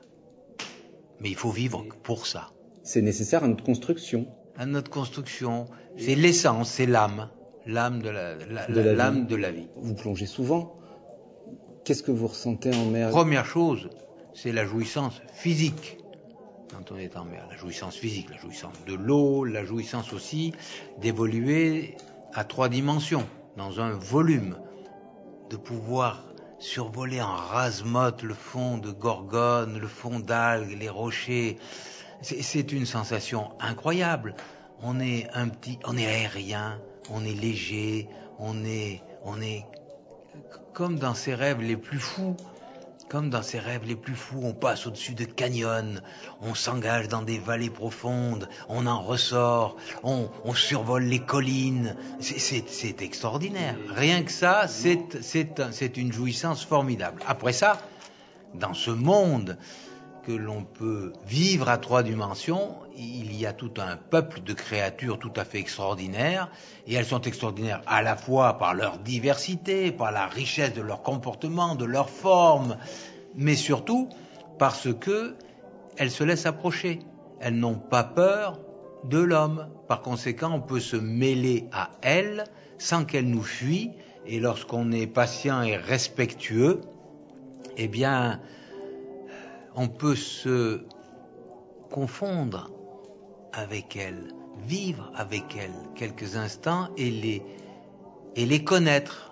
Mais 1.22 1.30
il 1.30 1.36
faut 1.36 1.52
vivre 1.52 1.86
pour 2.04 2.28
ça. 2.28 2.52
C'est 2.84 3.02
nécessaire 3.02 3.46
à 3.46 3.48
notre 3.48 3.64
construction. 3.64 4.28
À 4.58 4.66
notre 4.66 4.92
construction, 4.92 5.68
c'est 5.98 6.16
l'essence, 6.16 6.70
c'est 6.70 6.86
l'âme, 6.86 7.30
l'âme 7.66 8.02
de 8.02 8.10
la, 8.10 8.36
la- 8.36 8.68
De 8.68 8.82
la 8.82 8.94
l'âme 8.94 9.26
de 9.26 9.36
la 9.38 9.52
vie. 9.52 9.70
Vous 9.78 9.96
plongez 9.96 10.26
souvent. 10.26 10.76
Qu'est-ce 11.86 12.04
que 12.04 12.12
vous 12.12 12.28
ressentez 12.28 12.76
en 12.76 12.86
mer? 12.88 13.10
Première 13.10 13.46
chose, 13.46 13.90
c'est 14.34 14.52
la 14.52 14.66
jouissance 14.66 15.22
physique 15.34 15.98
quand 16.70 16.92
on 16.92 16.98
est 16.98 17.16
en 17.16 17.24
mer. 17.24 17.48
La 17.50 17.56
jouissance 17.56 17.96
physique, 17.96 18.30
la 18.32 18.38
jouissance 18.38 18.76
de 18.86 18.94
l'eau, 18.96 19.46
la 19.46 19.64
jouissance 19.64 20.12
aussi 20.12 20.52
d'évoluer 21.00 21.96
à 22.34 22.44
trois 22.44 22.68
dimensions, 22.68 23.26
dans 23.56 23.80
un 23.80 23.92
volume, 23.92 24.58
de 25.50 25.56
pouvoir 25.56 26.26
survoler 26.64 27.22
en 27.22 27.36
rase-motte 27.36 28.24
le 28.24 28.34
fond 28.34 28.78
de 28.78 28.92
Gorgone, 28.92 29.78
le 29.78 29.88
fond 29.88 30.20
d'algues, 30.20 30.78
les 30.80 30.90
rochers. 30.90 31.58
C'est- 32.22 32.72
une 32.72 32.86
sensation 32.86 33.52
incroyable. 33.60 34.36
On 34.82 35.00
est 35.02 35.28
un 35.34 35.50
petit, 35.50 35.78
on 35.86 35.98
est 35.98 36.06
aérien, 36.06 36.80
on 37.10 37.26
est 37.26 37.34
léger, 37.34 38.08
on 38.40 38.64
est, 38.64 39.02
on 39.24 39.42
est 39.42 39.66
comme 40.74 40.98
dans 40.98 41.14
ses 41.14 41.36
rêves 41.36 41.62
les 41.62 41.78
plus 41.78 42.00
fous, 42.00 42.38
comme 43.10 43.30
dans 43.30 43.44
ses 43.44 43.60
rêves 43.60 43.86
les 43.86 43.96
plus 43.96 44.16
fous, 44.16 44.42
on 44.44 44.54
passe 44.54 44.88
au-dessus 44.88 45.14
de 45.14 45.26
canyons, 45.26 45.96
on 46.42 46.56
s'engage 46.56 47.08
dans 47.08 47.22
des 47.22 47.38
vallées 47.38 47.70
profondes, 47.70 48.50
on 48.70 48.88
en 48.88 49.02
ressort, 49.02 49.76
on, 50.04 50.30
on 50.44 50.54
survole 50.54 51.04
les 51.04 51.20
collines. 51.20 51.96
C'est- 52.20 53.02
extraordinaire. 53.02 53.76
Rien 53.90 54.24
que 54.24 54.32
ça, 54.32 54.68
c'est 54.68 55.98
une 55.98 56.12
jouissance 56.14 56.64
formidable. 56.66 57.22
Après 57.28 57.54
ça, 57.54 57.78
dans 58.54 58.74
ce 58.74 58.92
monde 58.92 59.58
que 60.26 60.32
l'on 60.32 60.64
peut 60.64 61.14
vivre 61.26 61.70
à 61.70 61.78
trois 61.78 62.04
dimensions, 62.04 62.76
il 62.96 63.36
y 63.36 63.46
a 63.46 63.54
tout 63.54 63.74
un 63.78 63.98
peuple 63.98 64.42
de 64.42 64.54
créatures 64.54 65.20
tout 65.20 65.34
à 65.36 65.44
fait 65.44 65.60
extraordinaires, 65.60 66.50
et 66.88 66.94
elles 66.94 67.06
sont 67.06 67.22
extraordinaires 67.22 67.82
à 67.86 68.02
la 68.02 68.16
fois 68.16 68.58
par 68.58 68.74
leur 68.74 69.00
diversité, 69.00 69.92
par 69.92 70.12
la 70.12 70.28
richesse 70.28 70.74
de 70.74 70.82
leur 70.82 71.04
comportement, 71.04 71.76
de 71.76 71.86
leur 71.86 72.10
forme, 72.10 72.78
mais 73.36 73.56
surtout 73.56 74.10
parce 74.58 74.94
que 74.94 75.36
elles 75.98 76.12
se 76.12 76.24
laissent 76.24 76.46
approcher. 76.46 77.00
Elles 77.40 77.56
n'ont 77.56 77.76
pas 77.76 78.04
peur 78.04 78.60
de 79.04 79.20
l'homme. 79.20 79.68
Par 79.88 80.02
conséquent, 80.02 80.52
on 80.54 80.62
peut 80.62 80.80
se 80.80 80.96
mêler 80.96 81.68
à 81.72 81.92
elles 82.02 82.46
sans 82.78 83.06
qu'elles 83.06 83.30
nous 83.30 83.44
fuient, 83.44 83.92
et 84.26 84.40
lorsqu'on 84.40 84.92
est 84.92 85.08
patient 85.08 85.62
et 85.62 85.76
respectueux, 85.76 86.82
eh 87.78 87.88
bien, 87.88 88.40
on 89.76 89.88
peut 89.88 90.16
se 90.16 90.86
confondre 91.92 92.72
avec 93.54 93.96
elles, 93.96 94.34
vivre 94.66 95.12
avec 95.16 95.56
elles 95.58 95.76
quelques 95.96 96.36
instants 96.36 96.90
et 96.98 97.42
les, 98.36 98.64
connaître. 98.64 99.30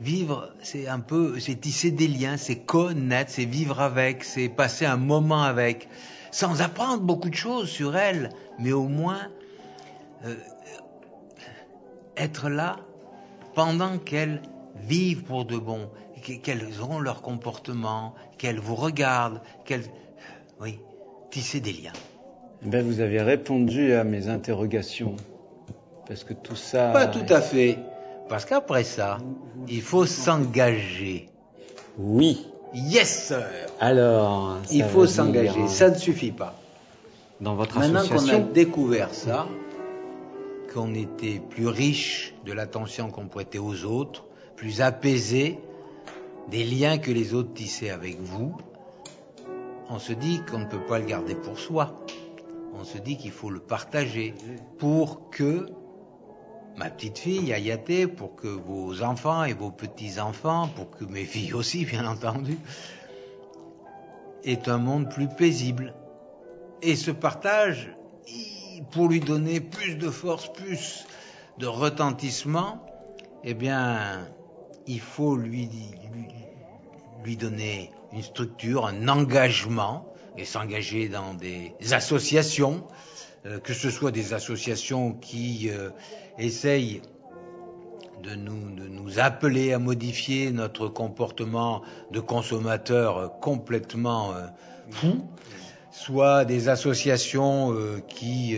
Vivre, 0.00 0.54
c'est 0.62 0.88
un 0.88 1.00
peu, 1.00 1.38
c'est 1.40 1.56
tisser 1.56 1.90
des 1.90 2.08
liens, 2.08 2.38
c'est 2.38 2.60
connaître, 2.60 3.30
c'est 3.30 3.44
vivre 3.44 3.80
avec, 3.80 4.24
c'est 4.24 4.48
passer 4.48 4.86
un 4.86 4.96
moment 4.96 5.42
avec, 5.42 5.90
sans 6.30 6.62
apprendre 6.62 7.02
beaucoup 7.02 7.28
de 7.28 7.34
choses 7.34 7.68
sur 7.68 7.94
elles, 7.96 8.30
mais 8.58 8.72
au 8.72 8.88
moins 8.88 9.28
euh, 10.24 10.36
être 12.16 12.48
là 12.48 12.78
pendant 13.54 13.98
qu'elles 13.98 14.40
vivent 14.76 15.24
pour 15.24 15.44
de 15.44 15.58
bon, 15.58 15.90
qu- 16.20 16.40
qu'elles 16.40 16.82
ont 16.82 16.98
leur 17.00 17.22
comportement, 17.22 18.14
qu'elles 18.38 18.58
vous 18.60 18.76
regardent, 18.76 19.40
qu'elles... 19.64 19.84
Oui, 20.60 20.78
tisser 21.30 21.60
des 21.60 21.72
liens. 21.72 21.92
Ben, 22.62 22.84
vous 22.84 23.00
avez 23.00 23.22
répondu 23.22 23.94
à 23.94 24.04
mes 24.04 24.28
interrogations. 24.28 25.16
Parce 26.06 26.24
que 26.24 26.34
tout 26.34 26.56
ça. 26.56 26.90
Pas 26.92 27.06
tout 27.06 27.24
à 27.32 27.40
fait. 27.40 27.78
Parce 28.28 28.44
qu'après 28.44 28.84
ça, 28.84 29.18
il 29.68 29.80
faut 29.80 30.06
s'engager. 30.06 31.28
Oui. 31.98 32.46
Yes, 32.74 33.26
sir. 33.28 33.46
Alors. 33.80 34.58
ça 34.64 34.74
Il 34.74 34.84
faut 34.84 35.06
s'engager. 35.06 35.66
Ça 35.68 35.90
ne 35.90 35.94
suffit 35.96 36.32
pas. 36.32 36.54
Dans 37.40 37.54
votre 37.54 37.78
Maintenant 37.78 38.02
qu'on 38.06 38.12
a 38.12 38.16
association. 38.16 38.48
découvert 38.52 39.14
ça, 39.14 39.46
qu'on 40.74 40.94
était 40.94 41.40
plus 41.48 41.66
riche 41.66 42.34
de 42.44 42.52
l'attention 42.52 43.10
qu'on 43.10 43.26
prêtait 43.26 43.58
aux 43.58 43.84
autres, 43.84 44.24
plus 44.56 44.80
apaisé 44.82 45.58
des 46.48 46.64
liens 46.64 46.98
que 46.98 47.10
les 47.10 47.34
autres 47.34 47.52
tissaient 47.52 47.90
avec 47.90 48.18
vous, 48.20 48.56
on 49.88 49.98
se 49.98 50.12
dit 50.12 50.40
qu'on 50.48 50.60
ne 50.60 50.66
peut 50.66 50.84
pas 50.86 50.98
le 50.98 51.04
garder 51.04 51.34
pour 51.34 51.58
soi. 51.58 52.04
On 52.74 52.84
se 52.84 52.98
dit 52.98 53.16
qu'il 53.16 53.32
faut 53.32 53.50
le 53.50 53.60
partager 53.60 54.34
pour 54.78 55.30
que 55.30 55.66
ma 56.76 56.88
petite 56.90 57.18
fille, 57.18 57.52
Ayaté, 57.52 58.06
pour 58.06 58.36
que 58.36 58.46
vos 58.46 59.02
enfants 59.02 59.44
et 59.44 59.52
vos 59.52 59.70
petits-enfants, 59.70 60.68
pour 60.74 60.90
que 60.90 61.04
mes 61.04 61.24
filles 61.32 61.54
aussi, 61.54 61.84
bien 61.84 62.06
entendu, 62.06 62.56
aient 64.44 64.68
un 64.68 64.78
monde 64.78 65.10
plus 65.10 65.28
paisible. 65.28 65.94
Et 66.82 66.96
ce 66.96 67.10
partage, 67.10 67.94
pour 68.92 69.08
lui 69.08 69.20
donner 69.20 69.60
plus 69.60 69.96
de 69.96 70.08
force, 70.08 70.50
plus 70.52 71.04
de 71.58 71.66
retentissement, 71.66 72.86
eh 73.44 73.54
bien, 73.54 74.26
il 74.90 75.00
faut 75.00 75.36
lui, 75.36 75.68
donner 77.38 77.92
une 78.12 78.22
structure, 78.22 78.86
un 78.86 79.06
engagement, 79.08 80.04
et 80.36 80.44
s'engager 80.44 81.08
dans 81.08 81.34
des 81.34 81.74
associations, 81.92 82.84
euh, 83.46 83.60
que 83.60 83.72
ce 83.72 83.90
soit 83.90 84.10
des 84.10 84.34
associations 84.34 85.12
qui 85.12 85.70
euh, 85.70 85.90
essayent 86.38 87.02
de 88.22 88.34
nous, 88.34 89.18
appeler 89.18 89.72
à 89.72 89.78
modifier 89.78 90.50
notre 90.50 90.88
comportement 90.88 91.82
de 92.10 92.20
consommateur 92.20 93.38
complètement 93.40 94.32
euh, 94.32 94.46
fou, 94.90 95.26
soit 95.90 96.44
des 96.44 96.68
associations 96.68 97.74
qui 98.08 98.56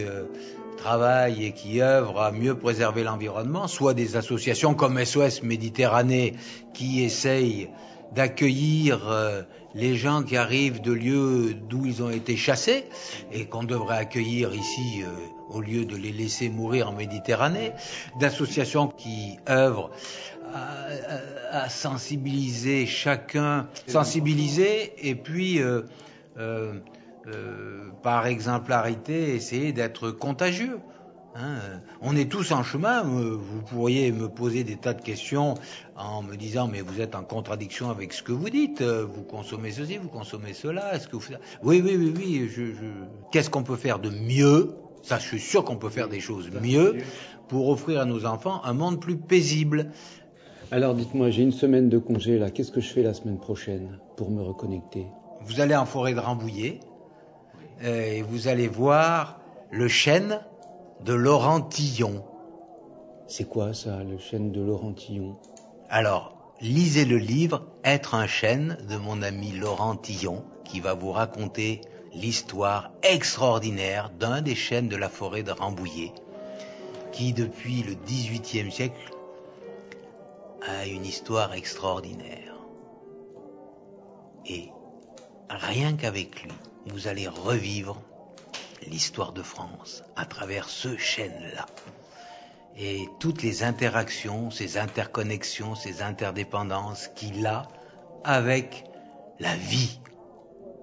travaillent 0.82 1.44
et 1.44 1.52
qui 1.52 1.80
œuvrent 1.80 2.20
à 2.20 2.32
mieux 2.32 2.56
préserver 2.56 3.04
l'environnement, 3.04 3.68
soit 3.68 3.94
des 3.94 4.16
associations 4.16 4.74
comme 4.74 5.02
SOS 5.02 5.44
Méditerranée 5.44 6.34
qui 6.74 7.04
essayent 7.04 7.68
d'accueillir 8.12 9.08
euh, 9.08 9.42
les 9.74 9.94
gens 9.94 10.24
qui 10.24 10.36
arrivent 10.36 10.80
de 10.80 10.92
lieux 10.92 11.54
d'où 11.54 11.86
ils 11.86 12.02
ont 12.02 12.10
été 12.10 12.36
chassés 12.36 12.84
et 13.32 13.46
qu'on 13.46 13.62
devrait 13.62 13.96
accueillir 13.96 14.52
ici 14.54 15.04
euh, 15.04 15.10
au 15.50 15.60
lieu 15.60 15.84
de 15.84 15.96
les 15.96 16.10
laisser 16.10 16.48
mourir 16.48 16.88
en 16.88 16.92
Méditerranée, 16.92 17.70
d'associations 18.18 18.88
qui 18.88 19.38
œuvrent 19.48 19.90
à, 20.52 21.68
sensibiliser 21.68 22.86
chacun, 22.86 23.68
sensibiliser 23.86 24.92
et 25.08 25.14
puis 25.14 25.60
euh, 25.60 25.82
euh, 27.28 27.90
par 28.02 28.26
exemplarité 28.26 29.34
essayer 29.34 29.72
d'être 29.72 30.10
contagieux. 30.10 30.78
Hein, 31.34 31.80
on 32.02 32.14
est 32.14 32.30
tous 32.30 32.52
en 32.52 32.62
chemin. 32.62 33.04
euh, 33.06 33.36
Vous 33.38 33.62
pourriez 33.62 34.12
me 34.12 34.28
poser 34.28 34.64
des 34.64 34.76
tas 34.76 34.92
de 34.92 35.00
questions 35.00 35.54
en 35.96 36.22
me 36.22 36.36
disant 36.36 36.68
mais 36.68 36.82
vous 36.82 37.00
êtes 37.00 37.14
en 37.14 37.22
contradiction 37.24 37.90
avec 37.90 38.12
ce 38.12 38.22
que 38.22 38.32
vous 38.32 38.50
dites. 38.50 38.82
euh, 38.82 39.06
Vous 39.10 39.22
consommez 39.22 39.70
ceci, 39.70 39.96
vous 39.96 40.08
consommez 40.10 40.52
cela. 40.52 40.94
Est-ce 40.94 41.08
que 41.08 41.16
vous 41.16 41.24
Oui, 41.62 41.80
oui, 41.82 41.96
oui, 41.96 42.12
oui. 42.16 42.48
Je, 42.50 42.66
je... 42.74 42.84
Qu'est-ce 43.30 43.48
qu'on 43.48 43.62
peut 43.62 43.76
faire 43.76 43.98
de 43.98 44.10
mieux? 44.10 44.74
Ça, 45.02 45.18
je 45.18 45.24
suis 45.26 45.40
sûr 45.40 45.64
qu'on 45.64 45.76
peut 45.76 45.88
faire 45.88 46.08
des 46.08 46.20
choses 46.20 46.50
mieux 46.62 46.98
pour 47.48 47.70
offrir 47.70 48.00
à 48.00 48.04
nos 48.04 48.24
enfants 48.26 48.60
un 48.64 48.72
monde 48.74 49.00
plus 49.00 49.16
paisible. 49.16 49.90
Alors 50.70 50.94
dites-moi, 50.94 51.30
j'ai 51.30 51.42
une 51.42 51.50
semaine 51.52 51.88
de 51.88 51.98
congé 51.98 52.38
là. 52.38 52.50
Qu'est-ce 52.50 52.70
que 52.72 52.80
je 52.80 52.88
fais 52.88 53.02
la 53.02 53.14
semaine 53.14 53.38
prochaine 53.38 53.98
pour 54.16 54.30
me 54.30 54.42
reconnecter? 54.42 55.06
Vous 55.40 55.60
allez 55.60 55.74
en 55.74 55.86
forêt 55.86 56.14
de 56.14 56.20
Rambouillet 56.20 56.78
et 57.82 58.22
vous 58.22 58.48
allez 58.48 58.68
voir 58.68 59.40
le 59.70 59.88
chêne 59.88 60.40
de 61.04 61.12
Laurentillon. 61.12 62.24
C'est 63.26 63.48
quoi 63.48 63.74
ça, 63.74 64.02
le 64.04 64.18
chêne 64.18 64.52
de 64.52 64.60
Laurentillon 64.60 65.36
Alors, 65.88 66.36
lisez 66.60 67.04
le 67.04 67.16
livre 67.16 67.66
Être 67.84 68.14
un 68.14 68.26
chêne 68.26 68.78
de 68.88 68.96
mon 68.96 69.22
ami 69.22 69.52
Laurent 69.52 69.96
Tillon, 69.96 70.44
qui 70.64 70.80
va 70.80 70.94
vous 70.94 71.10
raconter 71.10 71.80
l'histoire 72.14 72.92
extraordinaire 73.02 74.10
d'un 74.10 74.42
des 74.42 74.54
chênes 74.54 74.88
de 74.88 74.96
la 74.96 75.08
forêt 75.08 75.42
de 75.42 75.50
Rambouillet. 75.50 76.12
qui 77.10 77.32
depuis 77.34 77.82
le 77.82 77.94
XVIIIe 77.94 78.72
siècle 78.72 79.14
a 80.66 80.86
une 80.86 81.04
histoire 81.04 81.52
extraordinaire. 81.52 82.54
Et 84.46 84.70
rien 85.50 85.94
qu'avec 85.94 86.42
lui, 86.42 86.52
vous 86.86 87.08
allez 87.08 87.28
revivre 87.28 88.00
l'histoire 88.86 89.32
de 89.32 89.42
France 89.42 90.02
à 90.16 90.26
travers 90.26 90.68
ce 90.68 90.96
chêne-là. 90.96 91.66
Et 92.76 93.08
toutes 93.20 93.42
les 93.42 93.62
interactions, 93.62 94.50
ces 94.50 94.78
interconnexions, 94.78 95.74
ces 95.74 96.02
interdépendances 96.02 97.08
qu'il 97.08 97.46
a 97.46 97.68
avec 98.24 98.84
la 99.38 99.54
vie 99.56 100.00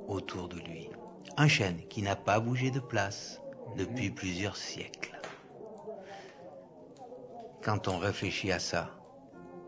autour 0.08 0.50
de 0.50 0.60
lui. 0.60 0.90
Un 1.38 1.48
chêne 1.48 1.82
qui 1.90 2.02
n'a 2.02 2.16
pas 2.16 2.40
bougé 2.40 2.70
de 2.72 2.80
place 2.80 3.42
depuis 3.76 4.12
plusieurs 4.12 4.58
siècles. 4.58 5.20
Quand 7.64 7.88
on 7.88 7.98
réfléchit 7.98 8.52
à 8.52 8.60
ça, 8.60 8.99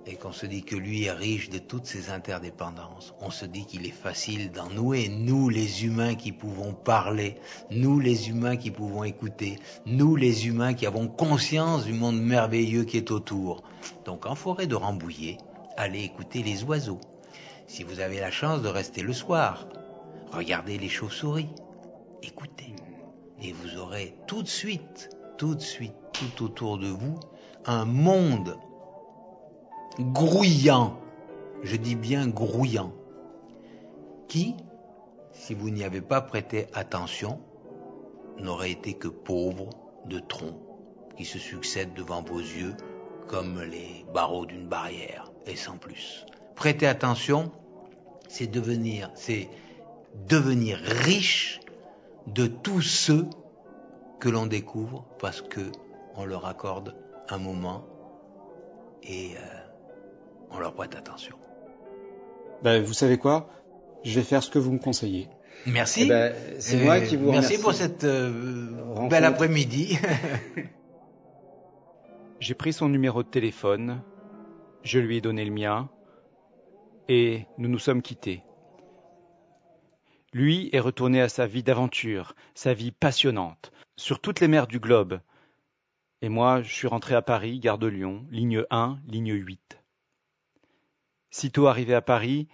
et 0.06 0.16
qu'on 0.16 0.32
se 0.32 0.45
dit 0.45 0.64
que 0.64 0.76
lui 0.76 1.04
est 1.04 1.12
riche 1.12 1.49
de 1.49 1.60
toutes 1.60 1.86
ces 1.86 2.10
interdépendances, 2.10 3.14
on 3.22 3.30
se 3.30 3.45
dit 3.45 3.66
qu'il 3.66 3.86
est 3.86 3.91
facile 3.91 4.52
d'en 4.52 4.70
nouer, 4.70 5.10
nous 5.10 5.49
les 5.49 5.86
humains 5.86 6.16
qui 6.16 6.32
pouvons 6.32 6.74
parler, 6.74 7.36
nous 7.70 7.99
les 7.99 8.30
humains 8.30 8.58
qui 8.58 8.72
pouvons 8.72 9.04
écouter, 9.04 9.60
nous 9.86 10.16
les 10.16 10.47
humains 10.47 10.74
qui 10.74 10.86
avons 10.86 11.08
conscience 11.08 11.86
du 11.86 11.93
monde 11.93 12.20
merveilleux 12.20 12.84
qui 12.84 12.97
est 12.97 13.12
autour. 13.12 13.64
Donc 14.06 14.26
en 14.26 14.36
forêt 14.36 14.68
de 14.68 14.76
Rambouillet, 14.76 15.38
allez 15.78 16.04
écouter 16.04 16.43
les 16.43 16.64
oiseaux. 16.64 16.99
Si 17.68 17.84
vous 17.84 17.99
avez 17.99 18.20
la 18.20 18.32
chance 18.32 18.62
de 18.62 18.68
rester 18.68 19.02
le 19.02 19.14
soir, 19.14 19.68
regardez 20.32 20.78
les 20.78 20.89
chauves-souris, 20.89 21.49
écoutez. 22.24 22.74
Et 23.41 23.54
vous 23.54 23.78
aurez 23.78 24.16
tout 24.28 24.43
de 24.43 24.47
suite, 24.47 25.10
tout 25.38 25.56
de 25.56 25.62
suite, 25.62 25.93
tout 26.14 26.43
autour 26.43 26.78
de 26.78 26.88
vous, 26.88 27.20
un 27.66 27.86
monde 27.86 28.58
grouillant, 30.00 31.00
je 31.64 31.76
dis 31.76 31.96
bien 31.96 32.28
grouillant, 32.28 32.94
qui, 34.28 34.56
si 35.34 35.54
vous 35.54 35.70
n'y 35.70 35.84
avez 35.84 36.02
pas 36.02 36.22
prêté 36.22 36.68
attention, 36.74 37.39
n'aurait 38.38 38.72
été 38.72 38.94
que 38.94 39.08
pauvre 39.08 39.70
de 40.06 40.20
troncs 40.20 40.60
qui 41.18 41.26
se 41.26 41.38
succèdent 41.38 41.94
devant 41.94 42.24
vos 42.24 42.39
yeux 42.39 42.76
comme 43.28 43.62
les 43.62 44.06
barreaux 44.14 44.46
d'une 44.46 44.68
barrière, 44.68 45.32
et 45.46 45.56
sans 45.56 45.78
plus. 45.78 46.26
Prêtez 46.56 46.88
attention, 46.88 47.52
c'est 48.28 48.48
devenir, 48.48 49.10
c'est 49.16 49.50
devenir 50.28 50.78
riche 50.78 51.60
de 52.28 52.48
tous 52.48 52.82
ceux 52.82 53.28
que 54.20 54.30
l'on 54.30 54.46
découvre 54.46 55.06
parce 55.20 55.42
que 55.42 55.72
on 56.16 56.26
leur 56.26 56.46
accorde 56.46 56.96
un 57.30 57.38
moment 57.38 57.86
et 59.04 59.32
euh, 59.38 59.61
on 60.52 60.60
leur 60.60 60.74
prête 60.74 60.95
attention. 60.95 61.36
Ben, 62.64 62.82
vous 62.84 62.93
savez 62.93 63.18
quoi? 63.18 63.49
Je 64.04 64.20
vais 64.20 64.26
faire 64.26 64.43
ce 64.43 64.49
que 64.49 64.60
vous 64.60 64.72
me 64.72 64.80
conseillez. 64.80 65.28
Merci. 65.66 66.04
Eh 66.06 66.10
ben, 66.10 66.34
c'est 66.60 66.80
Euh, 66.80 66.84
moi 66.86 66.99
qui 67.02 67.16
vous 67.18 67.32
Merci 67.32 67.56
remercie. 67.58 67.62
pour 67.62 67.74
cette 67.74 68.04
euh, 68.04 68.70
Rencontre. 68.88 69.10
bel 69.10 69.26
après-midi. 69.26 69.97
J'ai 72.39 72.54
pris 72.56 72.74
son 72.74 72.89
numéro 72.89 73.22
de 73.24 73.28
téléphone, 73.28 74.02
je 74.84 74.99
lui 74.99 75.18
ai 75.18 75.22
donné 75.22 75.45
le 75.45 75.52
mien, 75.52 75.89
et 77.08 77.45
nous 77.60 77.70
nous 77.70 77.78
sommes 77.80 78.02
quittés. 78.02 78.41
Lui 80.34 80.70
est 80.74 80.80
retourné 80.80 81.22
à 81.22 81.30
sa 81.30 81.45
vie 81.45 81.62
d'aventure, 81.62 82.36
sa 82.56 82.74
vie 82.74 82.91
passionnante, 82.91 83.72
sur 83.95 84.20
toutes 84.20 84.39
les 84.39 84.47
mers 84.47 84.66
du 84.66 84.80
globe. 84.80 85.20
Et 86.24 86.30
moi, 86.30 86.62
je 86.64 86.74
suis 86.74 86.88
rentré 86.88 87.14
à 87.16 87.22
Paris, 87.22 87.60
gare 87.60 87.78
de 87.78 87.88
Lyon, 87.88 88.26
ligne 88.32 88.64
1, 88.72 88.97
ligne 89.08 89.34
8. 89.34 89.81
Sitôt 91.34 91.68
arrivé 91.68 91.94
à 91.94 92.02
Paris, 92.02 92.50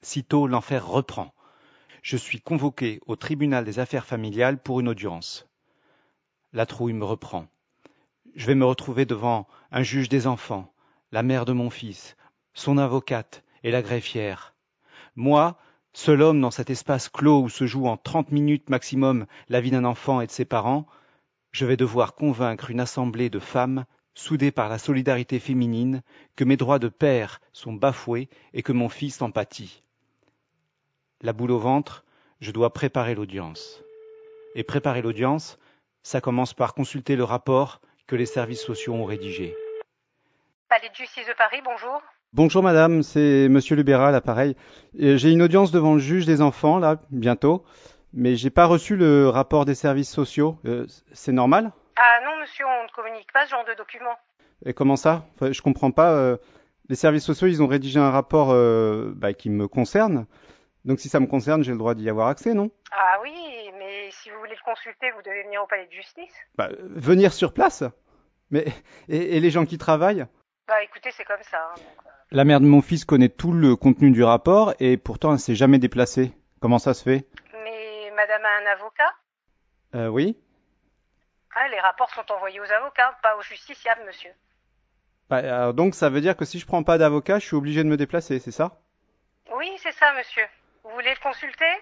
sitôt 0.00 0.46
l'enfer 0.46 0.86
reprend. 0.86 1.34
Je 2.00 2.16
suis 2.16 2.40
convoqué 2.40 2.98
au 3.06 3.14
tribunal 3.14 3.64
des 3.66 3.78
affaires 3.78 4.06
familiales 4.06 4.58
pour 4.58 4.80
une 4.80 4.88
audience. 4.88 5.46
La 6.54 6.64
trouille 6.64 6.94
me 6.94 7.04
reprend. 7.04 7.46
Je 8.34 8.46
vais 8.46 8.54
me 8.54 8.64
retrouver 8.64 9.04
devant 9.04 9.46
un 9.70 9.82
juge 9.82 10.08
des 10.08 10.26
enfants, 10.26 10.72
la 11.12 11.22
mère 11.22 11.44
de 11.44 11.52
mon 11.52 11.68
fils, 11.68 12.16
son 12.54 12.78
avocate 12.78 13.44
et 13.64 13.70
la 13.70 13.82
greffière. 13.82 14.54
Moi, 15.14 15.58
seul 15.92 16.22
homme 16.22 16.40
dans 16.40 16.50
cet 16.50 16.70
espace 16.70 17.10
clos 17.10 17.42
où 17.42 17.48
se 17.50 17.66
joue 17.66 17.86
en 17.86 17.98
trente 17.98 18.32
minutes 18.32 18.70
maximum 18.70 19.26
la 19.50 19.60
vie 19.60 19.70
d'un 19.70 19.84
enfant 19.84 20.22
et 20.22 20.26
de 20.26 20.32
ses 20.32 20.46
parents, 20.46 20.86
je 21.50 21.66
vais 21.66 21.76
devoir 21.76 22.14
convaincre 22.14 22.70
une 22.70 22.80
assemblée 22.80 23.28
de 23.28 23.38
femmes 23.38 23.84
soudées 24.14 24.50
par 24.50 24.68
la 24.68 24.78
solidarité 24.78 25.38
féminine 25.38 26.02
que 26.36 26.44
mes 26.44 26.56
droits 26.56 26.78
de 26.78 26.88
père 26.88 27.40
sont 27.52 27.72
bafoués 27.72 28.28
et 28.52 28.62
que 28.62 28.72
mon 28.72 28.88
fils 28.88 29.22
en 29.22 29.30
pâtit. 29.30 29.82
La 31.20 31.32
boule 31.32 31.52
au 31.52 31.58
ventre, 31.58 32.04
je 32.40 32.50
dois 32.50 32.72
préparer 32.72 33.14
l'audience. 33.14 33.82
Et 34.54 34.64
préparer 34.64 35.02
l'audience, 35.02 35.58
ça 36.02 36.20
commence 36.20 36.52
par 36.52 36.74
consulter 36.74 37.16
le 37.16 37.24
rapport 37.24 37.80
que 38.06 38.16
les 38.16 38.26
services 38.26 38.62
sociaux 38.62 38.94
ont 38.94 39.04
rédigé. 39.04 39.54
Palais 40.68 40.88
de 40.90 40.94
justice 40.94 41.26
de 41.26 41.34
Paris, 41.36 41.60
bonjour. 41.64 42.02
Bonjour 42.32 42.62
madame, 42.62 43.02
c'est 43.02 43.48
monsieur 43.48 43.76
Libéral, 43.76 44.14
appareil. 44.14 44.56
Euh, 45.00 45.16
J'ai 45.16 45.30
une 45.30 45.42
audience 45.42 45.70
devant 45.70 45.94
le 45.94 46.00
juge 46.00 46.26
des 46.26 46.40
enfants, 46.40 46.78
là, 46.78 47.00
bientôt, 47.10 47.62
mais 48.12 48.36
j'ai 48.36 48.50
pas 48.50 48.64
reçu 48.66 48.96
le 48.96 49.28
rapport 49.28 49.64
des 49.64 49.74
services 49.74 50.10
sociaux. 50.10 50.56
Euh, 50.64 50.86
c'est 51.12 51.32
normal? 51.32 51.72
Ah 52.04 52.20
non, 52.24 52.36
monsieur, 52.40 52.64
on 52.66 52.82
ne 52.84 52.88
communique 52.88 53.32
pas 53.32 53.44
ce 53.46 53.50
genre 53.50 53.64
de 53.64 53.74
documents. 53.74 54.16
Et 54.66 54.74
comment 54.74 54.96
ça? 54.96 55.24
Enfin, 55.36 55.52
Je 55.52 55.62
comprends 55.62 55.92
pas. 55.92 56.10
euh, 56.12 56.36
les 56.88 56.96
services 56.96 57.24
sociaux, 57.24 57.46
ils 57.46 57.62
ont 57.62 57.68
rédigé 57.68 58.00
un 58.00 58.10
rapport 58.10 58.50
euh, 58.50 59.12
bah, 59.14 59.32
qui 59.34 59.50
me 59.50 59.68
concerne. 59.68 60.26
Donc 60.84 60.98
si 60.98 61.08
ça 61.08 61.20
me 61.20 61.26
concerne, 61.28 61.62
j'ai 61.62 61.70
le 61.72 61.78
droit 61.78 61.94
d'y 61.94 62.10
avoir 62.10 62.26
accès, 62.26 62.54
non? 62.54 62.70
Ah 62.90 63.18
oui, 63.22 63.32
mais 63.78 64.10
si 64.10 64.30
vous 64.30 64.38
voulez 64.40 64.50
le 64.56 64.64
consulter, 64.64 65.10
vous 65.12 65.22
devez 65.22 65.44
venir 65.44 65.62
au 65.62 65.66
palais 65.68 65.86
de 65.86 65.92
justice. 65.92 66.34
bah, 66.56 66.70
euh, 66.72 66.76
Venir 66.96 67.32
sur 67.32 67.52
place? 67.54 67.84
Mais 68.50 68.64
et, 69.08 69.36
et 69.36 69.40
les 69.40 69.50
gens 69.50 69.64
qui 69.64 69.78
travaillent? 69.78 70.26
Bah 70.66 70.82
écoutez, 70.82 71.10
c'est 71.12 71.24
comme 71.24 71.42
ça. 71.48 71.58
hein, 71.70 71.74
donc, 71.76 71.86
euh, 72.06 72.10
La 72.32 72.44
mère 72.44 72.60
de 72.60 72.66
mon 72.66 72.82
fils 72.82 73.04
connaît 73.04 73.28
tout 73.28 73.52
le 73.52 73.76
contenu 73.76 74.10
du 74.10 74.24
rapport 74.24 74.74
et 74.80 74.96
pourtant 74.96 75.32
elle 75.32 75.38
s'est 75.38 75.54
jamais 75.54 75.78
déplacée. 75.78 76.32
Comment 76.60 76.78
ça 76.80 76.94
se 76.94 77.02
fait? 77.04 77.26
Mais 77.64 78.10
madame 78.16 78.44
a 78.44 78.58
un 78.62 78.72
avocat? 78.72 79.12
Euh, 79.94 80.08
Oui 80.08 80.36
Les 81.70 81.80
rapports 81.80 82.10
sont 82.10 82.30
envoyés 82.32 82.60
aux 82.60 82.70
avocats, 82.72 83.16
pas 83.22 83.36
aux 83.36 83.42
justiciables, 83.42 84.02
monsieur. 84.04 84.32
Bah, 85.30 85.38
alors 85.38 85.74
donc 85.74 85.94
ça 85.94 86.10
veut 86.10 86.20
dire 86.20 86.36
que 86.36 86.44
si 86.44 86.58
je 86.58 86.66
prends 86.66 86.82
pas 86.82 86.98
d'avocat, 86.98 87.38
je 87.38 87.46
suis 87.46 87.56
obligé 87.56 87.82
de 87.84 87.88
me 87.88 87.96
déplacer, 87.96 88.38
c'est 88.40 88.50
ça? 88.50 88.72
Oui, 89.54 89.70
c'est 89.82 89.92
ça, 89.92 90.12
monsieur. 90.14 90.44
Vous 90.84 90.90
voulez 90.90 91.10
le 91.14 91.20
consulter? 91.22 91.72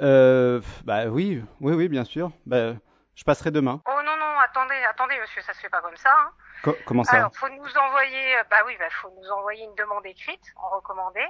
Euh, 0.00 0.60
Bah 0.84 1.06
oui, 1.06 1.42
oui, 1.60 1.72
oui, 1.74 1.88
bien 1.88 2.04
sûr. 2.04 2.30
Bah, 2.44 2.74
je 3.14 3.24
passerai 3.24 3.50
demain. 3.50 3.80
Oh 3.86 4.02
non, 4.04 4.16
non, 4.16 4.38
attendez, 4.40 4.76
attendez, 4.90 5.18
monsieur, 5.20 5.40
ça 5.42 5.54
se 5.54 5.60
fait 5.60 5.70
pas 5.70 5.80
comme 5.80 5.96
ça. 5.96 6.14
Hein. 6.18 6.30
Co- 6.62 6.76
comment 6.84 7.04
ça? 7.04 7.16
Alors, 7.16 7.34
faut 7.34 7.48
nous 7.48 7.76
envoyer, 7.78 8.36
euh, 8.36 8.42
bah 8.50 8.58
oui, 8.66 8.76
bah 8.78 8.90
faut 8.90 9.10
nous 9.10 9.28
envoyer 9.30 9.64
une 9.64 9.74
demande 9.74 10.04
écrite 10.06 10.44
en 10.56 10.68
recommandé, 10.76 11.24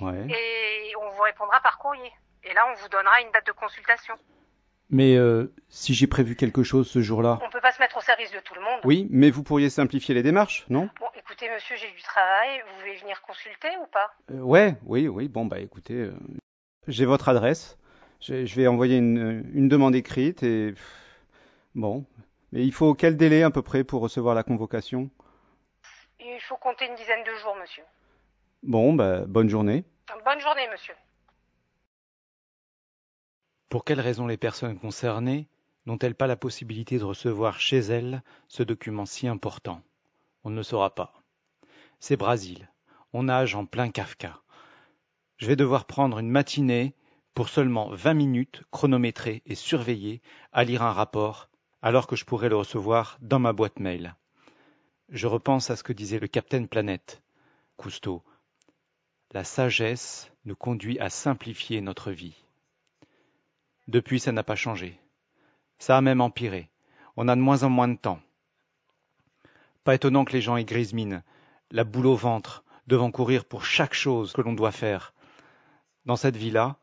Ouais. 0.00 0.26
et 0.30 0.94
on 1.00 1.10
vous 1.10 1.22
répondra 1.22 1.60
par 1.60 1.78
courrier. 1.78 2.10
Et 2.44 2.52
là, 2.54 2.66
on 2.70 2.74
vous 2.74 2.88
donnera 2.88 3.20
une 3.20 3.30
date 3.30 3.46
de 3.46 3.52
consultation. 3.52 4.14
Mais 4.94 5.16
euh, 5.16 5.52
si 5.70 5.94
j'ai 5.94 6.06
prévu 6.06 6.36
quelque 6.36 6.62
chose 6.62 6.86
ce 6.88 7.00
jour-là 7.00 7.38
On 7.44 7.50
peut 7.50 7.62
pas 7.62 7.72
se 7.72 7.80
mettre 7.80 7.96
au 7.96 8.02
service 8.02 8.30
de 8.30 8.40
tout 8.40 8.54
le 8.54 8.60
monde. 8.60 8.80
Oui, 8.84 9.08
mais 9.10 9.30
vous 9.30 9.42
pourriez 9.42 9.70
simplifier 9.70 10.14
les 10.14 10.22
démarches, 10.22 10.66
non? 10.68 10.90
Bon, 11.00 11.06
écoutez, 11.18 11.48
monsieur, 11.52 11.76
j'ai 11.76 11.90
du 11.90 12.02
travail. 12.02 12.60
Vous 12.66 12.80
voulez 12.80 12.96
venir 12.98 13.20
consulter 13.22 13.68
ou 13.82 13.86
pas? 13.86 14.10
Euh, 14.30 14.40
Ouais, 14.40 14.76
oui, 14.84 15.08
oui. 15.08 15.28
Bon, 15.28 15.46
bah 15.46 15.60
écoutez, 15.60 15.94
euh, 15.94 16.12
j'ai 16.88 17.06
votre 17.06 17.30
adresse. 17.30 17.78
Je, 18.20 18.44
je 18.44 18.54
vais 18.54 18.66
envoyer 18.66 18.98
une, 18.98 19.50
une 19.54 19.68
demande 19.70 19.94
écrite 19.94 20.42
et 20.42 20.74
bon. 21.74 22.04
Mais 22.52 22.62
il 22.62 22.72
faut 22.72 22.92
quel 22.94 23.16
délai 23.16 23.42
à 23.44 23.50
peu 23.50 23.62
près 23.62 23.84
pour 23.84 24.02
recevoir 24.02 24.34
la 24.34 24.42
convocation? 24.42 25.08
Il 26.20 26.38
faut 26.42 26.56
compter 26.58 26.86
une 26.86 26.94
dizaine 26.96 27.24
de 27.24 27.34
jours, 27.42 27.56
monsieur. 27.58 27.82
Bon, 28.62 28.92
bah 28.92 29.22
bonne 29.26 29.48
journée. 29.48 29.84
Bonne 30.22 30.38
journée, 30.40 30.68
monsieur. 30.70 30.94
Pour 33.72 33.86
quelles 33.86 34.02
raisons 34.02 34.26
les 34.26 34.36
personnes 34.36 34.78
concernées 34.78 35.48
n'ont-elles 35.86 36.14
pas 36.14 36.26
la 36.26 36.36
possibilité 36.36 36.98
de 36.98 37.04
recevoir 37.04 37.58
chez 37.58 37.78
elles 37.78 38.22
ce 38.46 38.62
document 38.62 39.06
si 39.06 39.26
important? 39.26 39.80
On 40.44 40.50
ne 40.50 40.56
le 40.56 40.62
saura 40.62 40.94
pas. 40.94 41.22
C'est 41.98 42.18
Brésil. 42.18 42.70
On 43.14 43.22
nage 43.22 43.54
en 43.54 43.64
plein 43.64 43.88
Kafka. 43.88 44.42
Je 45.38 45.46
vais 45.46 45.56
devoir 45.56 45.86
prendre 45.86 46.18
une 46.18 46.28
matinée 46.28 46.94
pour 47.32 47.48
seulement 47.48 47.88
20 47.94 48.12
minutes 48.12 48.62
chronométrées 48.72 49.42
et 49.46 49.54
surveillées 49.54 50.20
à 50.52 50.64
lire 50.64 50.82
un 50.82 50.92
rapport 50.92 51.48
alors 51.80 52.06
que 52.06 52.14
je 52.14 52.26
pourrais 52.26 52.50
le 52.50 52.56
recevoir 52.56 53.16
dans 53.22 53.38
ma 53.38 53.54
boîte 53.54 53.80
mail. 53.80 54.16
Je 55.08 55.26
repense 55.26 55.70
à 55.70 55.76
ce 55.76 55.82
que 55.82 55.94
disait 55.94 56.18
le 56.18 56.28
capitaine 56.28 56.68
Planète, 56.68 57.22
Cousteau. 57.78 58.22
La 59.30 59.44
sagesse 59.44 60.30
nous 60.44 60.56
conduit 60.56 60.98
à 60.98 61.08
simplifier 61.08 61.80
notre 61.80 62.10
vie. 62.10 62.36
Depuis, 63.88 64.20
ça 64.20 64.32
n'a 64.32 64.42
pas 64.42 64.56
changé. 64.56 65.00
Ça 65.78 65.96
a 65.96 66.00
même 66.00 66.20
empiré. 66.20 66.70
On 67.16 67.28
a 67.28 67.36
de 67.36 67.40
moins 67.40 67.64
en 67.64 67.70
moins 67.70 67.88
de 67.88 67.96
temps. 67.96 68.20
Pas 69.84 69.94
étonnant 69.94 70.24
que 70.24 70.32
les 70.32 70.40
gens 70.40 70.56
aient 70.56 70.64
grise 70.64 70.92
mine, 70.92 71.22
la 71.70 71.84
boule 71.84 72.06
au 72.06 72.14
ventre, 72.14 72.64
devant 72.86 73.10
courir 73.10 73.44
pour 73.44 73.64
chaque 73.64 73.94
chose 73.94 74.32
que 74.32 74.40
l'on 74.40 74.52
doit 74.52 74.70
faire. 74.70 75.12
Dans 76.06 76.16
cette 76.16 76.36
vie-là, 76.36 76.76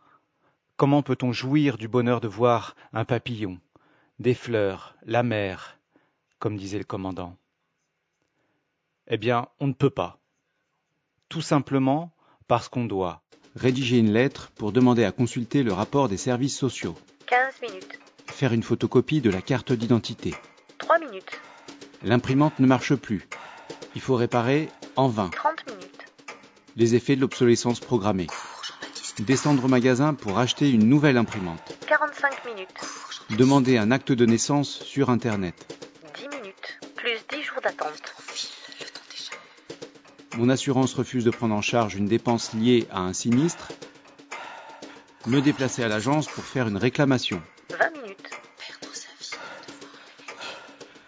comment 0.75 1.01
peut-on 1.01 1.31
jouir 1.31 1.77
du 1.77 1.87
bonheur 1.87 2.19
de 2.19 2.27
voir 2.27 2.75
un 2.93 3.05
papillon, 3.05 3.59
des 4.19 4.33
fleurs, 4.33 4.95
la 5.03 5.23
mer, 5.23 5.77
comme 6.39 6.57
disait 6.57 6.77
le 6.77 6.83
commandant? 6.83 7.37
Eh 9.07 9.17
bien, 9.17 9.47
on 9.59 9.67
ne 9.67 9.73
peut 9.73 9.89
pas. 9.89 10.19
Tout 11.29 11.41
simplement 11.41 12.11
parce 12.47 12.69
qu'on 12.69 12.85
doit 12.85 13.21
rédiger 13.55 13.97
une 13.97 14.11
lettre 14.13 14.51
pour 14.55 14.71
demander 14.71 15.03
à 15.03 15.11
consulter 15.11 15.63
le 15.63 15.73
rapport 15.73 16.09
des 16.09 16.17
services 16.17 16.57
sociaux, 16.57 16.95
15 17.27 17.61
minutes. 17.69 17.99
faire 18.27 18.53
une 18.53 18.63
photocopie 18.63 19.21
de 19.21 19.29
la 19.29 19.41
carte 19.41 19.71
d'identité. 19.73 20.33
3 20.77 20.99
minutes. 20.99 21.39
L'imprimante 22.03 22.59
ne 22.59 22.67
marche 22.67 22.95
plus. 22.95 23.27
Il 23.95 24.01
faut 24.01 24.15
réparer 24.15 24.69
en 24.95 25.07
vain 25.09 25.29
30 25.29 25.65
minutes. 25.67 26.05
les 26.77 26.95
effets 26.95 27.15
de 27.15 27.21
l'obsolescence 27.21 27.79
programmée. 27.79 28.27
Descendre 29.19 29.65
au 29.65 29.67
magasin 29.67 30.13
pour 30.13 30.39
acheter 30.39 30.69
une 30.69 30.87
nouvelle 30.87 31.17
imprimante. 31.17 31.59
45 31.87 32.45
minutes. 32.45 32.69
Demander 33.37 33.77
un 33.77 33.91
acte 33.91 34.13
de 34.13 34.25
naissance 34.25 34.69
sur 34.69 35.09
Internet. 35.09 35.75
10 36.15 36.37
minutes. 36.37 36.79
Plus 36.95 37.17
10 37.29 37.43
jours 37.43 37.59
d'attente. 37.61 38.08
Mon 40.39 40.47
assurance 40.47 40.93
refuse 40.93 41.25
de 41.25 41.31
prendre 41.31 41.53
en 41.53 41.61
charge 41.61 41.95
une 41.95 42.05
dépense 42.05 42.53
liée 42.53 42.87
à 42.91 43.01
un 43.01 43.11
sinistre. 43.11 43.73
Me 45.27 45.41
déplacer 45.41 45.83
à 45.83 45.89
l'agence 45.89 46.29
pour 46.29 46.45
faire 46.45 46.69
une 46.69 46.77
réclamation. 46.77 47.41
20 47.77 48.01
minutes. 48.01 48.29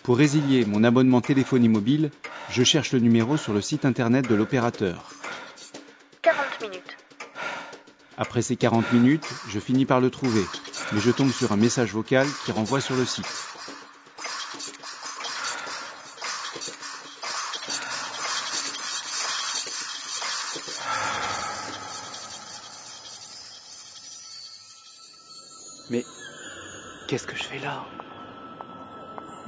Pour 0.03 0.17
résilier 0.17 0.65
mon 0.65 0.83
abonnement 0.83 1.21
téléphonie 1.21 1.69
mobile, 1.69 2.11
je 2.49 2.61
cherche 2.65 2.91
le 2.91 2.99
numéro 2.99 3.37
sur 3.37 3.53
le 3.53 3.61
site 3.61 3.85
internet 3.85 4.27
de 4.27 4.35
l'opérateur. 4.35 5.13
40 6.23 6.61
minutes. 6.63 6.97
Après 8.17 8.41
ces 8.41 8.57
40 8.57 8.91
minutes, 8.91 9.29
je 9.47 9.61
finis 9.61 9.85
par 9.85 10.01
le 10.01 10.09
trouver, 10.09 10.43
mais 10.91 10.99
je 10.99 11.09
tombe 11.09 11.31
sur 11.31 11.53
un 11.53 11.57
message 11.57 11.93
vocal 11.93 12.27
qui 12.43 12.51
renvoie 12.51 12.81
sur 12.81 12.97
le 12.97 13.05
site. 13.05 13.50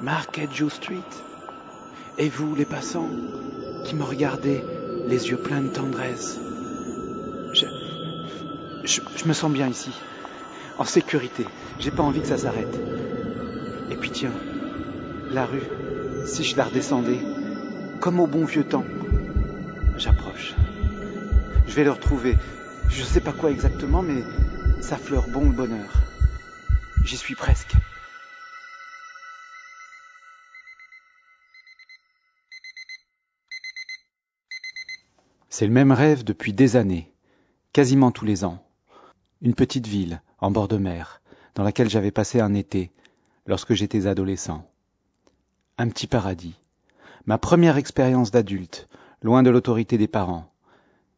Market 0.04 0.54
Joe 0.54 0.72
Street 0.72 1.01
Et 2.20 2.30
vous, 2.30 2.54
les 2.56 2.66
passants, 2.66 3.10
qui 3.86 3.95
me 3.95 4.04
regardez, 4.04 4.64
les 5.08 5.30
yeux 5.30 5.38
pleins 5.38 5.62
de 5.62 5.70
tendresse 5.70 6.39
je 8.86 9.28
me 9.28 9.34
sens 9.34 9.51
bien 9.51 9.68
ici, 9.68 9.91
en 10.78 10.84
sécurité. 10.84 11.45
J'ai 11.80 11.91
pas 11.91 12.04
envie 12.04 12.22
que 12.22 12.28
ça 12.28 12.38
s'arrête. 12.38 12.78
Et 13.89 13.95
puis 13.95 14.12
tiens, 14.12 14.34
la 15.32 15.45
rue, 15.45 15.64
si 16.26 16.43
je 16.43 16.58
la 16.58 16.66
redescendais, 16.66 17.20
comme 18.01 18.20
au 18.20 18.28
bon 18.28 18.45
vieux 18.45 18.66
temps. 18.66 18.86
J'approche. 19.97 20.56
Je 21.68 21.74
vais 21.74 21.84
le 21.84 21.91
retrouver. 21.91 22.38
Je 22.89 23.04
sais 23.04 23.22
pas 23.22 23.32
quoi 23.32 23.51
exactement, 23.51 24.01
mais 24.01 24.24
ça 24.82 24.97
fleure 24.97 25.28
bon 25.30 25.49
le 25.49 25.56
bonheur. 25.56 25.93
J'y 27.04 27.18
suis 27.18 27.36
presque. 27.36 27.74
C'est 35.56 35.68
le 35.68 35.72
même 35.72 35.91
rêve 35.91 36.24
depuis 36.24 36.51
des 36.51 36.78
années, 36.78 37.14
quasiment 37.74 38.10
tous 38.10 38.26
les 38.26 38.43
ans. 38.43 38.66
Une 39.39 39.54
petite 39.54 39.86
ville, 39.86 40.24
en 40.39 40.49
bord 40.49 40.68
de 40.68 40.78
mer, 40.78 41.22
dans 41.54 41.62
laquelle 41.62 41.91
j'avais 41.91 42.10
passé 42.10 42.39
un 42.39 42.56
été, 42.56 42.91
lorsque 43.45 43.76
j'étais 43.76 44.08
adolescent. 44.08 44.68
Un 45.78 45.89
petit 45.89 46.08
paradis. 46.08 46.56
Ma 47.28 47.38
première 47.38 47.78
expérience 47.78 48.32
d'adulte, 48.32 48.89
loin 49.22 49.43
de 49.43 49.51
l'autorité 49.51 49.99
des 49.99 50.08
parents. 50.08 50.51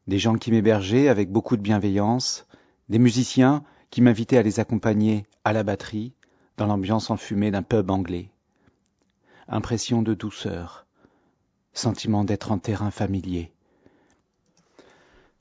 Des 0.06 0.20
gens 0.20 0.36
qui 0.36 0.52
m'hébergeaient 0.52 1.08
avec 1.08 1.32
beaucoup 1.32 1.56
de 1.56 1.62
bienveillance, 1.62 2.46
des 2.90 3.00
musiciens 3.00 3.64
qui 3.90 4.02
m'invitaient 4.02 4.38
à 4.38 4.44
les 4.44 4.60
accompagner 4.60 5.26
à 5.46 5.54
la 5.54 5.64
batterie, 5.64 6.12
dans 6.58 6.66
l'ambiance 6.66 7.10
enfumée 7.10 7.52
d'un 7.52 7.64
pub 7.64 7.90
anglais. 7.90 8.32
Impression 9.48 10.02
de 10.02 10.14
douceur, 10.14 10.88
sentiment 11.72 12.26
d'être 12.26 12.52
en 12.52 12.58
terrain 12.58 12.92
familier. 12.92 13.55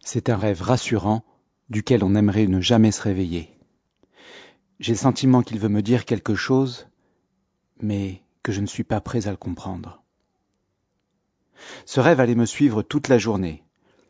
C'est 0.06 0.28
un 0.28 0.36
rêve 0.36 0.60
rassurant 0.60 1.24
duquel 1.70 2.04
on 2.04 2.14
aimerait 2.14 2.46
ne 2.46 2.60
jamais 2.60 2.92
se 2.92 3.00
réveiller. 3.00 3.48
J'ai 4.78 4.92
le 4.92 4.98
sentiment 4.98 5.40
qu'il 5.40 5.58
veut 5.58 5.70
me 5.70 5.80
dire 5.80 6.04
quelque 6.04 6.34
chose, 6.34 6.86
mais 7.80 8.20
que 8.42 8.52
je 8.52 8.60
ne 8.60 8.66
suis 8.66 8.84
pas 8.84 9.00
prêt 9.00 9.26
à 9.26 9.30
le 9.30 9.38
comprendre. 9.38 10.02
Ce 11.86 12.00
rêve 12.00 12.20
allait 12.20 12.34
me 12.34 12.44
suivre 12.44 12.82
toute 12.82 13.08
la 13.08 13.16
journée, 13.16 13.64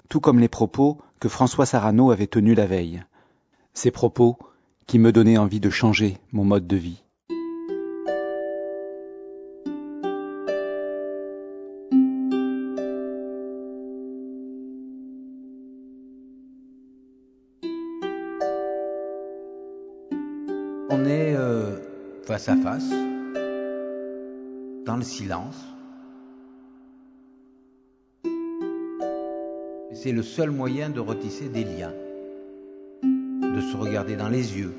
tout 0.08 0.18
comme 0.18 0.40
les 0.40 0.48
propos 0.48 1.00
que 1.20 1.28
François 1.28 1.64
Sarano 1.64 2.10
avait 2.10 2.26
tenus 2.26 2.56
la 2.56 2.66
veille. 2.66 3.04
Ces 3.72 3.92
propos 3.92 4.36
qui 4.88 4.98
me 4.98 5.12
donnaient 5.12 5.38
envie 5.38 5.60
de 5.60 5.70
changer 5.70 6.18
mon 6.32 6.44
mode 6.44 6.66
de 6.66 6.76
vie. 6.76 7.03
Face 22.34 22.48
à 22.48 22.56
face, 22.56 22.90
dans 24.84 24.96
le 24.96 25.04
silence. 25.04 25.64
C'est 29.92 30.10
le 30.10 30.24
seul 30.24 30.50
moyen 30.50 30.90
de 30.90 30.98
retisser 30.98 31.48
des 31.48 31.62
liens, 31.62 31.92
de 33.04 33.60
se 33.60 33.76
regarder 33.76 34.16
dans 34.16 34.28
les 34.28 34.58
yeux, 34.58 34.74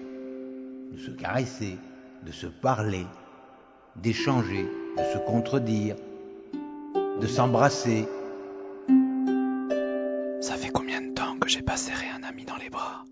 de 0.91 0.97
se 0.97 1.11
caresser, 1.11 1.77
de 2.25 2.33
se 2.33 2.47
parler, 2.47 3.05
d'échanger, 3.95 4.67
de 4.97 5.03
se 5.13 5.17
contredire, 5.19 5.95
de 7.21 7.27
s'embrasser. 7.27 8.05
Ça 10.41 10.55
fait 10.55 10.71
combien 10.73 11.01
de 11.01 11.13
temps 11.13 11.37
que 11.39 11.47
j'ai 11.47 11.61
pas 11.61 11.77
serré 11.77 12.07
un 12.19 12.23
ami 12.23 12.43
dans 12.43 12.57
les 12.57 12.69
bras? 12.69 13.05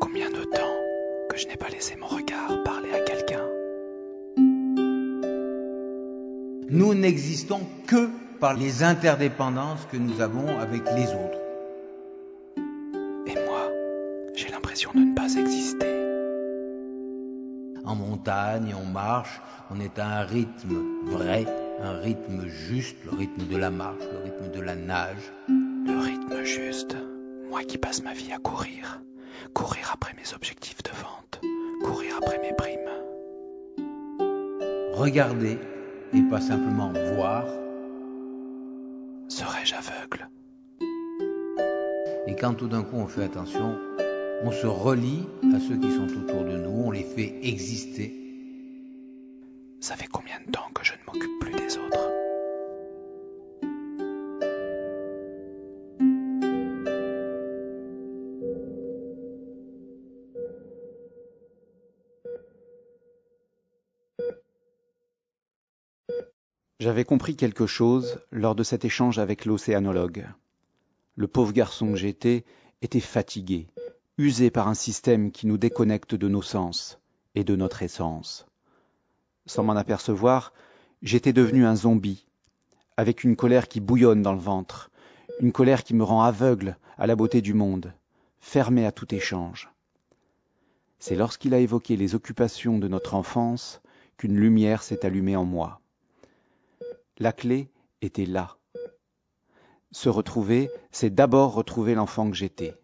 Combien 0.00 0.30
de 0.30 0.44
temps 0.44 0.76
que 1.28 1.36
je 1.36 1.48
n'ai 1.48 1.56
pas 1.56 1.70
laissé 1.70 1.96
mon 1.96 2.06
regard 2.06 2.63
Nous 6.74 6.92
n'existons 6.92 7.60
que 7.86 8.08
par 8.40 8.54
les 8.54 8.82
interdépendances 8.82 9.86
que 9.92 9.96
nous 9.96 10.20
avons 10.20 10.58
avec 10.58 10.82
les 10.96 11.06
autres. 11.06 11.38
Et 13.28 13.34
moi, 13.46 13.70
j'ai 14.34 14.48
l'impression 14.48 14.90
de 14.92 14.98
ne 14.98 15.14
pas 15.14 15.32
exister. 15.36 15.86
En 17.84 17.94
montagne, 17.94 18.74
on 18.76 18.86
marche, 18.86 19.40
on 19.70 19.78
est 19.78 20.00
à 20.00 20.18
un 20.18 20.22
rythme 20.22 20.82
vrai, 21.04 21.46
un 21.80 21.96
rythme 22.00 22.48
juste, 22.48 22.96
le 23.04 23.18
rythme 23.18 23.46
de 23.46 23.56
la 23.56 23.70
marche, 23.70 24.02
le 24.10 24.24
rythme 24.24 24.50
de 24.50 24.60
la 24.60 24.74
nage. 24.74 25.32
Le 25.46 25.96
rythme 25.96 26.42
juste. 26.42 26.96
Moi 27.50 27.62
qui 27.62 27.78
passe 27.78 28.02
ma 28.02 28.14
vie 28.14 28.32
à 28.32 28.38
courir. 28.38 29.00
Courir 29.52 29.92
après 29.94 30.12
mes 30.14 30.34
objectifs 30.34 30.82
de 30.82 30.90
vente. 30.90 31.40
Courir 31.84 32.16
après 32.20 32.40
mes 32.40 32.52
primes. 32.52 32.80
Regarder 34.94 35.56
et 36.12 36.22
pas 36.22 36.40
simplement 36.40 36.92
voir. 37.14 37.44
Serais-je 39.28 39.74
aveugle? 39.74 40.28
Et 42.26 42.36
quand 42.36 42.54
tout 42.54 42.68
d'un 42.68 42.82
coup 42.82 42.96
on 42.96 43.06
fait 43.06 43.24
attention, 43.24 43.78
on 44.42 44.50
se 44.50 44.66
relie 44.66 45.26
à 45.54 45.60
ceux 45.60 45.76
qui 45.76 45.90
sont 45.90 46.06
autour 46.06 46.44
de 46.44 46.56
nous, 46.56 46.84
on 46.86 46.90
les 46.90 47.02
fait 47.02 47.38
exister. 47.42 48.12
Ça 49.80 49.96
fait 49.96 50.08
combien 50.10 50.36
de 50.46 50.50
temps 50.50 50.70
que 50.74 50.84
je 50.84 50.92
ne 50.92 50.98
m'occupe 51.06 51.38
plus 51.40 51.52
des 51.52 51.78
autres? 51.78 52.23
J'avais 66.84 67.06
compris 67.06 67.34
quelque 67.34 67.66
chose 67.66 68.20
lors 68.30 68.54
de 68.54 68.62
cet 68.62 68.84
échange 68.84 69.18
avec 69.18 69.46
l'océanologue. 69.46 70.28
Le 71.16 71.26
pauvre 71.26 71.54
garçon 71.54 71.92
que 71.92 71.96
j'étais 71.96 72.44
était 72.82 73.00
fatigué, 73.00 73.68
usé 74.18 74.50
par 74.50 74.68
un 74.68 74.74
système 74.74 75.32
qui 75.32 75.46
nous 75.46 75.56
déconnecte 75.56 76.14
de 76.14 76.28
nos 76.28 76.42
sens 76.42 77.00
et 77.34 77.42
de 77.42 77.56
notre 77.56 77.82
essence. 77.82 78.44
Sans 79.46 79.64
m'en 79.64 79.76
apercevoir, 79.76 80.52
j'étais 81.00 81.32
devenu 81.32 81.64
un 81.64 81.74
zombie, 81.74 82.26
avec 82.98 83.24
une 83.24 83.34
colère 83.34 83.68
qui 83.68 83.80
bouillonne 83.80 84.20
dans 84.20 84.34
le 84.34 84.38
ventre, 84.38 84.90
une 85.40 85.52
colère 85.52 85.84
qui 85.84 85.94
me 85.94 86.04
rend 86.04 86.22
aveugle 86.22 86.76
à 86.98 87.06
la 87.06 87.16
beauté 87.16 87.40
du 87.40 87.54
monde, 87.54 87.94
fermé 88.40 88.84
à 88.84 88.92
tout 88.92 89.14
échange. 89.14 89.72
C'est 90.98 91.16
lorsqu'il 91.16 91.54
a 91.54 91.60
évoqué 91.60 91.96
les 91.96 92.14
occupations 92.14 92.78
de 92.78 92.88
notre 92.88 93.14
enfance 93.14 93.80
qu'une 94.18 94.36
lumière 94.36 94.82
s'est 94.82 95.06
allumée 95.06 95.34
en 95.34 95.46
moi. 95.46 95.80
La 97.18 97.32
clé 97.32 97.70
était 98.02 98.26
là. 98.26 98.56
Se 99.92 100.08
retrouver, 100.08 100.68
c'est 100.90 101.14
d'abord 101.14 101.54
retrouver 101.54 101.94
l'enfant 101.94 102.28
que 102.28 102.36
j'étais. 102.36 102.74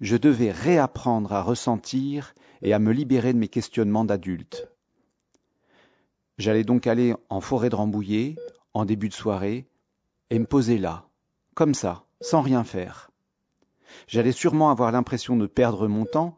Je 0.00 0.16
devais 0.16 0.52
réapprendre 0.52 1.32
à 1.32 1.42
ressentir 1.42 2.34
et 2.62 2.72
à 2.72 2.78
me 2.78 2.92
libérer 2.92 3.32
de 3.32 3.38
mes 3.38 3.48
questionnements 3.48 4.04
d'adulte. 4.04 4.68
J'allais 6.38 6.64
donc 6.64 6.86
aller 6.86 7.14
en 7.28 7.40
forêt 7.40 7.70
de 7.70 7.74
Rambouillet, 7.74 8.36
en 8.72 8.84
début 8.84 9.08
de 9.08 9.14
soirée, 9.14 9.66
et 10.30 10.38
me 10.38 10.46
poser 10.46 10.78
là, 10.78 11.08
comme 11.54 11.74
ça, 11.74 12.04
sans 12.20 12.40
rien 12.40 12.62
faire. 12.62 13.10
J'allais 14.06 14.32
sûrement 14.32 14.70
avoir 14.70 14.92
l'impression 14.92 15.36
de 15.36 15.46
perdre 15.46 15.88
mon 15.88 16.04
temps, 16.04 16.36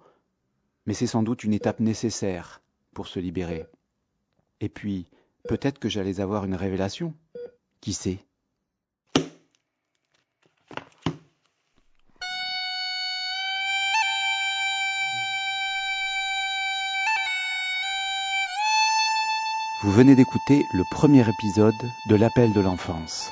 mais 0.87 0.95
c'est 0.95 1.07
sans 1.07 1.23
doute 1.23 1.45
une 1.45 1.55
étape 1.55 1.81
nécessaire 1.81 2.63
pour 2.95 3.07
se 3.07 3.21
libérer. 3.21 3.67
Et 4.61 4.69
puis, 4.69 5.07
peut-être 5.47 5.79
que 5.79 5.89
j'allais 5.89 6.21
avoir 6.21 6.45
une 6.45 6.55
révélation. 6.55 7.15
Qui 7.81 7.93
sait? 7.93 8.19
Vous 19.83 19.93
venez 19.93 20.17
d'écouter 20.17 20.67
le 20.73 20.83
premier 20.91 21.29
épisode 21.29 21.75
de 22.09 22.17
L'appel 22.17 22.53
de 22.53 22.61
l'enfance. 22.61 23.31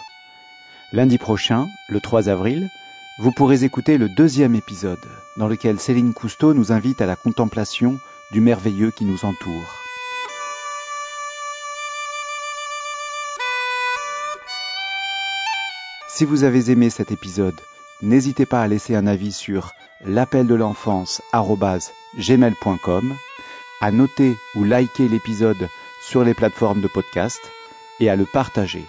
Lundi 0.93 1.19
prochain, 1.19 1.69
le 1.89 2.01
3 2.01 2.29
avril, 2.29 2.71
vous 3.19 3.33
pourrez 3.33 3.65
écouter 3.65 3.99
le 3.99 4.09
deuxième 4.09 4.55
épisode, 4.55 5.05
dans 5.37 5.49
lequel 5.49 5.81
Céline 5.81 6.15
Cousteau 6.15 6.55
nous 6.55 6.71
invite 6.71 7.01
à 7.01 7.07
la 7.07 7.17
contemplation 7.17 7.99
du 8.31 8.41
merveilleux 8.41 8.93
qui 8.93 9.05
nous 9.05 9.25
entoure. 9.25 9.84
Si 16.15 16.25
vous 16.25 16.45
avez 16.45 16.71
aimé 16.71 16.91
cet 16.91 17.11
épisode, 17.11 17.61
n'hésitez 18.01 18.47
pas 18.47 18.62
à 18.62 18.69
laisser 18.69 18.95
un 18.95 19.09
avis 19.09 19.33
sur 19.33 19.73
l'appel 20.05 20.47
de 20.47 20.55
l'enfance 20.55 21.21
gmail.com, 22.17 23.17
à 23.81 23.91
noter 23.91 24.37
ou 24.55 24.62
liker 24.62 25.09
l'épisode 25.09 25.69
sur 26.01 26.23
les 26.23 26.35
plateformes 26.35 26.81
de 26.81 26.87
podcast 26.87 27.41
et 27.99 28.11
à 28.11 28.15
le 28.15 28.27
partager. 28.27 28.85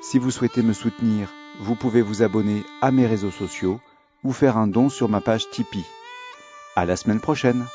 Si 0.00 0.18
vous 0.18 0.30
souhaitez 0.30 0.62
me 0.62 0.72
soutenir, 0.72 1.28
vous 1.60 1.74
pouvez 1.74 2.00
vous 2.00 2.22
abonner 2.22 2.64
à 2.80 2.92
mes 2.92 3.06
réseaux 3.06 3.30
sociaux 3.30 3.78
ou 4.24 4.32
faire 4.32 4.56
un 4.56 4.68
don 4.68 4.88
sur 4.88 5.10
ma 5.10 5.20
page 5.20 5.50
Tipeee. 5.50 5.84
À 6.76 6.86
la 6.86 6.96
semaine 6.96 7.20
prochaine! 7.20 7.66